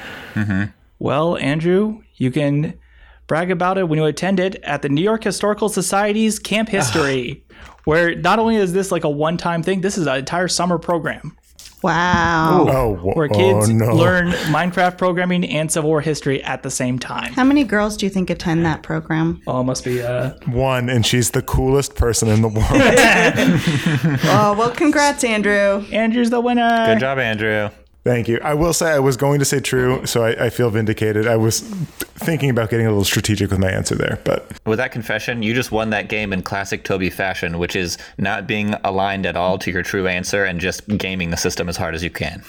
Well, 0.99 1.39
Andrew, 1.39 2.03
you 2.17 2.31
can 2.31 2.79
brag 3.27 3.51
about 3.51 3.79
it 3.79 3.89
when 3.89 3.99
you 3.99 4.05
attend 4.05 4.41
it 4.41 4.57
at 4.63 4.83
the 4.83 4.89
New 4.89 5.03
York 5.03 5.25
Historical 5.25 5.69
Society's 5.69 6.39
Camp 6.39 6.69
History, 6.71 7.45
where 7.85 8.15
not 8.15 8.39
only 8.39 8.57
is 8.57 8.73
this 8.73 8.93
like 8.93 9.05
a 9.05 9.11
one 9.11 9.37
time 9.37 9.63
thing, 9.63 9.81
this 9.81 9.99
is 9.99 10.07
an 10.07 10.17
entire 10.17 10.49
summer 10.49 10.79
program 10.79 11.37
Wow. 11.83 12.67
Oh, 12.69 12.95
where 13.15 13.29
kids 13.29 13.69
oh, 13.69 13.73
no. 13.73 13.95
learn 13.95 14.31
Minecraft 14.31 14.97
programming 14.97 15.45
and 15.45 15.71
Civil 15.71 15.91
War 15.91 16.01
history 16.01 16.43
at 16.45 16.63
the 16.63 16.71
same 16.71 16.99
time. 16.99 17.33
How 17.33 17.45
many 17.45 17.65
girls 17.65 17.97
do 17.97 18.07
you 18.07 18.11
think 18.11 18.31
attend 18.31 18.65
that 18.65 18.83
program? 18.83 19.43
Oh, 19.49 19.61
it 19.61 19.65
must 19.65 19.85
be 19.85 20.01
uh, 20.01 20.35
one, 20.47 20.89
and 20.89 21.05
she's 21.05 21.33
the 21.33 21.43
coolest 21.43 21.97
person 21.97 22.29
in 22.29 22.43
the 22.43 22.49
world. 22.49 22.63
Oh, 24.35 24.55
well, 24.57 24.71
congrats, 24.71 25.25
Andrew. 25.25 25.85
Andrew's 25.93 26.31
the 26.31 26.41
winner. 26.41 26.87
Good 26.87 27.01
job, 27.01 27.19
Andrew. 27.19 27.71
Thank 28.05 28.27
you. 28.27 28.41
I 28.43 28.55
will 28.55 28.73
say 28.73 28.91
I 28.91 28.99
was 28.99 29.17
going 29.17 29.39
to 29.39 29.45
say 29.45 29.61
true, 29.61 30.05
so 30.07 30.25
I, 30.25 30.47
I 30.47 30.51
feel 30.51 30.71
vindicated. 30.71 31.29
I 31.29 31.37
was 31.37 31.61
thinking 31.61 32.51
about 32.51 32.69
getting 32.69 32.87
a 32.87 32.89
little 32.89 33.05
strategic 33.05 33.51
with 33.51 33.61
my 33.61 33.71
answer 33.71 33.95
there, 33.95 34.21
but 34.25 34.59
With 34.67 34.79
that 34.79 34.91
confession, 34.91 35.43
you 35.43 35.55
just 35.55 35.71
won 35.71 35.91
that 35.91 36.09
game 36.09 36.33
in 36.33 36.43
classic 36.43 36.83
Toby 36.83 37.11
fashion, 37.11 37.59
which 37.59 37.77
is 37.77 37.99
not 38.19 38.49
being 38.49 38.75
aligned 38.83 39.25
at 39.25 39.37
all 39.37 39.57
to 39.59 39.71
your 39.71 39.83
true 39.83 40.09
answer 40.09 40.45
and 40.45 40.59
just 40.59 40.87
gaming 40.99 41.31
the 41.31 41.37
system 41.37 41.69
as 41.69 41.77
hard 41.77 41.95
as 41.95 42.03
you 42.03 42.11
can. 42.11 42.43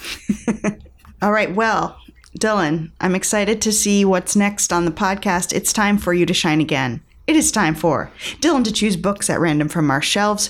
All 1.22 1.32
right, 1.32 1.54
well, 1.54 1.98
Dylan, 2.40 2.92
I'm 3.00 3.16
excited 3.16 3.62
to 3.62 3.72
see 3.72 4.04
what's 4.04 4.36
next 4.36 4.74
on 4.74 4.86
the 4.86 4.92
podcast. 4.92 5.54
It's 5.54 5.72
time 5.72 5.98
for 5.98 6.14
you 6.14 6.26
to 6.26 6.34
shine 6.34 6.62
again. 6.62 7.02
It 7.28 7.36
is 7.36 7.52
time 7.52 7.76
for 7.76 8.12
Dylan 8.42 8.64
to 8.66 8.72
choose 8.72 8.98
books 8.98 9.30
at 9.30 9.40
random 9.40 9.70
from 9.70 9.90
our 9.92 10.02
shelves. 10.02 10.50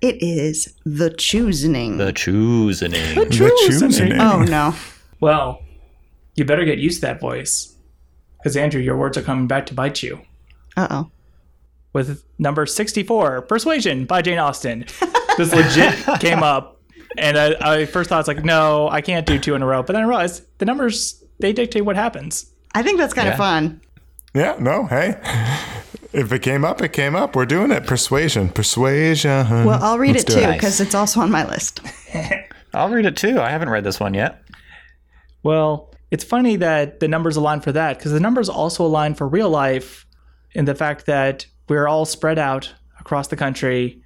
It 0.00 0.22
is 0.22 0.74
The 0.84 1.10
Choosening. 1.10 1.96
The 1.98 2.12
choosing. 2.12 2.92
the 2.92 3.26
choosing. 3.30 4.12
oh, 4.20 4.42
no. 4.42 4.74
Well, 5.20 5.62
you 6.36 6.44
better 6.44 6.64
get 6.64 6.78
used 6.78 7.00
to 7.00 7.06
that 7.06 7.20
voice. 7.20 7.74
Because, 8.38 8.56
Andrew, 8.56 8.80
your 8.80 8.96
words 8.96 9.18
are 9.18 9.22
coming 9.22 9.48
back 9.48 9.66
to 9.66 9.74
bite 9.74 10.02
you. 10.02 10.20
Uh 10.76 10.86
oh. 10.90 11.10
With 11.92 12.22
number 12.38 12.64
64, 12.66 13.42
Persuasion 13.42 14.04
by 14.04 14.22
Jane 14.22 14.38
Austen. 14.38 14.84
This 15.36 15.52
legit 15.52 15.94
came 16.20 16.42
up. 16.44 16.80
And 17.16 17.36
I, 17.36 17.54
I 17.80 17.86
first 17.86 18.08
thought, 18.10 18.20
it's 18.20 18.28
like, 18.28 18.44
no, 18.44 18.88
I 18.88 19.00
can't 19.00 19.26
do 19.26 19.38
two 19.40 19.56
in 19.56 19.62
a 19.62 19.66
row. 19.66 19.82
But 19.82 19.94
then 19.94 20.02
I 20.02 20.06
realized 20.06 20.44
the 20.58 20.66
numbers, 20.66 21.24
they 21.40 21.52
dictate 21.52 21.84
what 21.84 21.96
happens. 21.96 22.46
I 22.74 22.82
think 22.84 22.98
that's 22.98 23.14
kind 23.14 23.28
of 23.28 23.36
fun. 23.36 23.80
Yeah, 24.34 24.56
no, 24.60 24.86
hey. 24.86 25.16
If 26.12 26.32
it 26.32 26.40
came 26.40 26.64
up, 26.64 26.80
it 26.80 26.92
came 26.92 27.14
up. 27.14 27.36
We're 27.36 27.44
doing 27.46 27.70
it. 27.70 27.86
Persuasion. 27.86 28.48
Persuasion. 28.48 29.46
Well, 29.64 29.82
I'll 29.82 29.98
read 29.98 30.12
Let's 30.16 30.24
it 30.24 30.28
do 30.28 30.34
too 30.34 30.40
Nice. 30.42 30.56
because 30.56 30.80
it's 30.80 30.94
also 30.94 31.20
on 31.20 31.30
my 31.30 31.46
list. 31.48 31.80
I'll 32.74 32.88
read 32.90 33.06
it 33.06 33.16
too. 33.16 33.40
I 33.40 33.50
haven't 33.50 33.68
read 33.70 33.84
this 33.84 34.00
one 34.00 34.14
yet. 34.14 34.42
Well, 35.42 35.94
it's 36.10 36.24
funny 36.24 36.56
that 36.56 37.00
the 37.00 37.08
numbers 37.08 37.36
align 37.36 37.60
for 37.60 37.72
that 37.72 37.98
because 37.98 38.12
the 38.12 38.20
numbers 38.20 38.48
also 38.48 38.84
align 38.84 39.14
for 39.14 39.28
real 39.28 39.50
life 39.50 40.06
in 40.52 40.64
the 40.64 40.74
fact 40.74 41.06
that 41.06 41.46
we're 41.68 41.86
all 41.86 42.04
spread 42.06 42.38
out 42.38 42.72
across 42.98 43.28
the 43.28 43.36
country. 43.36 44.02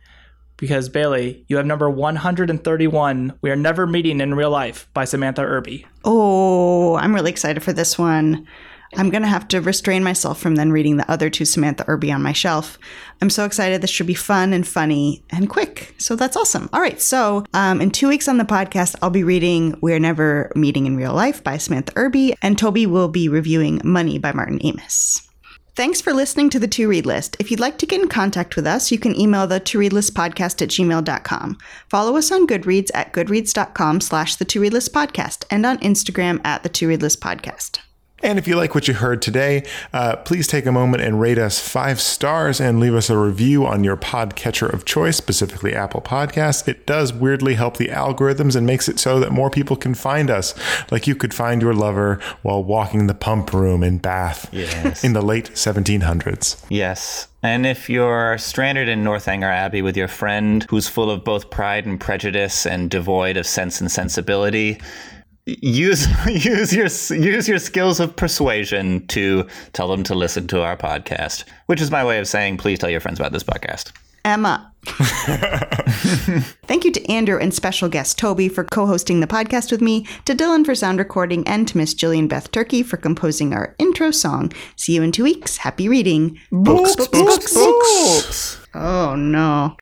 Because 0.57 0.89
Bailey, 0.89 1.45
you 1.49 1.57
have 1.57 1.67
number 1.67 1.89
131. 1.91 3.33
We 3.41 3.51
are 3.51 3.57
never 3.57 3.87
meeting 3.87 4.21
in 4.21 4.35
real 4.35 4.51
life 4.51 4.89
by 4.95 5.05
Samantha 5.05 5.43
Irby. 5.43 5.87
Oh, 6.05 6.95
I'm 6.97 7.15
really 7.15 7.31
excited 7.31 7.63
for 7.63 7.73
this 7.73 7.99
one. 7.99 8.47
I'm 8.95 9.11
going 9.11 9.23
to 9.23 9.29
have 9.29 9.49
to 9.49 9.61
restrain 9.61 10.05
myself 10.05 10.41
from 10.41 10.57
then 10.57 10.71
reading 10.71 10.97
the 10.97 11.11
other 11.11 11.31
two 11.31 11.45
Samantha 11.45 11.85
Irby 11.89 12.13
on 12.13 12.23
my 12.23 12.33
shelf. 12.33 12.79
I'm 13.21 13.31
so 13.31 13.45
excited. 13.45 13.81
This 13.81 13.91
should 13.91 14.07
be 14.07 14.15
fun 14.15 14.53
and 14.53 14.67
funny 14.67 15.25
and 15.31 15.49
quick. 15.49 15.95
So 15.99 16.15
that's 16.15 16.37
awesome. 16.37 16.69
All 16.73 16.81
right. 16.81 17.01
So, 17.01 17.45
um, 17.55 17.81
in 17.81 17.91
two 17.91 18.09
weeks 18.09 18.29
on 18.29 18.39
the 18.39 18.45
podcast, 18.45 18.97
I'll 19.01 19.11
be 19.11 19.25
reading 19.25 19.79
We're 19.81 19.99
Never 19.99 20.53
Meeting 20.55 20.87
in 20.87 20.97
Real 20.97 21.15
Life 21.15 21.43
by 21.43 21.57
Samantha 21.57 21.93
Irby, 21.97 22.35
and 22.43 22.59
Toby 22.59 22.87
will 22.87 23.09
be 23.09 23.29
reviewing 23.29 23.81
Money 23.85 24.19
by 24.19 24.33
Martin 24.33 24.61
Amis. 24.63 25.29
Thanks 25.75 26.03
for 26.03 26.13
listening 26.13 26.51
to 26.51 26.59
the 26.59 26.69
To 26.69 26.87
Read 26.87 27.07
List. 27.07 27.35
If 27.39 27.51
you'd 27.51 27.61
like 27.61 27.79
to 27.79 27.87
get 27.87 28.03
in 28.03 28.09
contact 28.09 28.57
with 28.57 28.67
us, 28.67 28.93
you 28.93 28.99
can 28.99 29.19
email 29.19 29.47
the 29.47 29.59
To 29.61 29.79
Read 29.79 29.95
List 29.95 30.15
podcast 30.15 30.61
at 30.61 30.69
gmail.com. 30.69 31.57
Follow 31.89 32.17
us 32.19 32.31
on 32.31 32.47
Goodreads 32.47 32.91
at 32.93 33.15
goodreads.com 33.15 34.03
slash 34.03 34.37
the 34.37 34.45
To 34.45 34.61
Read 34.61 34.75
List 34.75 34.93
podcast 34.93 35.47
and 35.51 35.65
on 35.65 35.79
Instagram 35.79 36.43
at 36.45 36.63
the 36.63 36.69
To 36.69 36.89
Read 36.89 37.01
List 37.01 37.23
podcast. 37.23 37.79
And 38.23 38.39
if 38.39 38.47
you 38.47 38.55
like 38.57 38.75
what 38.75 38.87
you 38.87 38.95
heard 38.95 39.21
today, 39.21 39.65
uh, 39.93 40.17
please 40.17 40.47
take 40.47 40.65
a 40.65 40.71
moment 40.73 41.03
and 41.03 41.21
rate 41.21 41.39
us 41.39 41.59
five 41.59 42.01
stars 42.01 42.61
and 42.61 42.79
leave 42.79 42.95
us 42.95 43.11
a 43.11 43.19
review 43.19 43.67
on 43.67 43.83
your 43.83 43.97
podcatcher 43.97 44.73
of 44.73 44.85
choice, 44.85 45.17
specifically 45.17 45.75
Apple 45.75 46.01
Podcasts. 46.01 46.69
It 46.69 46.87
does 46.87 47.13
weirdly 47.13 47.55
help 47.55 47.79
the 47.79 47.89
algorithms 47.89 48.55
and 48.55 48.65
makes 48.65 48.89
it 48.89 49.01
so 49.01 49.19
that 49.19 49.33
more 49.33 49.51
people 49.51 49.75
can 49.75 49.95
find 49.95 50.31
us, 50.31 50.55
like 50.93 51.09
you 51.09 51.17
could 51.17 51.35
find 51.35 51.61
your 51.63 51.75
lover 51.75 52.21
while 52.43 52.63
walking 52.63 53.09
the 53.09 53.15
pump 53.15 53.53
room 53.53 53.83
in 53.83 53.99
Bath 53.99 54.49
Yes. 54.53 55.03
in 55.03 55.15
the 55.15 55.23
late 55.23 55.51
1700s. 55.55 56.65
Yes. 56.69 57.27
And 57.43 57.67
if 57.67 57.91
you're 57.91 58.39
stranded 58.39 58.89
in 58.89 59.03
Northanger 59.03 59.49
Abbey 59.51 59.83
with 59.83 59.97
your 59.97 60.07
friend 60.07 60.65
who's 60.71 60.87
full 60.87 61.11
of 61.11 61.25
both 61.25 61.51
pride 61.51 61.87
and 61.87 62.01
prejudice 62.01 62.67
and 62.67 62.89
devoid 62.89 63.37
of 63.37 63.49
sense 63.49 63.81
and 63.81 63.91
sensibility, 63.91 64.81
use 65.47 66.07
use 66.27 66.73
your 66.73 66.87
use 67.19 67.49
your 67.49 67.59
skills 67.59 68.01
of 68.01 68.15
persuasion 68.17 69.07
to 69.09 69.47
tell 69.73 69.89
them 69.89 70.03
to 70.05 70.15
listen 70.15 70.47
to 70.49 70.63
our 70.63 70.77
podcast, 70.77 71.45
which 71.67 71.81
is 71.81 71.91
my 71.91 72.05
way 72.05 72.19
of 72.19 72.29
saying 72.29 72.57
please 72.57 72.79
tell 72.79 72.91
your 72.91 73.01
friends 73.01 73.19
about 73.19 73.33
this 73.33 73.45
podcast. 73.45 73.93
Emma. 74.25 74.73
Thank 76.67 76.85
you 76.85 76.93
to 76.93 77.11
Andrew 77.11 77.39
and 77.39 77.55
special 77.55 77.89
guest 77.89 78.19
Toby 78.19 78.49
for 78.49 78.65
co 78.65 78.87
hosting 78.87 79.21
the 79.21 79.27
podcast 79.27 79.71
with 79.71 79.81
me, 79.81 80.07
to 80.25 80.35
Dylan 80.35 80.65
for 80.65 80.75
sound 80.75 80.99
recording, 80.99 81.47
and 81.47 81.67
to 81.69 81.77
Miss 81.77 81.95
Jillian 81.95 82.29
Beth 82.29 82.51
Turkey 82.51 82.83
for 82.83 82.97
composing 82.97 83.53
our 83.53 83.75
intro 83.79 84.11
song. 84.11 84.53
See 84.77 84.95
you 84.95 85.03
in 85.03 85.13
two 85.13 85.25
weeks. 85.25 85.57
Happy 85.57 85.89
reading. 85.89 86.39
Books, 86.51 86.97
books, 86.97 87.55
books. 87.55 88.67
Oh 88.75 89.15
no. 89.17 89.77